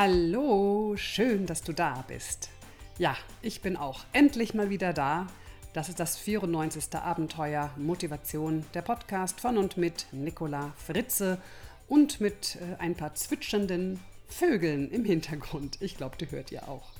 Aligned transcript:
Hallo, 0.00 0.94
schön, 0.96 1.46
dass 1.46 1.64
du 1.64 1.72
da 1.72 2.04
bist. 2.06 2.50
Ja, 2.98 3.16
ich 3.42 3.62
bin 3.62 3.76
auch 3.76 4.04
endlich 4.12 4.54
mal 4.54 4.70
wieder 4.70 4.92
da. 4.92 5.26
Das 5.72 5.88
ist 5.88 5.98
das 5.98 6.16
94. 6.16 6.94
Abenteuer 6.94 7.72
Motivation, 7.76 8.64
der 8.74 8.82
Podcast 8.82 9.40
von 9.40 9.58
und 9.58 9.76
mit 9.76 10.06
Nicola 10.12 10.72
Fritze 10.76 11.42
und 11.88 12.20
mit 12.20 12.58
äh, 12.60 12.80
ein 12.80 12.94
paar 12.94 13.16
zwitschernden 13.16 13.98
Vögeln 14.28 14.88
im 14.92 15.04
Hintergrund. 15.04 15.78
Ich 15.80 15.96
glaube, 15.96 16.16
die 16.16 16.30
hört 16.30 16.52
ihr 16.52 16.68
auch. 16.68 16.92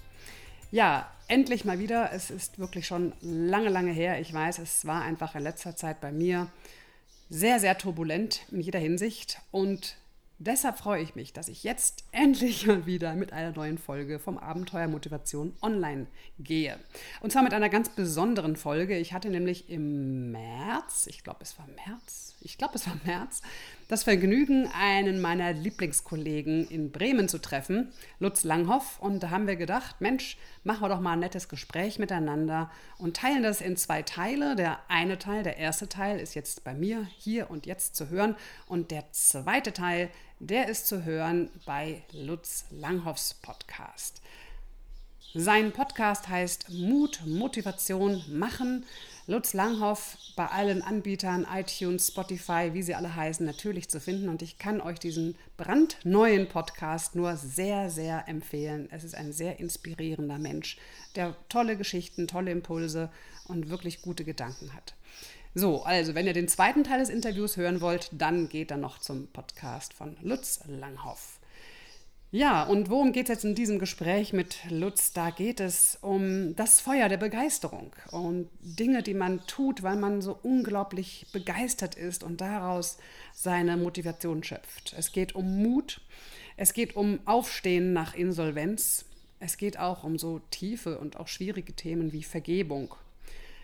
Ja, 0.73 1.09
endlich 1.29 1.65
mal 1.65 1.79
wieder. 1.79 2.11
Es 2.13 2.31
ist 2.33 2.59
wirklich 2.59 2.89
schon 2.89 3.13
lange, 3.21 3.69
lange 3.69 3.93
her. 3.93 4.21
Ich 4.21 4.35
weiß, 4.35 4.59
es 4.59 4.87
war 4.87 5.03
einfach 5.03 5.37
in 5.37 5.45
letzter 5.45 5.77
Zeit 5.77 6.01
bei 6.01 6.11
mir 6.11 6.49
sehr, 7.31 7.61
sehr 7.61 7.79
turbulent 7.79 8.41
in 8.51 8.61
jeder 8.61 8.81
Hinsicht. 8.81 9.41
Und 9.53 9.95
Deshalb 10.41 10.79
freue 10.79 11.03
ich 11.03 11.17
mich, 11.17 11.33
dass 11.33 11.49
ich 11.49 11.65
jetzt 11.65 12.05
endlich 12.13 12.65
mal 12.65 12.87
wieder 12.87 13.15
mit 13.15 13.33
einer 13.33 13.51
neuen 13.51 13.77
Folge 13.77 14.21
vom 14.21 14.39
Abenteuer 14.39 14.87
Motivation 14.87 15.53
online 15.63 16.07
gehe. 16.39 16.79
Und 17.21 17.33
zwar 17.33 17.43
mit 17.43 17.53
einer 17.53 17.69
ganz 17.69 17.89
besonderen 17.89 18.55
Folge. 18.55 18.97
Ich 18.99 19.13
hatte 19.13 19.31
nämlich 19.31 19.69
im 19.69 20.31
März, 20.31 21.09
ich 21.09 21.25
glaube 21.25 21.41
es 21.43 21.59
war 21.59 21.67
März, 21.87 22.37
ich 22.41 22.57
glaube 22.57 22.77
es 22.77 22.87
war 22.87 22.97
März, 23.05 23.43
das 23.89 24.05
Vergnügen, 24.05 24.71
einen 24.79 25.21
meiner 25.21 25.53
Lieblingskollegen 25.53 26.69
in 26.69 26.93
Bremen 26.93 27.29
zu 27.29 27.41
treffen, 27.41 27.91
Lutz 28.21 28.45
Langhoff. 28.45 29.01
Und 29.01 29.25
da 29.25 29.31
haben 29.31 29.49
wir 29.49 29.57
gedacht, 29.57 30.01
Mensch, 30.01 30.39
machen 30.63 30.83
wir 30.83 30.89
doch 30.89 31.01
mal 31.01 31.15
ein 31.15 31.21
nettes 31.21 31.49
Gespräch 31.49 31.99
miteinander 31.99 32.71
und 32.99 33.17
teilen 33.17 33.43
das 33.43 33.61
in 33.61 33.77
zwei 33.77 34.03
Teile. 34.03 34.55
Der 34.55 34.79
eine 34.89 35.19
Teil, 35.19 35.43
der 35.43 35.57
erste 35.57 35.89
Teil 35.89 36.21
ist 36.21 36.35
jetzt 36.35 36.63
bei 36.63 36.75
mir 36.75 37.09
hier 37.17 37.51
und 37.51 37.67
jetzt 37.67 37.97
zu 37.97 38.09
hören. 38.09 38.37
Und 38.67 38.93
der 38.93 39.11
zweite 39.11 39.73
Teil, 39.73 40.11
der 40.41 40.69
ist 40.69 40.87
zu 40.87 41.05
hören 41.05 41.51
bei 41.67 42.03
Lutz 42.13 42.67
Langhoffs 42.71 43.35
Podcast. 43.35 44.23
Sein 45.35 45.73
Podcast 45.73 46.29
heißt 46.29 46.71
Mut, 46.71 47.21
Motivation, 47.27 48.25
Machen. 48.31 48.87
Lutz 49.27 49.53
Langhoff 49.53 50.17
bei 50.37 50.47
allen 50.47 50.81
Anbietern, 50.81 51.47
iTunes, 51.53 52.09
Spotify, 52.09 52.71
wie 52.73 52.83
sie 52.83 52.95
alle 52.95 53.15
heißen, 53.15 53.45
natürlich 53.45 53.91
zu 53.91 54.01
finden. 54.01 54.31
Und 54.31 54.41
ich 54.41 54.59
kann 54.59 54.81
euch 54.81 54.99
diesen 54.99 55.37
brandneuen 55.59 56.49
Podcast 56.49 57.15
nur 57.15 57.37
sehr, 57.37 57.91
sehr 57.91 58.27
empfehlen. 58.27 58.89
Es 58.91 59.05
ist 59.05 59.15
ein 59.15 59.33
sehr 59.33 59.61
inspirierender 59.61 60.39
Mensch, 60.39 60.79
der 61.15 61.37
tolle 61.51 61.77
Geschichten, 61.77 62.27
tolle 62.27 62.51
Impulse 62.53 63.11
und 63.49 63.69
wirklich 63.69 64.01
gute 64.01 64.25
Gedanken 64.25 64.73
hat. 64.73 64.95
So, 65.55 65.83
also 65.83 66.15
wenn 66.15 66.27
ihr 66.27 66.33
den 66.33 66.49
zweiten 66.49 66.85
Teil 66.85 67.01
des 67.01 67.09
Interviews 67.09 67.57
hören 67.57 67.81
wollt, 67.81 68.11
dann 68.13 68.49
geht 68.49 68.71
dann 68.71 68.81
noch 68.81 68.99
zum 68.99 69.29
Podcast 69.29 69.95
von 69.95 70.17
Lutz 70.23 70.61
Langhoff. 70.67 71.39
Ja, 72.31 72.65
und 72.65 72.91
worum 72.91 73.13
geht 73.13 73.25
es 73.25 73.37
jetzt 73.37 73.45
in 73.47 73.55
diesem 73.55 73.79
Gespräch 73.79 74.35
mit 74.35 74.59
Lutz? 74.69 75.15
Da 75.15 75.31
geht 75.31 75.61
es 75.61 75.97
um 76.03 76.55
das 76.57 76.79
Feuer 76.79 77.09
der 77.09 77.17
Begeisterung 77.17 77.97
und 78.11 78.51
Dinge, 78.61 79.03
die 79.03 79.15
man 79.15 79.41
tut, 79.47 79.83
weil 79.83 79.97
man 79.97 80.21
so 80.21 80.39
unglaublich 80.43 81.27
begeistert 81.33 81.95
ist 81.95 82.23
und 82.23 82.43
daraus 82.43 82.99
seine 83.33 83.79
Motivation 83.79 84.45
schöpft. 84.45 84.95
Es 84.99 85.13
geht 85.13 85.35
um 85.35 85.63
Mut, 85.63 86.03
es 86.59 86.75
geht 86.75 86.97
um 86.97 87.21
Aufstehen 87.25 87.95
nach 87.95 88.15
Insolvenz, 88.15 89.07
es 89.41 89.57
geht 89.57 89.79
auch 89.79 90.05
um 90.05 90.19
so 90.19 90.43
tiefe 90.51 90.99
und 90.99 91.17
auch 91.17 91.29
schwierige 91.29 91.73
Themen 91.73 92.13
wie 92.13 92.25
Vergebung. 92.25 92.95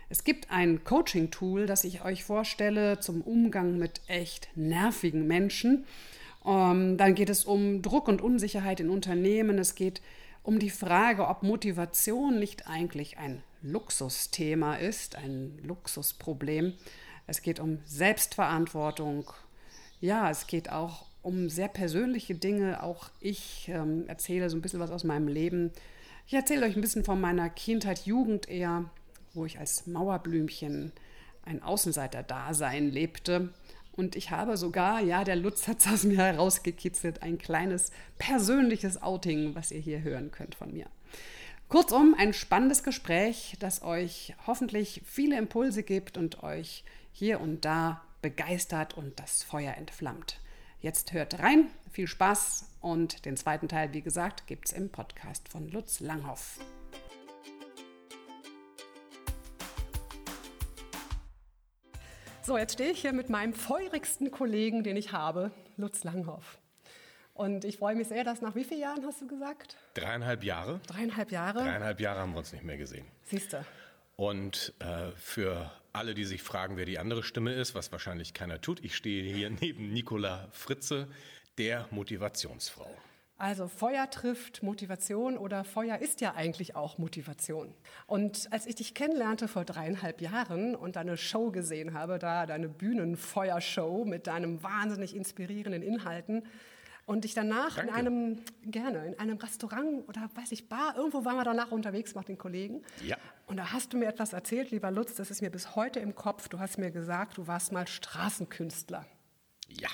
Es 0.09 0.25
gibt 0.25 0.51
ein 0.51 0.85
Coaching-Tool, 0.85 1.67
das 1.67 1.85
ich 1.85 2.05
euch 2.05 2.25
vorstelle 2.25 3.01
zum 3.01 3.21
Umgang 3.21 3.79
mit 3.79 4.01
echt 4.07 4.49
nervigen 4.55 5.27
Menschen 5.27 5.85
ähm, 6.45 6.97
dann 6.97 7.15
geht 7.15 7.31
es 7.31 7.45
um 7.45 7.83
Druck 7.83 8.09
und 8.09 8.21
Unsicherheit 8.21 8.81
in 8.81 8.91
Unternehmen. 8.91 9.59
Es 9.59 9.75
geht 9.75 10.03
um 10.43 10.59
die 10.59 10.71
Frage, 10.71 11.27
ob 11.29 11.43
Motivation 11.43 12.39
nicht 12.39 12.69
eigentlich 12.69 13.19
ein 13.19 13.43
Luxusthema 13.63 14.77
ist, 14.77 15.17
ein 15.17 15.59
Luxusproblem. 15.63 16.75
Es 17.27 17.41
geht 17.41 17.61
um 17.61 17.79
Selbstverantwortung. 17.87 19.31
Ja, 20.01 20.31
es 20.31 20.47
geht 20.47 20.71
auch 20.71 21.07
um 21.23 21.49
sehr 21.49 21.69
persönliche 21.69 22.35
Dinge. 22.35 22.83
Auch 22.83 23.09
ich 23.21 23.71
ähm, 23.73 24.05
erzähle 24.07 24.51
so 24.51 24.57
ein 24.57 24.61
bisschen 24.61 24.81
was 24.81 24.91
aus 24.91 25.05
meinem 25.05 25.29
Leben. 25.29 25.73
Ich 26.27 26.35
erzähle 26.35 26.67
euch 26.67 26.77
ein 26.77 26.83
bisschen 26.83 27.05
von 27.05 27.21
meiner 27.21 27.49
Kindheit, 27.49 28.01
Jugend 28.01 28.49
eher, 28.51 28.85
wo 29.35 29.45
ich 29.45 29.59
als 29.59 29.87
Mauerblümchen 29.87 30.93
ein 31.45 31.63
Außenseiter-Dasein 31.63 32.91
lebte. 32.91 33.53
Und 33.93 34.17
ich 34.17 34.31
habe 34.31 34.57
sogar, 34.57 35.01
ja, 35.01 35.23
der 35.25 35.37
Lutz 35.37 35.69
hat 35.69 35.81
es 35.81 35.87
aus 35.87 36.05
mir 36.05 36.19
herausgekitzelt, 36.19 37.23
ein 37.23 37.39
kleines 37.39 37.93
persönliches 38.19 39.03
Outing, 39.03 39.55
was 39.55 39.71
ihr 39.71 39.81
hier 39.81 40.03
hören 40.03 40.31
könnt 40.31 40.55
von 40.55 40.73
mir. 40.73 40.87
Kurzum, 41.69 42.15
ein 42.19 42.35
spannendes 42.35 42.83
Gespräch, 42.83 43.57
das 43.59 43.83
euch 43.83 44.35
hoffentlich 44.47 45.03
viele 45.05 45.39
Impulse 45.39 45.83
gibt 45.83 46.17
und 46.17 46.43
euch 46.43 46.85
hier 47.13 47.41
und 47.41 47.65
da 47.65 48.03
begeistert 48.23 48.97
und 48.97 49.19
das 49.21 49.43
Feuer 49.43 49.75
entflammt. 49.75 50.41
Jetzt 50.81 51.13
hört 51.13 51.39
rein, 51.39 51.69
viel 51.91 52.07
Spaß 52.07 52.69
und 52.81 53.25
den 53.25 53.37
zweiten 53.37 53.69
Teil, 53.69 53.93
wie 53.93 54.03
gesagt, 54.03 54.47
gibt 54.47 54.69
es 54.69 54.73
im 54.73 54.91
Podcast 54.91 55.49
von 55.49 55.69
Lutz 55.69 56.01
Langhoff. 56.01 56.59
So, 62.47 62.59
jetzt 62.59 62.75
stehe 62.75 62.91
ich 62.91 63.01
hier 63.01 63.15
mit 63.15 63.31
meinem 63.31 63.55
feurigsten 63.55 64.31
Kollegen, 64.31 64.85
den 64.85 64.99
ich 64.99 65.13
habe, 65.13 65.51
Lutz 65.79 66.05
Langhoff. 66.05 66.59
Und 67.33 67.65
ich 67.65 67.79
freue 67.79 67.95
mich 67.95 68.09
sehr, 68.09 68.23
dass 68.23 68.43
nach 68.43 68.55
wie 68.55 68.65
vielen 68.65 68.83
Jahren 68.83 69.03
hast 69.07 69.23
du 69.23 69.27
gesagt? 69.27 69.79
Dreieinhalb 69.95 70.45
Jahre. 70.45 70.79
Dreieinhalb 70.87 71.33
Jahre. 71.33 71.61
Dreieinhalb 71.61 72.01
Jahre 72.01 72.21
haben 72.21 72.33
wir 72.33 72.41
uns 72.41 72.53
nicht 72.53 72.63
mehr 72.63 72.77
gesehen. 72.77 73.07
Siehst 73.23 73.55
du. 73.55 73.65
Und 74.17 74.75
äh, 74.79 75.11
für 75.17 75.71
alle, 75.95 76.13
die 76.13 76.27
sich 76.27 76.43
fragen, 76.43 76.77
wer 76.77 76.85
die 76.85 76.99
andere 76.99 77.23
Stimme 77.23 77.55
ist, 77.55 77.75
was 77.75 77.91
wahrscheinlich 77.93 78.35
keiner 78.35 78.61
tut, 78.61 78.85
ich 78.85 78.95
stehe 78.95 79.35
hier 79.35 79.49
neben 79.49 79.91
Nicola 79.95 80.49
Fritze, 80.51 81.09
der 81.57 81.89
Motivationsfrau. 81.93 82.95
Also 83.37 83.67
Feuer 83.67 84.09
trifft 84.11 84.63
Motivation 84.63 85.37
oder 85.37 85.65
Feuer 85.65 85.99
ist 85.99 86.21
ja 86.21 86.35
eigentlich 86.35 86.77
auch 86.77 86.99
Motivation. 86.99 87.75
Und 88.07 88.49
als 88.53 88.67
ich 88.67 88.77
dich 88.77 88.95
kennenlernte 88.95 89.49
vor 89.49 89.65
dreieinhalb 89.65 90.21
Jahren 90.21 90.77
und 90.77 90.97
deine 90.97 91.17
Show 91.17 91.51
gesehen 91.51 91.95
habe, 91.95 92.19
da 92.19 92.47
deine 92.47 92.69
Bühnenfeuershow 92.69 94.05
mit 94.05 94.29
deinem 94.29 94.63
wahnsinnig 94.63 95.17
inspirierenden 95.17 95.83
Inhalten, 95.83 96.45
und 97.07 97.25
ich 97.25 97.35
danach 97.35 97.77
Danke. 97.77 97.91
in 97.91 97.95
einem, 97.95 98.43
gerne, 98.63 99.07
in 99.07 99.19
einem 99.19 99.37
Restaurant 99.37 100.09
oder 100.09 100.31
weiß 100.35 100.53
ich, 100.53 100.69
Bar, 100.69 100.97
irgendwo 100.97 101.25
waren 101.25 101.37
wir 101.37 101.45
danach 101.45 101.71
unterwegs 101.71 102.15
mit 102.15 102.29
den 102.29 102.39
Kollegen. 102.39 102.83
Ja. 103.03 103.17
Und 103.47 103.59
da 103.59 103.73
hast 103.73 103.93
du 103.93 103.99
mir 103.99 104.09
etwas 104.09 104.33
erzählt, 104.33 104.71
lieber 104.71 104.91
Lutz, 104.91 105.15
das 105.15 105.31
ist 105.31 105.43
mir 105.43 105.51
bis 105.51 105.77
heute 105.77 106.01
im 106.01 106.15
Kopf. 106.15 106.49
Du 106.49 106.59
hast 106.59 106.79
mir 106.79 106.91
gesagt, 106.91 107.37
du 107.37 107.47
warst 107.47 107.73
mal 107.73 107.87
Straßenkünstler. 107.87 109.05
Ja. 109.69 109.91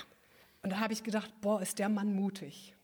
Und 0.63 0.71
da 0.71 0.79
habe 0.79 0.93
ich 0.93 1.03
gedacht, 1.03 1.33
boah, 1.41 1.61
ist 1.61 1.81
der 1.81 1.89
Mann 1.89 2.15
mutig. 2.15 2.77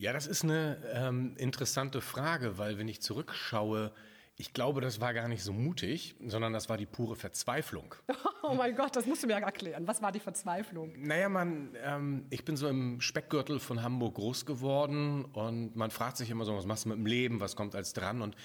Ja, 0.00 0.12
das 0.12 0.28
ist 0.28 0.44
eine 0.44 0.78
ähm, 0.94 1.34
interessante 1.38 2.00
Frage, 2.00 2.56
weil 2.56 2.78
wenn 2.78 2.86
ich 2.86 3.02
zurückschaue, 3.02 3.90
ich 4.36 4.52
glaube, 4.52 4.80
das 4.80 5.00
war 5.00 5.12
gar 5.12 5.26
nicht 5.26 5.42
so 5.42 5.52
mutig, 5.52 6.14
sondern 6.24 6.52
das 6.52 6.68
war 6.68 6.76
die 6.76 6.86
pure 6.86 7.16
Verzweiflung. 7.16 7.94
Oh 8.50 8.54
mein 8.54 8.74
Gott, 8.74 8.96
das 8.96 9.04
musst 9.04 9.22
du 9.22 9.26
mir 9.26 9.34
ja 9.34 9.40
erklären. 9.40 9.86
Was 9.86 10.00
war 10.00 10.10
die 10.10 10.20
Verzweiflung? 10.20 10.94
Naja, 10.96 11.28
man, 11.28 11.76
ähm, 11.84 12.24
ich 12.30 12.46
bin 12.46 12.56
so 12.56 12.66
im 12.66 12.98
Speckgürtel 13.02 13.60
von 13.60 13.82
Hamburg 13.82 14.14
groß 14.14 14.46
geworden 14.46 15.26
und 15.26 15.76
man 15.76 15.90
fragt 15.90 16.16
sich 16.16 16.30
immer 16.30 16.46
so, 16.46 16.56
was 16.56 16.64
machst 16.64 16.86
du 16.86 16.88
mit 16.88 16.96
dem 16.96 17.04
Leben, 17.04 17.40
was 17.40 17.56
kommt 17.56 17.74
als 17.74 17.92
dran? 17.92 18.22
Und 18.22 18.36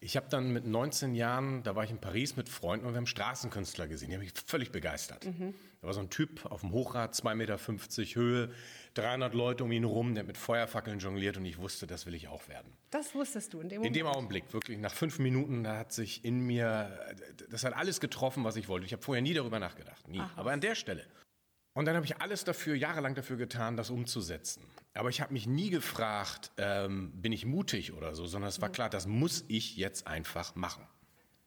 ich 0.00 0.16
habe 0.16 0.26
dann 0.28 0.52
mit 0.52 0.66
19 0.66 1.14
Jahren, 1.14 1.62
da 1.62 1.76
war 1.76 1.84
ich 1.84 1.90
in 1.90 1.98
Paris 1.98 2.36
mit 2.36 2.48
Freunden 2.48 2.86
und 2.86 2.94
wir 2.94 2.96
haben 2.96 3.06
Straßenkünstler 3.06 3.86
gesehen. 3.86 4.08
Die 4.08 4.16
haben 4.16 4.22
mich 4.22 4.32
völlig 4.44 4.72
begeistert. 4.72 5.24
Mhm. 5.26 5.54
Da 5.80 5.86
war 5.86 5.94
so 5.94 6.00
ein 6.00 6.10
Typ 6.10 6.44
auf 6.46 6.62
dem 6.62 6.72
Hochrad, 6.72 7.14
2,50 7.14 7.34
Meter 7.34 7.58
Höhe, 8.14 8.50
300 8.94 9.32
Leute 9.32 9.62
um 9.64 9.70
ihn 9.70 9.84
rum, 9.84 10.14
der 10.14 10.24
mit 10.24 10.36
Feuerfackeln 10.36 10.98
jongliert 10.98 11.36
und 11.36 11.44
ich 11.44 11.58
wusste, 11.58 11.86
das 11.86 12.04
will 12.04 12.14
ich 12.14 12.26
auch 12.26 12.48
werden. 12.48 12.72
Das 12.90 13.14
wusstest 13.14 13.54
du 13.54 13.60
in 13.60 13.68
dem 13.68 13.78
Moment? 13.78 13.96
In 13.96 14.00
dem 14.00 14.06
Augenblick, 14.06 14.52
wirklich. 14.52 14.78
Nach 14.78 14.92
fünf 14.92 15.20
Minuten, 15.20 15.62
da 15.62 15.76
hat 15.76 15.92
sich 15.92 16.24
in 16.24 16.40
mir, 16.40 16.98
das 17.48 17.64
hat 17.64 17.74
alles 17.74 18.00
getroffen, 18.00 18.42
was 18.42 18.56
ich 18.56 18.68
wollte. 18.68 18.86
Ich 18.86 18.92
habe 18.92 19.02
vorher 19.02 19.22
nie 19.22 19.34
darüber 19.34 19.60
nachgedacht, 19.60 20.08
nie. 20.08 20.20
Ach, 20.20 20.36
Aber 20.36 20.50
an 20.50 20.60
der 20.60 20.74
Stelle. 20.74 21.06
Und 21.74 21.84
dann 21.84 21.94
habe 21.94 22.04
ich 22.06 22.20
alles 22.20 22.42
dafür, 22.42 22.74
jahrelang 22.74 23.14
dafür 23.14 23.36
getan, 23.36 23.76
das 23.76 23.90
umzusetzen. 23.90 24.64
Aber 24.94 25.10
ich 25.10 25.20
habe 25.20 25.32
mich 25.32 25.46
nie 25.46 25.70
gefragt, 25.70 26.50
ähm, 26.56 27.12
bin 27.12 27.30
ich 27.30 27.46
mutig 27.46 27.92
oder 27.92 28.16
so, 28.16 28.26
sondern 28.26 28.48
es 28.48 28.60
war 28.60 28.70
mhm. 28.70 28.72
klar, 28.72 28.90
das 28.90 29.06
muss 29.06 29.44
ich 29.46 29.76
jetzt 29.76 30.08
einfach 30.08 30.56
machen. 30.56 30.84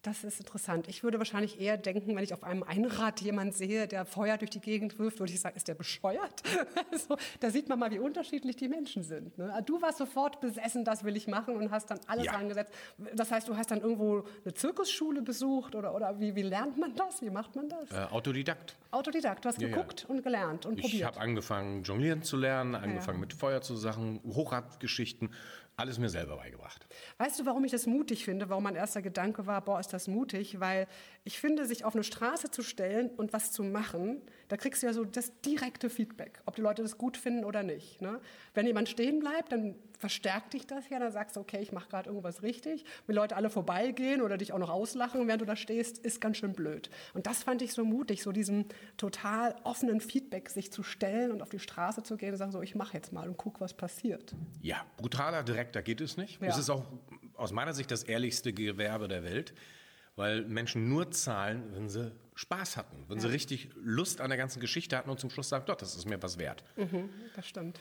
Das 0.03 0.23
ist 0.23 0.39
interessant. 0.39 0.87
Ich 0.87 1.03
würde 1.03 1.19
wahrscheinlich 1.19 1.61
eher 1.61 1.77
denken, 1.77 2.15
wenn 2.15 2.23
ich 2.23 2.33
auf 2.33 2.43
einem 2.43 2.63
Einrad 2.63 3.21
jemanden 3.21 3.53
sehe, 3.53 3.87
der 3.87 4.03
Feuer 4.05 4.37
durch 4.37 4.49
die 4.49 4.59
Gegend 4.59 4.97
wirft, 4.97 5.19
würde 5.19 5.31
ich 5.31 5.39
sagen, 5.39 5.55
ist 5.55 5.67
der 5.67 5.75
bescheuert? 5.75 6.41
Also, 6.91 7.17
da 7.39 7.49
sieht 7.49 7.69
man 7.69 7.79
mal, 7.79 7.91
wie 7.91 7.99
unterschiedlich 7.99 8.55
die 8.55 8.67
Menschen 8.67 9.03
sind. 9.03 9.37
Ne? 9.37 9.61
Du 9.65 9.81
warst 9.81 9.97
sofort 9.97 10.41
besessen, 10.41 10.83
das 10.83 11.03
will 11.03 11.15
ich 11.15 11.27
machen 11.27 11.55
und 11.55 11.71
hast 11.71 11.89
dann 11.89 11.99
alles 12.07 12.25
ja. 12.25 12.33
angesetzt. 12.33 12.73
Das 13.13 13.31
heißt, 13.31 13.47
du 13.47 13.55
hast 13.55 13.71
dann 13.71 13.81
irgendwo 13.81 14.25
eine 14.43 14.53
Zirkusschule 14.53 15.21
besucht 15.21 15.75
oder, 15.75 15.95
oder 15.95 16.19
wie, 16.19 16.35
wie 16.35 16.41
lernt 16.41 16.77
man 16.77 16.93
das? 16.95 17.21
Wie 17.21 17.29
macht 17.29 17.55
man 17.55 17.69
das? 17.69 17.91
Äh, 17.91 18.11
Autodidakt. 18.11 18.75
Autodidakt. 18.91 19.45
Du 19.45 19.49
hast 19.49 19.61
ja, 19.61 19.69
geguckt 19.69 20.01
ja. 20.01 20.09
und 20.09 20.23
gelernt 20.23 20.65
und 20.65 20.79
ich 20.79 20.83
probiert. 20.83 21.01
Ich 21.01 21.05
habe 21.05 21.19
angefangen, 21.19 21.83
jonglieren 21.83 22.23
zu 22.23 22.35
lernen, 22.35 22.75
angefangen 22.75 23.19
mit 23.19 23.33
Feuer 23.33 23.61
zu 23.61 23.75
Sachen, 23.75 24.19
Hochradgeschichten 24.25 25.29
alles 25.81 25.99
mir 25.99 26.09
selber 26.09 26.37
beigebracht. 26.37 26.87
Weißt 27.17 27.39
du, 27.39 27.45
warum 27.45 27.65
ich 27.65 27.71
das 27.71 27.85
mutig 27.87 28.23
finde? 28.23 28.49
Warum 28.49 28.63
mein 28.63 28.75
erster 28.75 29.01
Gedanke 29.01 29.47
war, 29.47 29.61
boah, 29.63 29.79
ist 29.79 29.93
das 29.93 30.07
mutig? 30.07 30.59
Weil 30.59 30.87
ich 31.23 31.39
finde, 31.39 31.65
sich 31.65 31.83
auf 31.83 31.95
eine 31.95 32.03
Straße 32.03 32.51
zu 32.51 32.61
stellen 32.61 33.09
und 33.09 33.33
was 33.33 33.51
zu 33.51 33.63
machen, 33.63 34.21
da 34.47 34.57
kriegst 34.57 34.81
du 34.81 34.87
ja 34.87 34.93
so 34.93 35.03
das 35.03 35.39
direkte 35.41 35.89
Feedback, 35.89 36.41
ob 36.45 36.55
die 36.55 36.61
Leute 36.61 36.81
das 36.83 36.97
gut 36.97 37.17
finden 37.17 37.43
oder 37.43 37.63
nicht. 37.63 38.01
Ne? 38.01 38.21
Wenn 38.53 38.65
jemand 38.65 38.89
stehen 38.89 39.19
bleibt, 39.19 39.51
dann 39.51 39.75
verstärkt 39.97 40.53
dich 40.53 40.65
das 40.65 40.89
ja, 40.89 40.99
dann 40.99 41.11
sagst 41.11 41.35
du, 41.35 41.39
okay, 41.39 41.59
ich 41.61 41.71
mache 41.71 41.89
gerade 41.89 42.09
irgendwas 42.09 42.41
richtig. 42.41 42.85
Wenn 43.07 43.15
Leute 43.15 43.35
alle 43.35 43.49
vorbeigehen 43.49 44.21
oder 44.21 44.37
dich 44.37 44.51
auch 44.51 44.57
noch 44.57 44.69
auslachen, 44.69 45.27
während 45.27 45.41
du 45.41 45.45
da 45.45 45.55
stehst, 45.55 45.99
ist 45.99 46.19
ganz 46.19 46.37
schön 46.37 46.53
blöd. 46.53 46.89
Und 47.13 47.27
das 47.27 47.43
fand 47.43 47.61
ich 47.61 47.73
so 47.73 47.85
mutig, 47.85 48.23
so 48.23 48.31
diesem 48.31 48.65
total 48.97 49.55
offenen 49.63 50.01
Feedback 50.01 50.49
sich 50.49 50.71
zu 50.71 50.83
stellen 50.83 51.31
und 51.31 51.41
auf 51.41 51.49
die 51.49 51.59
Straße 51.59 52.03
zu 52.03 52.17
gehen 52.17 52.31
und 52.31 52.37
sagen, 52.37 52.51
so, 52.51 52.61
ich 52.61 52.75
mache 52.75 52.93
jetzt 52.95 53.13
mal 53.13 53.27
und 53.27 53.37
guck, 53.37 53.61
was 53.61 53.73
passiert. 53.73 54.35
Ja, 54.61 54.85
brutaler, 54.97 55.43
direkt 55.43 55.70
da 55.75 55.81
geht 55.81 56.01
es 56.01 56.17
nicht. 56.17 56.41
Ja. 56.41 56.47
Es 56.47 56.57
ist 56.57 56.69
auch 56.69 56.85
aus 57.35 57.51
meiner 57.51 57.73
Sicht 57.73 57.91
das 57.91 58.03
ehrlichste 58.03 58.53
Gewerbe 58.53 59.07
der 59.07 59.23
Welt, 59.23 59.53
weil 60.15 60.43
Menschen 60.43 60.89
nur 60.89 61.11
zahlen, 61.11 61.63
wenn 61.73 61.89
sie 61.89 62.11
Spaß 62.35 62.77
hatten, 62.77 63.05
wenn 63.07 63.17
ja. 63.17 63.23
sie 63.23 63.29
richtig 63.29 63.69
Lust 63.75 64.21
an 64.21 64.29
der 64.29 64.37
ganzen 64.37 64.59
Geschichte 64.59 64.97
hatten 64.97 65.09
und 65.09 65.19
zum 65.19 65.29
Schluss 65.29 65.49
sagen, 65.49 65.65
doch, 65.65 65.75
das 65.75 65.95
ist 65.95 66.05
mir 66.07 66.21
was 66.21 66.37
wert. 66.37 66.63
Mhm, 66.75 67.09
das 67.35 67.47
stimmt. 67.47 67.79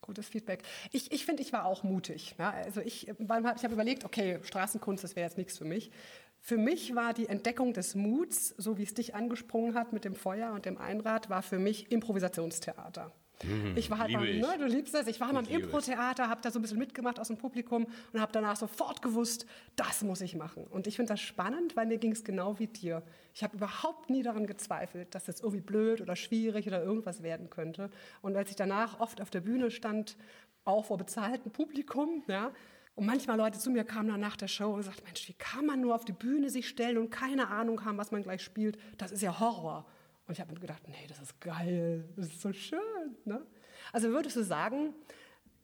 Gutes 0.00 0.28
Feedback. 0.28 0.64
Ich, 0.90 1.12
ich 1.12 1.24
finde, 1.24 1.42
ich 1.42 1.52
war 1.52 1.64
auch 1.64 1.84
mutig. 1.84 2.34
Ja, 2.36 2.50
also 2.50 2.80
ich, 2.80 3.08
ich 3.08 3.18
habe 3.20 3.72
überlegt, 3.72 4.04
okay, 4.04 4.40
Straßenkunst, 4.42 5.04
das 5.04 5.14
wäre 5.14 5.26
jetzt 5.26 5.38
nichts 5.38 5.58
für 5.58 5.64
mich. 5.64 5.92
Für 6.40 6.58
mich 6.58 6.96
war 6.96 7.14
die 7.14 7.28
Entdeckung 7.28 7.72
des 7.72 7.94
Muts, 7.94 8.48
so 8.58 8.76
wie 8.76 8.82
es 8.82 8.94
dich 8.94 9.14
angesprungen 9.14 9.76
hat 9.76 9.92
mit 9.92 10.04
dem 10.04 10.16
Feuer 10.16 10.52
und 10.52 10.64
dem 10.64 10.76
Einrad, 10.76 11.30
war 11.30 11.40
für 11.40 11.60
mich 11.60 11.92
Improvisationstheater. 11.92 13.12
Mhm, 13.42 13.76
ich 13.76 13.90
war 13.90 13.98
halt 13.98 14.12
beim, 14.12 14.38
ne, 14.38 14.54
du 14.58 14.66
liebst 14.66 14.94
es, 14.94 15.06
ich 15.06 15.20
war 15.20 15.32
mal 15.32 15.44
im 15.46 15.50
Impro-Theater, 15.62 16.28
habe 16.28 16.40
da 16.42 16.50
so 16.50 16.58
ein 16.58 16.62
bisschen 16.62 16.78
mitgemacht 16.78 17.18
aus 17.18 17.28
dem 17.28 17.38
Publikum 17.38 17.86
und 18.12 18.20
habe 18.20 18.32
danach 18.32 18.56
sofort 18.56 19.02
gewusst, 19.02 19.46
das 19.76 20.02
muss 20.02 20.20
ich 20.20 20.34
machen. 20.36 20.66
Und 20.66 20.86
ich 20.86 20.96
finde 20.96 21.12
das 21.12 21.20
spannend, 21.20 21.76
weil 21.76 21.86
mir 21.86 21.98
ging 21.98 22.12
es 22.12 22.24
genau 22.24 22.58
wie 22.58 22.66
dir. 22.66 23.02
Ich 23.34 23.42
habe 23.42 23.56
überhaupt 23.56 24.10
nie 24.10 24.22
daran 24.22 24.46
gezweifelt, 24.46 25.14
dass 25.14 25.24
das 25.24 25.40
irgendwie 25.40 25.62
blöd 25.62 26.00
oder 26.00 26.16
schwierig 26.16 26.66
oder 26.66 26.82
irgendwas 26.82 27.22
werden 27.22 27.50
könnte. 27.50 27.90
Und 28.20 28.36
als 28.36 28.50
ich 28.50 28.56
danach 28.56 29.00
oft 29.00 29.20
auf 29.20 29.30
der 29.30 29.40
Bühne 29.40 29.70
stand, 29.70 30.16
auch 30.64 30.84
vor 30.84 30.96
bezahltem 30.96 31.50
Publikum, 31.50 32.22
ja, 32.28 32.52
und 32.94 33.06
manchmal 33.06 33.38
Leute 33.38 33.58
zu 33.58 33.70
mir 33.70 33.84
kamen 33.84 34.08
dann 34.08 34.20
nach 34.20 34.36
der 34.36 34.48
Show 34.48 34.70
und 34.70 34.78
gesagt, 34.78 35.02
Mensch, 35.04 35.26
wie 35.28 35.32
kann 35.32 35.64
man 35.64 35.80
nur 35.80 35.94
auf 35.94 36.04
die 36.04 36.12
Bühne 36.12 36.50
sich 36.50 36.68
stellen 36.68 36.98
und 36.98 37.10
keine 37.10 37.48
Ahnung 37.48 37.84
haben, 37.84 37.96
was 37.96 38.10
man 38.10 38.22
gleich 38.22 38.42
spielt? 38.42 38.78
Das 38.98 39.12
ist 39.12 39.22
ja 39.22 39.40
Horror. 39.40 39.86
Und 40.26 40.34
ich 40.34 40.40
habe 40.40 40.52
mir 40.52 40.60
gedacht, 40.60 40.82
nee, 40.88 41.06
das 41.08 41.20
ist 41.20 41.40
geil, 41.40 42.08
das 42.16 42.26
ist 42.26 42.40
so 42.40 42.52
schön. 42.52 43.16
Ne? 43.24 43.44
Also 43.92 44.10
würdest 44.10 44.36
du 44.36 44.44
sagen, 44.44 44.94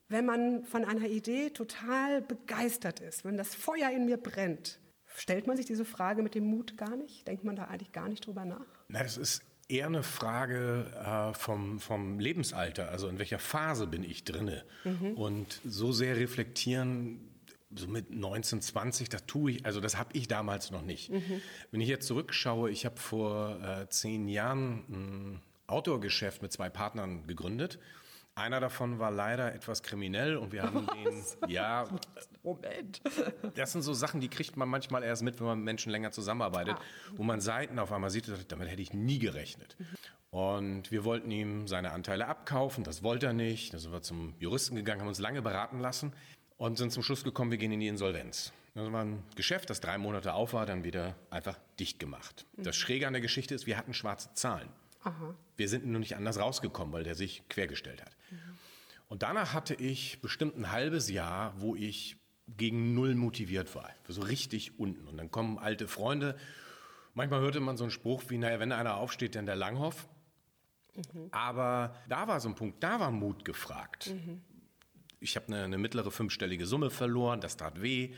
wenn 0.09 0.27
man 0.27 0.65
von 0.65 0.85
einer 0.85 1.07
Idee 1.09 1.51
total 1.51 2.23
begeistert 2.23 3.01
ist, 3.01 3.25
wenn 3.25 3.37
das 3.37 3.55
Feuer 3.55 3.91
in 3.91 4.07
mir 4.07 4.17
brennt, 4.17 4.81
stellt 5.07 5.47
man 5.47 5.57
sich 5.57 5.67
diese 5.67 5.85
Frage 5.85 6.23
mit 6.23 6.35
dem 6.35 6.45
Mut 6.45 6.77
gar 6.77 6.97
nicht? 6.97 7.27
Denkt 7.29 7.45
man 7.45 7.57
da 7.57 7.65
eigentlich 7.65 7.93
gar 7.93 8.09
nicht 8.09 8.27
drüber 8.27 8.45
nach? 8.45 8.67
Na, 8.89 9.03
das 9.03 9.17
ist 9.17 9.43
eher 9.69 9.87
eine 9.87 10.03
Frage 10.03 10.87
äh, 10.97 11.35
vom, 11.35 11.79
vom 11.79 12.19
Lebensalter, 12.19 12.91
also 12.91 13.09
in 13.09 13.19
welcher 13.19 13.39
Phase 13.39 13.87
bin 13.87 14.03
ich 14.03 14.25
drinne. 14.25 14.65
Mhm. 14.85 15.13
Und 15.13 15.61
so 15.65 15.93
sehr 15.93 16.17
reflektieren 16.17 17.38
so 17.75 17.87
mit 17.87 18.11
19, 18.11 18.63
20, 18.63 19.09
das 19.09 19.27
tue 19.27 19.53
ich, 19.53 19.67
also 19.67 19.81
das 19.81 19.99
habe 19.99 20.11
ich 20.15 20.29
damals 20.29 20.71
noch 20.71 20.83
nicht. 20.83 21.11
Mhm. 21.11 21.41
Wenn 21.71 21.81
ich 21.81 21.89
jetzt 21.89 22.07
zurückschaue, 22.07 22.71
ich 22.71 22.87
habe 22.87 22.97
vor 22.97 23.61
äh, 23.63 23.89
zehn 23.89 24.29
Jahren 24.29 24.85
ein 24.89 25.43
Outdoor-Geschäft 25.67 26.43
mit 26.43 26.53
zwei 26.53 26.71
Partnern 26.71 27.27
gegründet. 27.27 27.79
Einer 28.35 28.61
davon 28.61 29.01
war 29.01 29.11
leider 29.11 29.53
etwas 29.53 29.83
kriminell 29.83 30.37
und 30.37 30.53
wir 30.53 30.63
haben 30.63 30.87
Was? 30.87 31.37
den, 31.41 31.51
ja, 31.51 31.89
Moment. 32.43 33.03
Das 33.57 33.73
sind 33.73 33.83
so 33.83 33.93
Sachen, 33.93 34.21
die 34.21 34.29
kriegt 34.29 34.57
man 34.57 34.69
manchmal 34.69 35.03
erst 35.03 35.23
mit, 35.23 35.41
wenn 35.41 35.47
man 35.49 35.59
mit 35.59 35.65
Menschen 35.65 35.91
länger 35.91 36.13
zusammenarbeitet, 36.13 36.77
ah. 36.79 36.83
wo 37.17 37.25
man 37.25 37.41
Seiten 37.41 37.81
auf 37.81 37.91
einmal 37.91 38.11
sieht, 38.11 38.31
damit 38.49 38.69
hätte 38.69 38.81
ich 38.81 38.95
nie 38.95 39.19
gerechnet. 39.19 39.77
Mhm. 39.79 39.87
Und 40.31 40.93
wir 40.93 41.05
wollten 41.05 41.31
ihm 41.31 41.67
seine 41.67 41.91
Anteile 41.91 42.29
abkaufen, 42.29 42.85
das 42.85 43.03
wollte 43.03 43.27
er 43.27 43.33
nicht. 43.33 43.75
Da 43.75 43.79
sind 43.79 43.93
wir 43.93 44.03
zum 44.03 44.35
Juristen 44.39 44.77
gegangen, 44.77 45.01
haben 45.01 45.09
uns 45.09 45.19
lange 45.19 45.43
beraten 45.43 45.81
lassen 45.81 46.13
und 46.59 46.77
sind 46.77 46.93
zum 46.93 47.03
Schluss 47.03 47.25
gekommen, 47.25 47.51
wir 47.51 47.59
gehen 47.59 47.73
in 47.73 47.81
die 47.81 47.89
Insolvenz. 47.89 48.53
Das 48.75 48.93
war 48.93 49.05
ein 49.05 49.25
Geschäft, 49.35 49.71
das 49.71 49.81
drei 49.81 49.97
Monate 49.97 50.35
auf 50.35 50.53
war, 50.53 50.67
dann 50.67 50.85
wieder 50.85 51.17
einfach 51.31 51.59
dicht 51.81 51.99
gemacht. 51.99 52.47
Mhm. 52.57 52.65
Das 52.65 52.77
Schräge 52.77 53.07
an 53.07 53.13
der 53.13 53.23
Geschichte 53.23 53.55
ist, 53.55 53.67
wir 53.67 53.77
hatten 53.77 53.95
schwarze 53.95 54.35
Zahlen. 54.35 54.69
Aha. 55.03 55.35
Wir 55.57 55.69
sind 55.69 55.87
nur 55.87 56.01
nicht 56.01 56.17
anders 56.17 56.39
rausgekommen, 56.39 56.93
weil 56.93 57.05
der 57.05 57.15
sich 57.15 57.43
quergestellt 57.49 58.03
hat. 58.03 58.13
Mhm. 58.31 58.39
Und 59.09 59.23
danach 59.23 59.55
hatte 59.55 59.75
ich 59.75 60.21
bestimmt 60.21 60.57
ein 60.57 60.71
halbes 60.71 61.09
Jahr, 61.09 61.55
wo 61.61 61.75
ich 61.75 62.17
gegen 62.57 62.95
null 62.95 63.15
motiviert 63.15 63.75
war. 63.75 63.91
So 64.07 64.23
richtig 64.23 64.79
unten. 64.79 65.07
Und 65.09 65.17
dann 65.17 65.31
kommen 65.31 65.59
alte 65.59 65.89
Freunde. 65.89 66.37
Manchmal 67.15 67.41
hörte 67.41 67.61
man 67.61 67.77
so 67.77 67.85
einen 67.85 67.91
Spruch 67.91 68.23
wie, 68.29 68.39
naja, 68.39 68.61
wenn 68.61 68.73
einer 68.73 68.97
aufsteht, 68.97 69.35
dann 69.35 69.47
der 69.47 69.57
Langhoff. 69.57 70.09
Mhm. 70.95 71.29
Aber 71.31 71.97
da 72.09 72.29
war 72.29 72.41
so 72.41 72.49
ein 72.49 72.55
Punkt, 72.55 72.83
da 72.83 73.01
war 73.01 73.11
Mut 73.11 73.45
gefragt. 73.45 74.11
Mhm 74.11 74.43
ich 75.21 75.37
habe 75.37 75.47
eine, 75.49 75.65
eine 75.65 75.79
mittlere 75.79 76.11
fünfstellige 76.11 76.67
Summe 76.67 76.91
verloren, 76.91 77.41
das 77.41 77.57
tat 77.57 77.83
weh. 77.83 78.11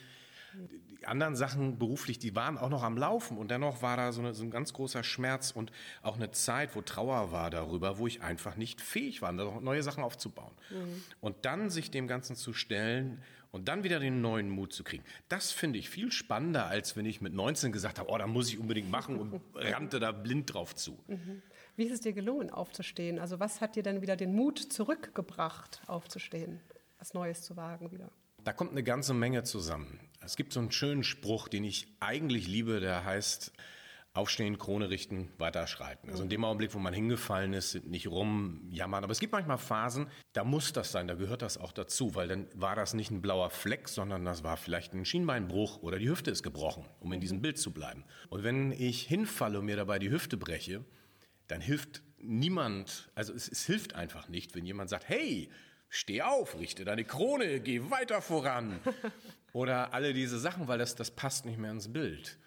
Die 1.00 1.06
anderen 1.06 1.36
Sachen 1.36 1.78
beruflich, 1.78 2.18
die 2.18 2.34
waren 2.34 2.58
auch 2.58 2.68
noch 2.68 2.82
am 2.82 2.98
Laufen 2.98 3.38
und 3.38 3.50
dennoch 3.50 3.82
war 3.82 3.96
da 3.96 4.12
so, 4.12 4.20
eine, 4.20 4.34
so, 4.34 4.42
ein 4.42 4.50
ganz 4.50 4.72
großer 4.72 5.02
Schmerz 5.02 5.50
und 5.50 5.72
auch 6.02 6.16
eine 6.16 6.30
Zeit, 6.30 6.74
wo 6.74 6.82
Trauer 6.82 7.32
war 7.32 7.50
darüber, 7.50 7.98
wo 7.98 8.06
ich 8.06 8.22
einfach 8.22 8.56
nicht 8.56 8.80
fähig 8.80 9.22
war, 9.22 9.32
neue 9.32 9.82
Sachen 9.82 10.04
aufzubauen. 10.04 10.52
Mhm. 10.70 11.02
Und 11.20 11.36
dann 11.46 11.70
sich 11.70 11.90
dem 11.90 12.06
Ganzen 12.06 12.36
zu 12.36 12.52
stellen 12.52 13.22
und 13.52 13.68
dann 13.68 13.82
wieder 13.82 13.98
den 13.98 14.20
neuen 14.20 14.50
Mut 14.50 14.72
zu 14.72 14.84
kriegen, 14.84 15.04
das 15.28 15.52
finde 15.52 15.78
ich 15.78 15.88
viel 15.88 16.12
spannender, 16.12 16.66
als 16.66 16.96
wenn 16.96 17.06
ich 17.06 17.20
mit 17.20 17.32
19 17.32 17.72
gesagt 17.72 17.98
habe, 17.98 18.10
oh, 18.10 18.18
da 18.18 18.26
muss 18.26 18.48
ich 18.48 18.58
unbedingt 18.58 18.90
machen 18.90 19.18
und 19.18 19.40
rannte 19.54 20.00
da 20.00 20.12
blind 20.12 20.52
drauf 20.52 20.74
zu. 20.74 20.98
Mhm. 21.06 21.42
Wie 21.76 21.84
ist 21.84 21.92
es 21.92 22.00
dir 22.00 22.12
gelungen, 22.12 22.50
aufzustehen? 22.50 23.18
Also 23.18 23.40
was 23.40 23.60
hat 23.60 23.76
dir 23.76 23.82
dann 23.82 24.02
wieder 24.02 24.16
den 24.16 24.34
Mut 24.34 24.58
zurückgebracht, 24.58 25.80
aufzustehen? 25.86 26.60
Was 27.00 27.14
Neues 27.14 27.42
zu 27.42 27.56
wagen 27.56 27.90
wieder. 27.90 28.10
Da 28.44 28.52
kommt 28.52 28.70
eine 28.70 28.82
ganze 28.82 29.14
Menge 29.14 29.42
zusammen. 29.42 30.00
Es 30.20 30.36
gibt 30.36 30.52
so 30.52 30.60
einen 30.60 30.70
schönen 30.70 31.02
Spruch, 31.02 31.48
den 31.48 31.64
ich 31.64 31.88
eigentlich 31.98 32.46
liebe, 32.46 32.80
der 32.80 33.04
heißt, 33.04 33.52
Aufstehen, 34.12 34.58
Krone 34.58 34.90
richten, 34.90 35.30
weiterschreiten. 35.38 36.10
Also 36.10 36.24
in 36.24 36.28
dem 36.28 36.44
Augenblick, 36.44 36.74
wo 36.74 36.80
man 36.80 36.92
hingefallen 36.92 37.52
ist, 37.52 37.84
nicht 37.84 38.08
rumjammern. 38.08 39.04
Aber 39.04 39.12
es 39.12 39.20
gibt 39.20 39.32
manchmal 39.32 39.56
Phasen, 39.56 40.08
da 40.32 40.42
muss 40.42 40.72
das 40.72 40.90
sein, 40.90 41.06
da 41.06 41.14
gehört 41.14 41.42
das 41.42 41.58
auch 41.58 41.70
dazu, 41.70 42.16
weil 42.16 42.26
dann 42.26 42.48
war 42.54 42.74
das 42.74 42.92
nicht 42.92 43.12
ein 43.12 43.22
blauer 43.22 43.50
Fleck, 43.50 43.88
sondern 43.88 44.24
das 44.24 44.42
war 44.42 44.56
vielleicht 44.56 44.94
ein 44.94 45.04
Schienbeinbruch 45.04 45.82
oder 45.82 45.98
die 45.98 46.08
Hüfte 46.08 46.32
ist 46.32 46.42
gebrochen, 46.42 46.84
um 46.98 47.12
in 47.12 47.20
diesem 47.20 47.40
Bild 47.40 47.56
zu 47.56 47.72
bleiben. 47.72 48.04
Und 48.30 48.42
wenn 48.42 48.72
ich 48.72 49.02
hinfalle 49.02 49.60
und 49.60 49.66
mir 49.66 49.76
dabei 49.76 50.00
die 50.00 50.10
Hüfte 50.10 50.36
breche, 50.36 50.84
dann 51.46 51.60
hilft 51.60 52.02
niemand, 52.18 53.12
also 53.14 53.32
es, 53.32 53.48
es 53.48 53.64
hilft 53.64 53.94
einfach 53.94 54.28
nicht, 54.28 54.56
wenn 54.56 54.66
jemand 54.66 54.90
sagt, 54.90 55.08
hey, 55.08 55.50
steh 55.90 56.22
auf, 56.22 56.58
richte 56.58 56.86
deine 56.86 57.04
Krone, 57.04 57.60
geh 57.60 57.90
weiter 57.90 58.22
voran. 58.22 58.80
Oder 59.52 59.92
alle 59.92 60.14
diese 60.14 60.38
Sachen, 60.38 60.68
weil 60.68 60.78
das, 60.78 60.94
das 60.94 61.10
passt 61.10 61.44
nicht 61.44 61.58
mehr 61.58 61.72
ins 61.72 61.92
Bild. 61.92 62.38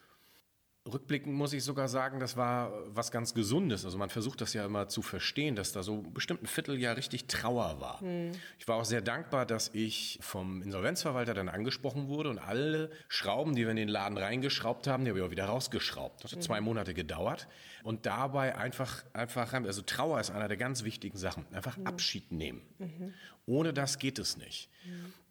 Rückblickend 0.92 1.34
muss 1.34 1.54
ich 1.54 1.64
sogar 1.64 1.88
sagen, 1.88 2.20
das 2.20 2.36
war 2.36 2.74
was 2.88 3.10
ganz 3.10 3.34
Gesundes. 3.34 3.86
Also 3.86 3.98
man 3.98 4.10
versucht 4.10 4.42
das 4.42 4.54
ja 4.54 4.66
immer 4.66 4.90
zu 4.90 5.02
verstehen, 5.02 5.56
dass 5.56 5.72
da 5.72 5.82
so 5.82 6.02
bestimmt 6.02 6.44
ein 6.44 6.46
Vierteljahr 6.46 6.98
richtig 6.98 7.28
Trauer 7.28 7.80
war. 7.80 8.02
Hm. 8.02 8.34
Ich 8.60 8.68
war 8.68 8.76
auch 8.76 8.84
sehr 8.84 9.02
dankbar, 9.02 9.46
dass 9.46 9.70
ich 9.74 10.20
vom 10.22 10.62
Insolvenzverwalter 10.62 11.34
dann 11.34 11.48
angesprochen 11.48 12.10
wurde 12.10 12.30
und 12.30 12.38
alle 12.38 12.92
Schrauben, 13.08 13.56
die 13.56 13.62
wir 13.62 13.70
in 13.70 13.78
den 13.78 13.88
Laden 13.88 14.18
reingeschraubt 14.18 14.88
haben, 14.88 15.06
die 15.06 15.12
habe 15.12 15.20
ich 15.20 15.26
auch 15.26 15.32
wieder 15.32 15.46
rausgeschraubt. 15.46 16.22
Das 16.22 16.34
hat 16.34 16.40
hm. 16.40 16.44
zwei 16.44 16.60
Monate 16.60 16.94
gedauert. 16.94 17.48
Und 17.84 18.06
dabei 18.06 18.58
einfach, 18.58 19.06
einfach, 19.14 19.54
also 19.54 19.84
Trauer 19.84 20.20
ist 20.20 20.32
einer 20.32 20.50
der 20.50 20.58
ganz 20.58 20.84
wichtigen 20.84 21.18
Sachen. 21.18 21.46
Einfach 21.54 21.78
hm. 21.78 21.88
Abschied 21.88 22.34
nehmen. 22.34 22.62
Mhm. 22.80 23.14
Ohne 23.46 23.74
das 23.74 24.00
geht 24.00 24.20
es 24.20 24.36
nicht. 24.36 24.70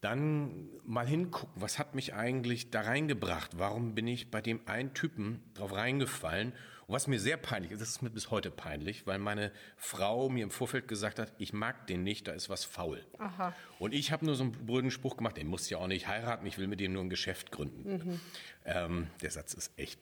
Dann 0.02 0.68
mal 0.84 1.06
hingucken, 1.06 1.48
was 1.54 1.78
hat 1.78 1.94
mich 1.94 2.12
eigentlich 2.12 2.70
da 2.70 2.80
reingebracht? 2.80 3.56
Warum 3.56 3.94
bin 3.94 4.08
ich 4.08 4.32
bei 4.32 4.40
dem 4.40 4.60
einen 4.66 4.94
Typen 4.94 5.40
drauf 5.54 5.72
reingefallen? 5.72 6.52
Und 6.88 6.94
was 6.94 7.06
mir 7.06 7.20
sehr 7.20 7.36
peinlich 7.36 7.70
ist, 7.70 7.80
das 7.80 7.90
ist 7.90 8.02
mir 8.02 8.10
bis 8.10 8.32
heute 8.32 8.50
peinlich, 8.50 9.06
weil 9.06 9.20
meine 9.20 9.52
Frau 9.76 10.28
mir 10.28 10.42
im 10.42 10.50
Vorfeld 10.50 10.88
gesagt 10.88 11.20
hat, 11.20 11.32
ich 11.38 11.52
mag 11.52 11.86
den 11.86 12.02
nicht, 12.02 12.26
da 12.26 12.32
ist 12.32 12.50
was 12.50 12.64
faul. 12.64 13.06
Aha. 13.18 13.54
Und 13.78 13.94
ich 13.94 14.10
habe 14.10 14.26
nur 14.26 14.34
so 14.34 14.42
einen 14.42 14.66
blöden 14.66 14.90
Spruch 14.90 15.16
gemacht, 15.16 15.36
den 15.36 15.46
muss 15.46 15.70
ja 15.70 15.78
auch 15.78 15.86
nicht 15.86 16.08
heiraten, 16.08 16.44
ich 16.46 16.58
will 16.58 16.66
mit 16.66 16.80
dem 16.80 16.94
nur 16.94 17.04
ein 17.04 17.08
Geschäft 17.08 17.52
gründen. 17.52 17.92
Mhm. 17.92 18.20
Ähm, 18.64 19.06
der 19.22 19.30
Satz 19.30 19.54
ist 19.54 19.70
echt 19.78 20.00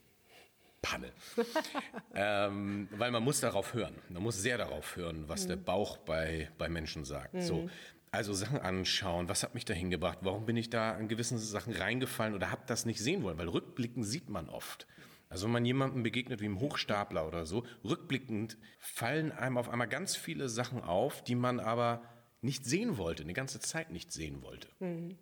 Panne. 0.81 1.13
ähm, 2.15 2.89
weil 2.93 3.11
man 3.11 3.23
muss 3.23 3.41
darauf 3.41 3.75
hören. 3.75 3.95
Man 4.09 4.23
muss 4.23 4.41
sehr 4.41 4.57
darauf 4.57 4.97
hören, 4.97 5.29
was 5.29 5.45
mhm. 5.45 5.49
der 5.49 5.57
Bauch 5.57 5.99
bei, 5.99 6.49
bei 6.57 6.71
Menschen 6.71 7.05
sagt. 7.05 7.35
Mhm. 7.35 7.43
So. 7.43 7.71
Also 8.13 8.33
Sachen 8.33 8.59
anschauen, 8.59 9.29
was 9.29 9.45
hat 9.45 9.55
mich 9.55 9.65
da 9.65 9.73
hingebracht, 9.73 10.19
warum 10.23 10.45
bin 10.45 10.57
ich 10.57 10.69
da 10.69 10.93
an 10.93 11.07
gewissen 11.07 11.39
Sachen 11.39 11.75
reingefallen 11.75 12.35
oder 12.35 12.51
habe 12.51 12.63
das 12.67 12.85
nicht 12.85 13.01
sehen 13.01 13.23
wollen, 13.23 13.39
weil 13.39 13.49
rückblickend 13.49 14.05
sieht 14.05 14.29
man 14.29 14.49
oft. 14.49 14.89
Also 15.29 15.45
wenn 15.45 15.53
man 15.53 15.65
jemandem 15.65 16.03
begegnet 16.03 16.41
wie 16.41 16.47
einem 16.47 16.59
Hochstapler 16.59 17.27
oder 17.27 17.47
so, 17.47 17.65
rückblickend 17.85 18.59
fallen 18.81 19.31
einem 19.31 19.59
auf 19.59 19.69
einmal 19.69 19.87
ganz 19.87 20.17
viele 20.17 20.49
Sachen 20.49 20.83
auf, 20.83 21.23
die 21.23 21.37
man 21.37 21.61
aber 21.61 22.03
nicht 22.43 22.65
sehen 22.65 22.99
wollte, 22.99 23.23
eine 23.23 23.33
ganze 23.33 23.61
Zeit 23.61 23.93
nicht 23.93 24.11
sehen 24.13 24.43
wollte. 24.43 24.69
Mhm. 24.81 25.17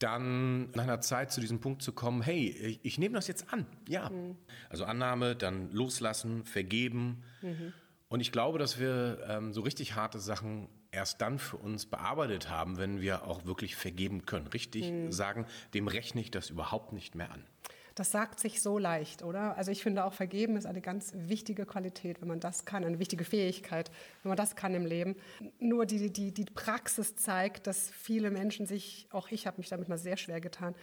Dann 0.00 0.72
nach 0.72 0.82
einer 0.82 1.00
Zeit 1.00 1.30
zu 1.30 1.40
diesem 1.40 1.60
Punkt 1.60 1.82
zu 1.82 1.92
kommen, 1.92 2.20
hey, 2.20 2.48
ich, 2.48 2.80
ich 2.82 2.98
nehme 2.98 3.14
das 3.14 3.28
jetzt 3.28 3.52
an. 3.52 3.64
Ja. 3.88 4.10
Mhm. 4.10 4.36
Also 4.70 4.84
Annahme, 4.84 5.36
dann 5.36 5.70
loslassen, 5.70 6.44
vergeben. 6.44 7.22
Mhm. 7.40 7.72
Und 8.08 8.20
ich 8.20 8.32
glaube, 8.32 8.58
dass 8.58 8.80
wir 8.80 9.24
ähm, 9.28 9.52
so 9.52 9.60
richtig 9.60 9.94
harte 9.94 10.18
Sachen 10.18 10.68
erst 10.94 11.20
dann 11.20 11.38
für 11.38 11.56
uns 11.56 11.86
bearbeitet 11.86 12.48
haben, 12.48 12.78
wenn 12.78 13.00
wir 13.00 13.26
auch 13.26 13.44
wirklich 13.44 13.76
vergeben 13.76 14.24
können. 14.24 14.46
Richtig 14.46 14.90
mhm. 14.90 15.12
sagen, 15.12 15.46
dem 15.74 15.88
rechne 15.88 16.20
ich 16.20 16.30
das 16.30 16.50
überhaupt 16.50 16.92
nicht 16.92 17.14
mehr 17.14 17.30
an. 17.30 17.44
Das 17.94 18.10
sagt 18.10 18.40
sich 18.40 18.60
so 18.60 18.76
leicht, 18.78 19.22
oder? 19.22 19.56
Also 19.56 19.70
ich 19.70 19.82
finde 19.82 20.04
auch 20.04 20.14
vergeben 20.14 20.56
ist 20.56 20.66
eine 20.66 20.80
ganz 20.80 21.12
wichtige 21.14 21.64
Qualität, 21.64 22.20
wenn 22.20 22.28
man 22.28 22.40
das 22.40 22.64
kann, 22.64 22.84
eine 22.84 22.98
wichtige 22.98 23.24
Fähigkeit, 23.24 23.90
wenn 24.22 24.30
man 24.30 24.36
das 24.36 24.56
kann 24.56 24.74
im 24.74 24.84
Leben. 24.84 25.14
Nur 25.60 25.86
die, 25.86 26.10
die, 26.10 26.32
die 26.32 26.44
Praxis 26.44 27.14
zeigt, 27.14 27.68
dass 27.68 27.90
viele 27.90 28.32
Menschen 28.32 28.66
sich, 28.66 29.06
auch 29.10 29.28
ich 29.30 29.46
habe 29.46 29.58
mich 29.58 29.68
damit 29.68 29.88
mal 29.88 29.98
sehr 29.98 30.16
schwer 30.16 30.40
getan, 30.40 30.74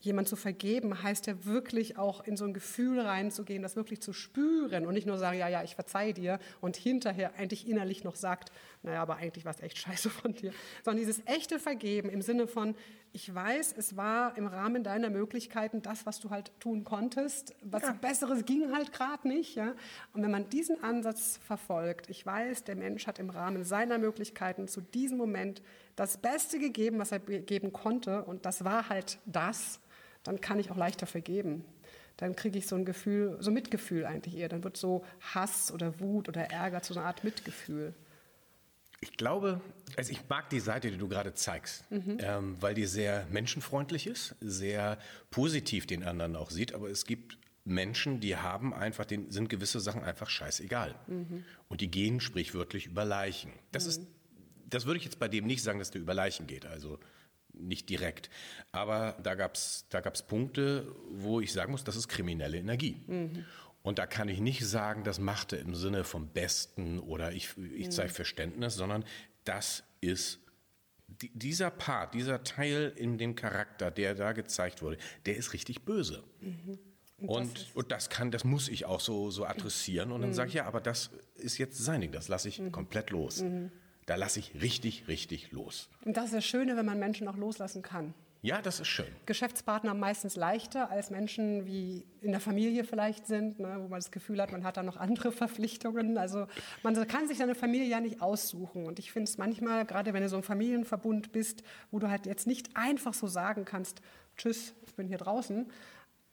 jemand 0.00 0.28
zu 0.28 0.36
vergeben, 0.36 1.02
heißt 1.02 1.26
ja 1.26 1.44
wirklich 1.44 1.98
auch 1.98 2.24
in 2.24 2.36
so 2.36 2.44
ein 2.44 2.54
Gefühl 2.54 3.00
reinzugehen, 3.00 3.62
das 3.62 3.74
wirklich 3.74 4.00
zu 4.00 4.12
spüren 4.12 4.86
und 4.86 4.94
nicht 4.94 5.06
nur 5.06 5.18
sagen, 5.18 5.38
ja, 5.38 5.48
ja, 5.48 5.64
ich 5.64 5.74
verzeihe 5.74 6.14
dir 6.14 6.38
und 6.60 6.76
hinterher 6.76 7.34
eigentlich 7.36 7.68
innerlich 7.68 8.04
noch 8.04 8.14
sagt, 8.14 8.52
naja, 8.84 9.02
aber 9.02 9.16
eigentlich 9.16 9.44
war 9.44 9.52
es 9.52 9.60
echt 9.60 9.78
scheiße 9.78 10.08
von 10.08 10.34
dir, 10.34 10.52
sondern 10.84 10.98
dieses 11.04 11.20
echte 11.26 11.58
Vergeben 11.58 12.10
im 12.10 12.22
Sinne 12.22 12.46
von, 12.46 12.76
ich 13.12 13.34
weiß, 13.34 13.74
es 13.76 13.96
war 13.96 14.36
im 14.36 14.46
Rahmen 14.46 14.84
deiner 14.84 15.10
Möglichkeiten 15.10 15.82
das, 15.82 16.06
was 16.06 16.20
du 16.20 16.30
halt 16.30 16.52
tun 16.60 16.84
konntest, 16.84 17.56
was 17.62 17.82
ja. 17.82 17.92
Besseres 17.92 18.44
ging 18.44 18.72
halt 18.72 18.92
gerade 18.92 19.26
nicht, 19.26 19.56
ja. 19.56 19.74
Und 20.12 20.22
wenn 20.22 20.30
man 20.30 20.48
diesen 20.48 20.84
Ansatz 20.84 21.40
verfolgt, 21.44 22.08
ich 22.08 22.24
weiß, 22.24 22.64
der 22.64 22.76
Mensch 22.76 23.08
hat 23.08 23.18
im 23.18 23.30
Rahmen 23.30 23.64
seiner 23.64 23.98
Möglichkeiten 23.98 24.68
zu 24.68 24.80
diesem 24.80 25.18
Moment 25.18 25.60
das 25.96 26.18
Beste 26.18 26.60
gegeben, 26.60 27.00
was 27.00 27.10
er 27.10 27.18
geben 27.18 27.72
konnte 27.72 28.24
und 28.24 28.46
das 28.46 28.64
war 28.64 28.88
halt 28.88 29.18
das, 29.26 29.80
dann 30.28 30.40
kann 30.40 30.58
ich 30.58 30.70
auch 30.70 30.76
leichter 30.76 31.06
vergeben. 31.06 31.64
Dann 32.18 32.36
kriege 32.36 32.58
ich 32.58 32.66
so 32.66 32.76
ein 32.76 32.84
Gefühl, 32.84 33.36
so 33.40 33.50
Mitgefühl 33.50 34.04
eigentlich 34.04 34.36
eher. 34.36 34.48
Dann 34.48 34.62
wird 34.62 34.76
so 34.76 35.04
Hass 35.20 35.72
oder 35.72 36.00
Wut 36.00 36.28
oder 36.28 36.42
Ärger 36.50 36.82
zu 36.82 36.94
einer 36.94 37.04
Art 37.04 37.24
Mitgefühl. 37.24 37.94
Ich 39.00 39.16
glaube, 39.16 39.60
also 39.96 40.12
ich 40.12 40.28
mag 40.28 40.50
die 40.50 40.60
Seite, 40.60 40.90
die 40.90 40.98
du 40.98 41.08
gerade 41.08 41.32
zeigst, 41.32 41.90
mhm. 41.90 42.18
ähm, 42.20 42.56
weil 42.60 42.74
die 42.74 42.84
sehr 42.84 43.26
menschenfreundlich 43.30 44.06
ist, 44.06 44.34
sehr 44.40 44.98
positiv 45.30 45.86
den 45.86 46.02
anderen 46.02 46.36
auch 46.36 46.50
sieht. 46.50 46.74
Aber 46.74 46.90
es 46.90 47.06
gibt 47.06 47.38
Menschen, 47.64 48.20
die 48.20 48.36
haben 48.36 48.74
einfach, 48.74 49.06
den, 49.06 49.30
sind 49.30 49.48
gewisse 49.48 49.80
Sachen 49.80 50.02
einfach 50.02 50.28
scheißegal. 50.28 50.94
Mhm. 51.06 51.44
Und 51.68 51.80
die 51.80 51.90
gehen 51.90 52.20
sprichwörtlich 52.20 52.86
über 52.86 53.04
Leichen. 53.04 53.52
Das 53.72 53.84
mhm. 53.84 53.90
ist, 53.90 54.02
das 54.68 54.84
würde 54.84 54.98
ich 54.98 55.04
jetzt 55.04 55.18
bei 55.20 55.28
dem 55.28 55.46
nicht 55.46 55.62
sagen, 55.62 55.78
dass 55.78 55.90
der 55.90 56.02
über 56.02 56.14
Leichen 56.14 56.46
geht. 56.46 56.66
Also 56.66 56.98
nicht 57.58 57.88
direkt. 57.88 58.30
Aber 58.72 59.16
da 59.22 59.34
gab 59.34 59.54
es 59.54 59.86
da 59.90 60.00
gab's 60.00 60.22
Punkte, 60.22 60.94
wo 61.10 61.40
ich 61.40 61.52
sagen 61.52 61.72
muss, 61.72 61.84
das 61.84 61.96
ist 61.96 62.08
kriminelle 62.08 62.58
Energie. 62.58 63.02
Mhm. 63.06 63.44
Und 63.82 63.98
da 63.98 64.06
kann 64.06 64.28
ich 64.28 64.40
nicht 64.40 64.66
sagen, 64.66 65.04
das 65.04 65.18
machte 65.18 65.56
im 65.56 65.74
Sinne 65.74 66.04
vom 66.04 66.28
Besten 66.28 66.98
oder 66.98 67.32
ich, 67.32 67.56
ich 67.74 67.90
zeige 67.90 68.10
mhm. 68.10 68.14
Verständnis, 68.14 68.74
sondern 68.74 69.04
das 69.44 69.84
ist 70.00 70.40
dieser 71.08 71.70
Part, 71.70 72.14
dieser 72.14 72.44
Teil 72.44 72.92
in 72.96 73.18
dem 73.18 73.34
Charakter, 73.34 73.90
der 73.90 74.14
da 74.14 74.32
gezeigt 74.32 74.82
wurde, 74.82 74.98
der 75.26 75.36
ist 75.36 75.52
richtig 75.52 75.84
böse. 75.84 76.22
Mhm. 76.40 76.78
Und, 77.26 77.56
das 77.56 77.66
und, 77.74 77.90
das 77.90 78.10
kann, 78.10 78.30
das 78.30 78.44
muss 78.44 78.68
ich 78.68 78.84
auch 78.84 79.00
so, 79.00 79.30
so 79.30 79.44
adressieren. 79.44 80.12
Und 80.12 80.20
dann 80.20 80.30
mhm. 80.30 80.34
sage 80.34 80.48
ich, 80.48 80.54
ja, 80.54 80.66
aber 80.66 80.80
das 80.80 81.10
ist 81.34 81.58
jetzt 81.58 81.78
sein 81.78 82.00
Ding, 82.00 82.12
das 82.12 82.28
lasse 82.28 82.48
ich 82.48 82.60
mhm. 82.60 82.70
komplett 82.70 83.10
los. 83.10 83.42
Mhm. 83.42 83.72
Da 84.08 84.16
lasse 84.16 84.38
ich 84.38 84.54
richtig, 84.62 85.06
richtig 85.06 85.52
los. 85.52 85.90
Und 86.02 86.16
das 86.16 86.26
ist 86.26 86.34
das 86.34 86.44
Schöne, 86.46 86.78
wenn 86.78 86.86
man 86.86 86.98
Menschen 86.98 87.28
auch 87.28 87.36
loslassen 87.36 87.82
kann. 87.82 88.14
Ja, 88.40 88.62
das 88.62 88.80
ist 88.80 88.88
schön. 88.88 89.14
Geschäftspartner 89.26 89.92
meistens 89.92 90.34
leichter 90.34 90.90
als 90.90 91.10
Menschen, 91.10 91.66
wie 91.66 92.06
in 92.22 92.30
der 92.30 92.40
Familie 92.40 92.84
vielleicht 92.84 93.26
sind, 93.26 93.58
ne, 93.58 93.74
wo 93.76 93.88
man 93.88 94.00
das 94.00 94.10
Gefühl 94.10 94.40
hat, 94.40 94.50
man 94.50 94.64
hat 94.64 94.78
da 94.78 94.82
noch 94.82 94.96
andere 94.96 95.30
Verpflichtungen. 95.44 96.16
Also 96.16 96.46
man 96.82 96.94
kann 97.06 97.28
sich 97.28 97.36
seine 97.36 97.54
Familie 97.54 97.86
ja 97.86 98.00
nicht 98.00 98.22
aussuchen. 98.22 98.86
Und 98.86 98.98
ich 98.98 99.12
finde 99.12 99.28
es 99.28 99.36
manchmal, 99.36 99.84
gerade 99.84 100.14
wenn 100.14 100.22
du 100.22 100.30
so 100.30 100.36
ein 100.36 100.42
Familienverbund 100.42 101.30
bist, 101.32 101.62
wo 101.90 101.98
du 101.98 102.08
halt 102.08 102.24
jetzt 102.24 102.46
nicht 102.46 102.78
einfach 102.78 103.12
so 103.12 103.26
sagen 103.26 103.66
kannst, 103.66 104.00
tschüss, 104.38 104.72
ich 104.86 104.94
bin 104.94 105.06
hier 105.06 105.18
draußen, 105.18 105.70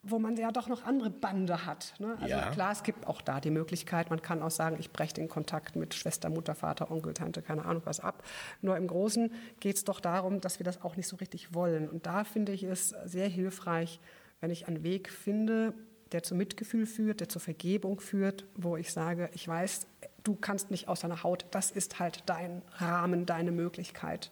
wo 0.07 0.19
man 0.19 0.37
ja 0.37 0.51
doch 0.51 0.67
noch 0.67 0.85
andere 0.85 1.09
Bande 1.09 1.65
hat. 1.65 1.93
Ne? 1.99 2.15
Also 2.21 2.35
ja. 2.35 2.51
klar, 2.51 2.71
es 2.71 2.83
gibt 2.83 3.07
auch 3.07 3.21
da 3.21 3.39
die 3.39 3.49
Möglichkeit, 3.49 4.09
man 4.09 4.21
kann 4.21 4.41
auch 4.41 4.51
sagen, 4.51 4.77
ich 4.79 4.91
breche 4.91 5.15
den 5.15 5.27
Kontakt 5.27 5.75
mit 5.75 5.93
Schwester, 5.93 6.29
Mutter, 6.29 6.55
Vater, 6.55 6.91
Onkel, 6.91 7.13
Tante, 7.13 7.41
keine 7.41 7.65
Ahnung 7.65 7.81
was 7.85 7.99
ab. 7.99 8.23
Nur 8.61 8.77
im 8.77 8.87
Großen 8.87 9.31
geht 9.59 9.77
es 9.77 9.83
doch 9.83 9.99
darum, 9.99 10.41
dass 10.41 10.59
wir 10.59 10.63
das 10.63 10.83
auch 10.83 10.95
nicht 10.95 11.07
so 11.07 11.15
richtig 11.17 11.53
wollen. 11.53 11.89
Und 11.89 12.05
da 12.05 12.23
finde 12.23 12.51
ich 12.51 12.63
es 12.63 12.89
sehr 13.05 13.27
hilfreich, 13.27 13.99
wenn 14.41 14.51
ich 14.51 14.67
einen 14.67 14.83
Weg 14.83 15.09
finde, 15.09 15.73
der 16.11 16.21
zu 16.23 16.35
Mitgefühl 16.35 16.85
führt, 16.85 17.19
der 17.19 17.29
zur 17.29 17.41
Vergebung 17.41 17.99
führt, 17.99 18.45
wo 18.55 18.77
ich 18.77 18.93
sage, 18.93 19.29
ich 19.33 19.47
weiß, 19.47 19.87
du 20.23 20.35
kannst 20.35 20.71
nicht 20.71 20.87
aus 20.87 21.01
deiner 21.01 21.23
Haut, 21.23 21.45
das 21.51 21.71
ist 21.71 21.99
halt 21.99 22.23
dein 22.27 22.61
Rahmen, 22.77 23.25
deine 23.25 23.51
Möglichkeit. 23.51 24.29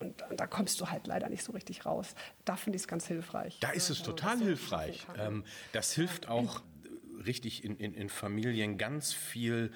Und, 0.00 0.24
da 0.36 0.46
kommst 0.46 0.80
du 0.80 0.88
halt 0.88 1.06
leider 1.06 1.28
nicht 1.28 1.44
so 1.44 1.52
richtig 1.52 1.84
raus. 1.86 2.14
Da 2.44 2.56
finde 2.56 2.76
ich 2.76 2.82
es 2.82 2.88
ganz 2.88 3.06
hilfreich. 3.06 3.58
Da 3.60 3.70
ist 3.70 3.90
es 3.90 4.02
total 4.02 4.38
hilfreich. 4.38 5.06
Ähm, 5.18 5.44
das 5.72 5.92
hilft 5.92 6.28
auch 6.28 6.62
richtig 7.26 7.64
in, 7.64 7.76
in, 7.76 7.94
in 7.94 8.08
Familien 8.08 8.78
ganz 8.78 9.12
viel 9.12 9.70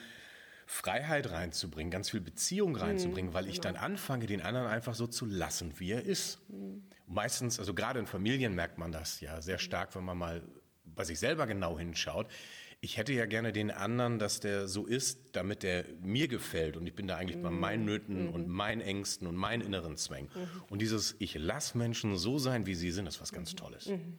Freiheit 0.66 1.30
reinzubringen, 1.30 1.90
ganz 1.90 2.10
viel 2.10 2.20
Beziehung 2.20 2.72
mhm, 2.72 2.78
reinzubringen, 2.78 3.34
weil 3.34 3.48
ich 3.48 3.60
genau. 3.60 3.74
dann 3.74 3.92
anfange, 3.92 4.26
den 4.26 4.40
anderen 4.40 4.66
einfach 4.66 4.94
so 4.94 5.06
zu 5.06 5.26
lassen, 5.26 5.78
wie 5.78 5.92
er 5.92 6.02
ist. 6.02 6.40
Mhm. 6.48 6.84
Meistens, 7.06 7.58
also 7.58 7.74
gerade 7.74 8.00
in 8.00 8.06
Familien 8.06 8.54
merkt 8.54 8.78
man 8.78 8.92
das 8.92 9.20
ja 9.20 9.42
sehr 9.42 9.58
stark, 9.58 9.94
wenn 9.94 10.04
man 10.04 10.16
mal 10.16 10.42
bei 10.84 11.04
sich 11.04 11.18
selber 11.18 11.46
genau 11.46 11.78
hinschaut 11.78 12.28
ich 12.84 12.98
hätte 12.98 13.14
ja 13.14 13.24
gerne 13.24 13.50
den 13.50 13.70
anderen, 13.70 14.18
dass 14.18 14.40
der 14.40 14.68
so 14.68 14.84
ist, 14.84 15.18
damit 15.32 15.62
der 15.62 15.86
mir 16.02 16.28
gefällt. 16.28 16.76
Und 16.76 16.86
ich 16.86 16.94
bin 16.94 17.08
da 17.08 17.16
eigentlich 17.16 17.38
mhm. 17.38 17.42
bei 17.42 17.50
meinen 17.50 17.86
Nöten 17.86 18.26
mhm. 18.26 18.34
und 18.34 18.46
meinen 18.46 18.82
Ängsten 18.82 19.26
und 19.26 19.36
meinen 19.36 19.62
inneren 19.62 19.96
Zwängen. 19.96 20.28
Mhm. 20.34 20.62
Und 20.68 20.82
dieses, 20.82 21.16
ich 21.18 21.34
lasse 21.34 21.78
Menschen 21.78 22.18
so 22.18 22.38
sein, 22.38 22.66
wie 22.66 22.74
sie 22.74 22.90
sind, 22.90 23.06
ist 23.06 23.22
was 23.22 23.32
ganz 23.32 23.52
mhm. 23.52 23.56
Tolles. 23.56 23.86
Mhm. 23.86 24.18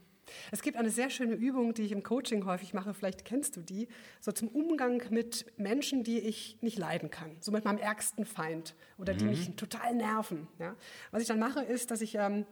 Es 0.51 0.63
gibt 0.63 0.77
eine 0.77 0.89
sehr 0.89 1.11
schöne 1.11 1.35
Übung, 1.35 1.75
die 1.75 1.83
ich 1.83 1.91
im 1.91 2.01
Coaching 2.01 2.45
häufig 2.45 2.73
mache, 2.73 2.95
vielleicht 2.95 3.25
kennst 3.25 3.55
du 3.55 3.61
die, 3.61 3.87
so 4.19 4.31
zum 4.31 4.47
Umgang 4.47 5.03
mit 5.11 5.45
Menschen, 5.57 6.03
die 6.03 6.19
ich 6.19 6.57
nicht 6.61 6.79
leiden 6.79 7.11
kann, 7.11 7.37
so 7.39 7.51
mit 7.51 7.65
meinem 7.65 7.77
ärgsten 7.77 8.25
Feind 8.25 8.75
oder 8.97 9.13
die 9.13 9.25
mhm. 9.25 9.29
mich 9.29 9.55
total 9.55 9.93
nerven. 9.93 10.47
Ja? 10.59 10.75
Was 11.11 11.21
ich 11.21 11.27
dann 11.27 11.39
mache, 11.39 11.61
ist, 11.61 11.91
dass 11.91 12.01
ich 12.01 12.15
ähm, 12.15 12.45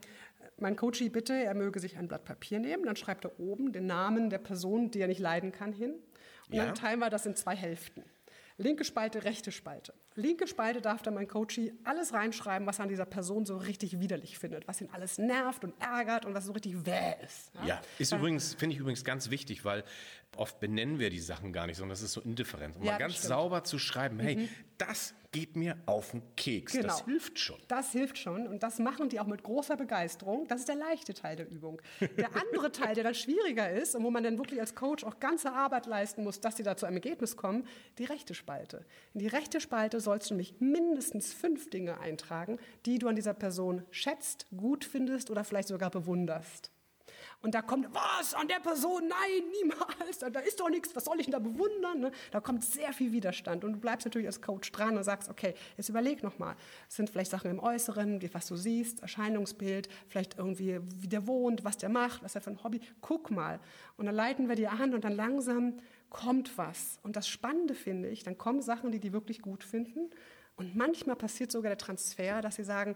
mein 0.60 0.75
Coachie 0.75 1.10
bitte, 1.10 1.33
er 1.33 1.53
möge 1.53 1.79
sich 1.79 1.98
ein 1.98 2.07
Blatt 2.07 2.25
Papier 2.25 2.60
nehmen, 2.60 2.86
dann 2.86 2.95
schreibt 2.95 3.25
er 3.25 3.39
oben 3.39 3.74
den 3.74 3.86
Namen 3.86 4.29
der 4.29 4.38
Person, 4.38 4.91
die 4.91 5.01
er 5.01 5.07
nicht 5.07 5.19
leiden 5.19 5.51
kann, 5.51 5.74
hin. 5.74 5.95
Und 6.50 6.55
ja. 6.55 6.65
dann 6.65 6.75
teilen 6.75 7.00
wir 7.00 7.10
das 7.10 7.25
in 7.25 7.36
zwei 7.36 7.55
Hälften. 7.55 8.03
Linke 8.57 8.83
Spalte, 8.83 9.24
rechte 9.24 9.51
Spalte. 9.51 9.93
Linke 10.15 10.45
Spalte 10.45 10.79
darf 10.79 11.01
dann 11.01 11.15
mein 11.15 11.27
Coachie 11.27 11.74
alles 11.83 12.13
reinschreiben, 12.13 12.67
was 12.67 12.79
er 12.79 12.83
an 12.83 12.89
dieser 12.89 13.05
Person 13.05 13.48
so 13.48 13.57
richtig 13.57 14.00
widerlich 14.00 14.38
findet, 14.38 14.67
was 14.67 14.79
ihn 14.79 14.89
alles 14.91 15.17
nervt 15.17 15.63
und 15.63 15.74
ärgert 15.81 16.25
und 16.25 16.36
was 16.36 16.45
so 16.45 16.51
richtig 16.51 16.86
wäh 16.86 17.15
ist. 17.25 17.51
Ja, 17.62 17.65
ja 17.65 17.81
ist 17.98 18.13
übrigens, 18.13 18.53
finde 18.53 18.75
ich 18.75 18.79
übrigens 18.79 19.03
ganz 19.03 19.31
wichtig, 19.31 19.65
weil 19.65 19.83
oft 20.38 20.60
benennen 20.60 21.00
wir 21.00 21.10
die 21.10 21.20
Sachen 21.20 21.54
gar 21.54 21.68
nicht, 21.68 21.78
sondern 21.78 21.92
das 21.92 22.02
ist 22.02 22.13
so 22.13 22.22
indifferent. 22.22 22.75
Um 22.75 22.84
ja, 22.84 22.94
mal 22.94 22.98
ganz 22.98 23.13
stimmt. 23.13 23.30
sauber 23.30 23.63
zu 23.63 23.80
schreiben, 23.80 24.20
hey, 24.20 24.36
mhm. 24.36 24.50
das 24.78 25.13
geht 25.34 25.56
mir 25.56 25.78
auf 25.88 26.12
den 26.12 26.22
Keks. 26.36 26.74
Genau. 26.74 26.88
Das 26.88 27.04
hilft 27.06 27.40
schon. 27.40 27.60
Das 27.68 27.92
hilft 27.92 28.18
schon 28.18 28.48
und 28.48 28.63
das 28.63 28.80
machen 28.80 29.10
die 29.10 29.20
auch 29.20 29.25
mit 29.25 29.44
großer 29.44 29.75
Begeisterung. 29.75 30.48
Das 30.48 30.60
ist 30.60 30.70
der 30.70 30.75
leichte 30.75 31.13
Teil 31.13 31.36
der 31.36 31.50
Übung. 31.50 31.82
Der 32.18 32.30
andere 32.36 32.72
Teil, 32.72 32.96
der 32.96 33.04
dann 33.04 33.16
schwieriger 33.16 33.70
ist 33.70 33.96
und 33.96 34.04
wo 34.04 34.12
man 34.12 34.24
dann 34.24 34.38
wirklich 34.38 34.60
als 34.60 34.75
Coach 34.75 35.04
auch 35.04 35.20
ganze 35.20 35.52
Arbeit 35.52 35.88
leisten 35.88 36.24
muss, 36.24 36.40
dass 36.40 36.56
sie 36.56 36.63
da 36.63 36.78
zu 36.78 36.86
einem 36.86 36.98
Ergebnis 36.98 37.36
kommen, 37.36 37.68
die 37.98 38.06
rechte 38.06 38.36
Spalte. 38.36 38.86
In 39.13 39.20
die 39.20 39.28
rechte 39.28 39.60
Spalte 39.60 40.00
sollst 40.00 40.30
du 40.30 40.36
nämlich 40.36 40.56
mindestens 40.60 41.34
fünf 41.34 41.70
Dinge 41.70 42.00
eintragen, 42.00 42.60
die 42.86 43.00
du 43.00 43.08
an 43.08 43.16
dieser 43.16 43.34
Person 43.34 43.84
schätzt, 43.90 44.46
gut 44.56 44.86
findest 44.86 45.32
oder 45.32 45.44
vielleicht 45.44 45.68
sogar 45.68 45.90
bewunderst. 45.90 46.73
Und 47.43 47.53
da 47.53 47.62
kommt, 47.62 47.93
was, 47.93 48.33
an 48.33 48.47
der 48.47 48.62
Person? 48.62 49.03
Nein, 49.09 49.51
niemals. 49.62 50.19
Da 50.19 50.39
ist 50.39 50.62
doch 50.62 50.69
nichts, 50.69 50.95
was 50.95 51.03
soll 51.03 51.19
ich 51.19 51.25
denn 51.25 51.33
da 51.33 51.39
bewundern? 51.39 52.00
Ne? 52.00 52.12
Da 52.31 52.39
kommt 52.39 52.63
sehr 52.63 52.93
viel 52.93 53.12
Widerstand. 53.12 53.65
Und 53.65 53.73
du 53.73 53.79
bleibst 53.79 54.05
natürlich 54.05 54.27
als 54.27 54.41
Coach 54.41 54.71
dran 54.71 54.95
und 54.95 55.03
sagst, 55.03 55.29
okay, 55.29 55.53
jetzt 55.75 55.89
überleg 55.89 56.23
nochmal. 56.23 56.55
Es 56.88 56.95
sind 56.95 57.09
vielleicht 57.09 57.31
Sachen 57.31 57.51
im 57.51 57.59
Äußeren, 57.59 58.21
was 58.33 58.47
du 58.47 58.55
siehst, 58.55 59.01
Erscheinungsbild, 59.01 59.89
vielleicht 60.07 60.38
irgendwie, 60.38 60.79
wie 61.01 61.09
der 61.09 61.27
wohnt, 61.27 61.65
was 61.65 61.77
der 61.77 61.89
macht, 61.89 62.23
was 62.23 62.33
er 62.33 62.39
für 62.39 62.51
ein 62.51 62.63
Hobby. 62.63 62.79
Guck 63.01 63.29
mal. 63.29 63.59
Und 63.97 64.05
dann 64.05 64.15
leiten 64.15 64.47
wir 64.47 64.55
dir 64.55 64.71
an 64.71 64.93
und 64.93 65.03
dann 65.03 65.13
langsam 65.13 65.79
kommt 66.09 66.57
was. 66.57 66.97
Und 67.03 67.17
das 67.17 67.27
Spannende 67.27 67.75
finde 67.75 68.07
ich, 68.07 68.23
dann 68.23 68.38
kommen 68.38 68.62
Sachen, 68.62 68.93
die 68.93 69.00
die 69.00 69.12
wirklich 69.12 69.41
gut 69.41 69.65
finden. 69.65 70.12
Und 70.55 70.77
manchmal 70.77 71.17
passiert 71.17 71.51
sogar 71.51 71.71
der 71.71 71.77
Transfer, 71.77 72.41
dass 72.41 72.55
sie 72.55 72.63
sagen, 72.63 72.95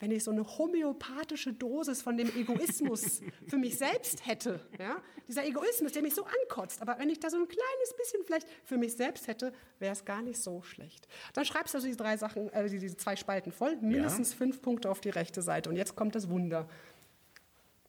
wenn 0.00 0.10
ich 0.12 0.22
so 0.22 0.30
eine 0.30 0.44
homöopathische 0.44 1.52
Dosis 1.52 2.02
von 2.02 2.16
dem 2.16 2.28
Egoismus 2.36 3.20
für 3.46 3.56
mich 3.56 3.76
selbst 3.76 4.26
hätte, 4.26 4.60
ja, 4.78 5.02
dieser 5.26 5.44
Egoismus, 5.44 5.92
der 5.92 6.02
mich 6.02 6.14
so 6.14 6.24
ankotzt, 6.24 6.80
aber 6.80 6.98
wenn 6.98 7.10
ich 7.10 7.18
da 7.18 7.30
so 7.30 7.36
ein 7.36 7.48
kleines 7.48 7.94
bisschen 7.96 8.24
vielleicht 8.24 8.48
für 8.64 8.78
mich 8.78 8.94
selbst 8.94 9.26
hätte, 9.26 9.52
wäre 9.78 9.92
es 9.92 10.04
gar 10.04 10.22
nicht 10.22 10.40
so 10.40 10.62
schlecht. 10.62 11.08
Dann 11.34 11.44
schreibst 11.44 11.74
du 11.74 11.78
also 11.78 11.86
diese 11.86 11.98
drei 11.98 12.16
Sachen, 12.16 12.48
äh, 12.52 12.68
diese 12.68 12.96
zwei 12.96 13.16
Spalten 13.16 13.50
voll, 13.50 13.76
mindestens 13.76 14.30
ja. 14.32 14.36
fünf 14.38 14.62
Punkte 14.62 14.90
auf 14.90 15.00
die 15.00 15.10
rechte 15.10 15.42
Seite. 15.42 15.68
Und 15.68 15.76
jetzt 15.76 15.96
kommt 15.96 16.14
das 16.14 16.28
Wunder. 16.28 16.68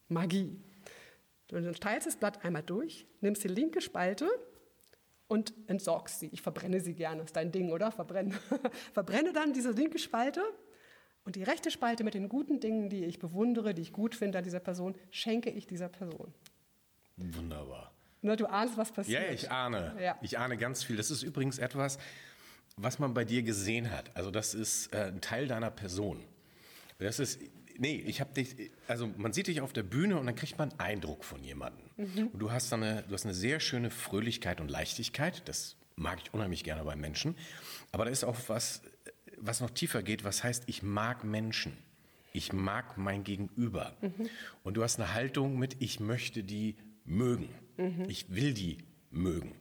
Magie. 0.08 0.60
Du 1.48 1.72
teilst 1.74 2.08
das 2.08 2.16
Blatt 2.16 2.44
einmal 2.44 2.63
durch, 2.63 3.08
nimmst 3.22 3.44
die 3.44 3.48
linke 3.48 3.82
Spalte 3.82 4.30
und 5.28 5.54
entsorgst 5.68 6.20
sie. 6.20 6.30
Ich 6.32 6.42
verbrenne 6.42 6.80
sie 6.80 6.94
gerne, 6.94 7.24
ist 7.24 7.36
dein 7.36 7.51
Ding, 7.51 7.72
oder? 7.72 7.92
Verbrenne. 7.92 8.38
verbrenne 8.94 9.32
dann 9.32 9.54
diese 9.54 9.72
linke 9.72 10.00
Spalte 10.00 10.42
und 11.26 11.36
die 11.36 11.44
rechte 11.44 11.72
Spalte 11.72 12.04
mit 12.04 12.14
den 12.14 12.30
guten 12.30 12.60
Dingen, 12.60 12.90
die 12.90 13.06
ich 13.06 13.20
bewundere, 13.20 13.74
die 13.74 13.82
ich 13.82 13.94
gut 13.94 14.16
finde 14.16 14.40
an 14.40 14.44
dieser 14.44 14.60
Person, 14.60 14.96
schenke 15.12 15.50
ich 15.50 15.68
dieser 15.68 15.90
Person. 15.90 16.34
Wunderbar. 17.18 17.92
Ne, 18.22 18.36
du 18.36 18.48
ahnst, 18.48 18.78
was 18.78 18.92
passiert. 18.92 19.22
Ja, 19.22 19.32
ich 19.32 19.52
ahne. 19.52 19.96
Ja. 20.02 20.18
Ich 20.22 20.38
ahne 20.38 20.58
ganz 20.58 20.84
viel. 20.84 20.98
Das 20.98 21.10
ist 21.10 21.24
übrigens 21.24 21.58
etwas, 21.58 21.98
was 22.76 23.00
man 23.00 23.14
bei 23.14 23.24
dir 23.24 23.44
gesehen 23.44 23.92
hat. 23.92 24.16
Also 24.16 24.32
das 24.32 24.54
ist 24.54 24.94
äh, 24.94 25.08
ein 25.08 25.22
Teil 25.22 25.48
deiner 25.48 25.72
Person. 25.72 26.24
Das 26.98 27.20
ist, 27.20 27.40
nee, 27.78 28.04
ich 28.06 28.20
habe 28.20 28.34
dich, 28.34 28.72
also 28.88 29.08
man 29.18 29.32
sieht 29.32 29.48
dich 29.48 29.62
auf 29.62 29.72
der 29.72 29.84
Bühne 29.84 30.20
und 30.20 30.26
dann 30.26 30.36
kriegt 30.36 30.58
man 30.58 30.72
einen 30.72 30.80
Eindruck 30.80 31.24
von 31.24 31.44
jemandem. 31.44 31.86
Mhm. 31.98 32.28
Und 32.28 32.40
du 32.40 32.52
hast, 32.52 32.74
eine, 32.74 33.04
du 33.08 33.14
hast 33.14 33.26
eine 33.26 33.34
sehr 33.34 33.60
schöne 33.60 33.90
Fröhlichkeit 33.90 34.60
und 34.60 34.70
Leichtigkeit. 34.70 35.48
Das 35.48 35.78
mag 35.96 36.20
ich 36.24 36.34
unheimlich 36.34 36.64
gerne 36.64 36.84
bei 36.84 36.96
Menschen. 36.96 37.36
Aber 37.92 38.06
da 38.06 38.12
ist 38.12 38.24
auch 38.24 38.36
was, 38.48 38.82
was 39.41 39.62
noch 39.62 39.69
tiefer 39.69 40.03
geht, 40.03 40.24
was 40.24 40.43
heißt, 40.43 40.63
ich 40.67 40.84
mag 40.84 41.24
Menschen. 41.24 41.77
Ich 42.31 42.53
mag 42.53 42.98
mein 42.98 43.24
Gegenüber. 43.24 43.96
Mhm. 44.01 44.29
Und 44.63 44.75
du 44.75 44.84
hast 44.84 45.00
eine 45.00 45.13
Haltung 45.13 45.58
mit, 45.58 45.77
ich 45.79 46.00
möchte 46.00 46.43
die 46.43 46.75
mögen. 47.05 47.50
Mhm. 47.77 48.05
Ich 48.08 48.34
will 48.34 48.53
die 48.53 48.77
mögen. 49.10 49.55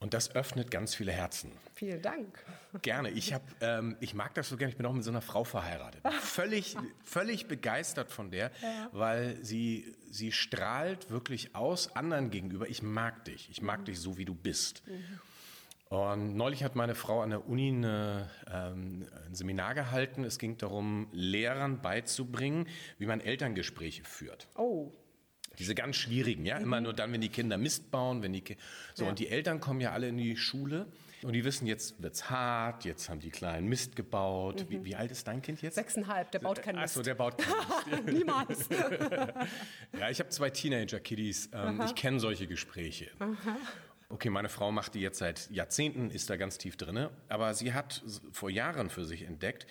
Und 0.00 0.12
das 0.12 0.34
öffnet 0.34 0.70
ganz 0.70 0.94
viele 0.94 1.12
Herzen. 1.12 1.50
Vielen 1.74 2.02
Dank. 2.02 2.44
Gerne. 2.82 3.10
Ich, 3.10 3.32
hab, 3.32 3.42
ähm, 3.62 3.96
ich 4.00 4.12
mag 4.12 4.34
das 4.34 4.48
so 4.48 4.56
gerne. 4.56 4.70
Ich 4.70 4.76
bin 4.76 4.84
auch 4.86 4.92
mit 4.92 5.04
so 5.04 5.10
einer 5.10 5.22
Frau 5.22 5.44
verheiratet. 5.44 6.02
Völlig, 6.20 6.76
völlig 7.04 7.46
begeistert 7.46 8.10
von 8.10 8.30
der, 8.30 8.50
ja. 8.62 8.88
weil 8.92 9.42
sie, 9.42 9.94
sie 10.10 10.30
strahlt 10.30 11.10
wirklich 11.10 11.54
aus 11.54 11.96
anderen 11.96 12.30
gegenüber. 12.30 12.68
Ich 12.68 12.82
mag 12.82 13.24
dich. 13.24 13.48
Ich 13.50 13.62
mag 13.62 13.80
mhm. 13.80 13.84
dich 13.86 14.00
so, 14.00 14.18
wie 14.18 14.24
du 14.24 14.34
bist. 14.34 14.82
Mhm. 14.86 15.20
Und 15.88 16.36
neulich 16.36 16.64
hat 16.64 16.74
meine 16.76 16.94
Frau 16.94 17.20
an 17.20 17.30
der 17.30 17.46
Uni 17.46 17.68
eine, 17.68 18.30
ähm, 18.52 19.06
ein 19.26 19.34
Seminar 19.34 19.74
gehalten. 19.74 20.24
Es 20.24 20.38
ging 20.38 20.56
darum, 20.56 21.08
Lehrern 21.12 21.80
beizubringen, 21.82 22.66
wie 22.98 23.06
man 23.06 23.20
Elterngespräche 23.20 24.02
führt. 24.04 24.48
Oh. 24.56 24.90
Diese 25.58 25.74
ganz 25.74 25.96
schwierigen, 25.96 26.44
ja, 26.44 26.58
mhm. 26.58 26.64
immer 26.64 26.80
nur 26.80 26.94
dann, 26.94 27.12
wenn 27.12 27.20
die 27.20 27.28
Kinder 27.28 27.58
Mist 27.58 27.92
bauen, 27.92 28.22
wenn 28.22 28.32
die 28.32 28.40
Ki 28.40 28.56
so 28.94 29.04
ja. 29.04 29.10
und 29.10 29.20
die 29.20 29.28
Eltern 29.28 29.60
kommen 29.60 29.80
ja 29.80 29.92
alle 29.92 30.08
in 30.08 30.16
die 30.16 30.36
Schule 30.36 30.86
und 31.22 31.32
die 31.32 31.44
wissen, 31.44 31.66
jetzt 31.66 32.02
wird's 32.02 32.28
hart, 32.28 32.84
jetzt 32.84 33.08
haben 33.08 33.20
die 33.20 33.30
kleinen 33.30 33.68
Mist 33.68 33.94
gebaut. 33.94 34.64
Mhm. 34.64 34.70
Wie, 34.70 34.84
wie, 34.84 34.96
alt 34.96 35.12
ist 35.12 35.28
dein 35.28 35.42
Kind 35.42 35.62
jetzt? 35.62 35.76
Sechseinhalb, 35.76 36.30
der 36.32 36.40
baut 36.40 36.60
keinen 36.60 36.80
Mist. 36.80 36.96
Achso, 36.96 37.02
der 37.02 37.14
baut 37.14 37.38
keinen 37.38 38.04
Mist. 38.04 38.18
Niemals. 38.18 38.68
ja, 39.98 40.10
ich 40.10 40.18
habe 40.18 40.30
zwei 40.30 40.50
Teenager-Kiddies. 40.50 41.50
Ähm, 41.52 41.80
ich 41.86 41.94
kenne 41.94 42.18
solche 42.18 42.48
Gespräche. 42.48 43.10
Aha. 43.20 43.56
Okay, 44.08 44.30
meine 44.30 44.48
Frau 44.48 44.70
macht 44.70 44.94
die 44.94 45.00
jetzt 45.00 45.18
seit 45.18 45.50
Jahrzehnten, 45.50 46.10
ist 46.10 46.30
da 46.30 46.36
ganz 46.36 46.58
tief 46.58 46.76
drin. 46.76 47.08
Aber 47.28 47.54
sie 47.54 47.72
hat 47.72 48.02
vor 48.32 48.50
Jahren 48.50 48.90
für 48.90 49.04
sich 49.04 49.22
entdeckt, 49.22 49.66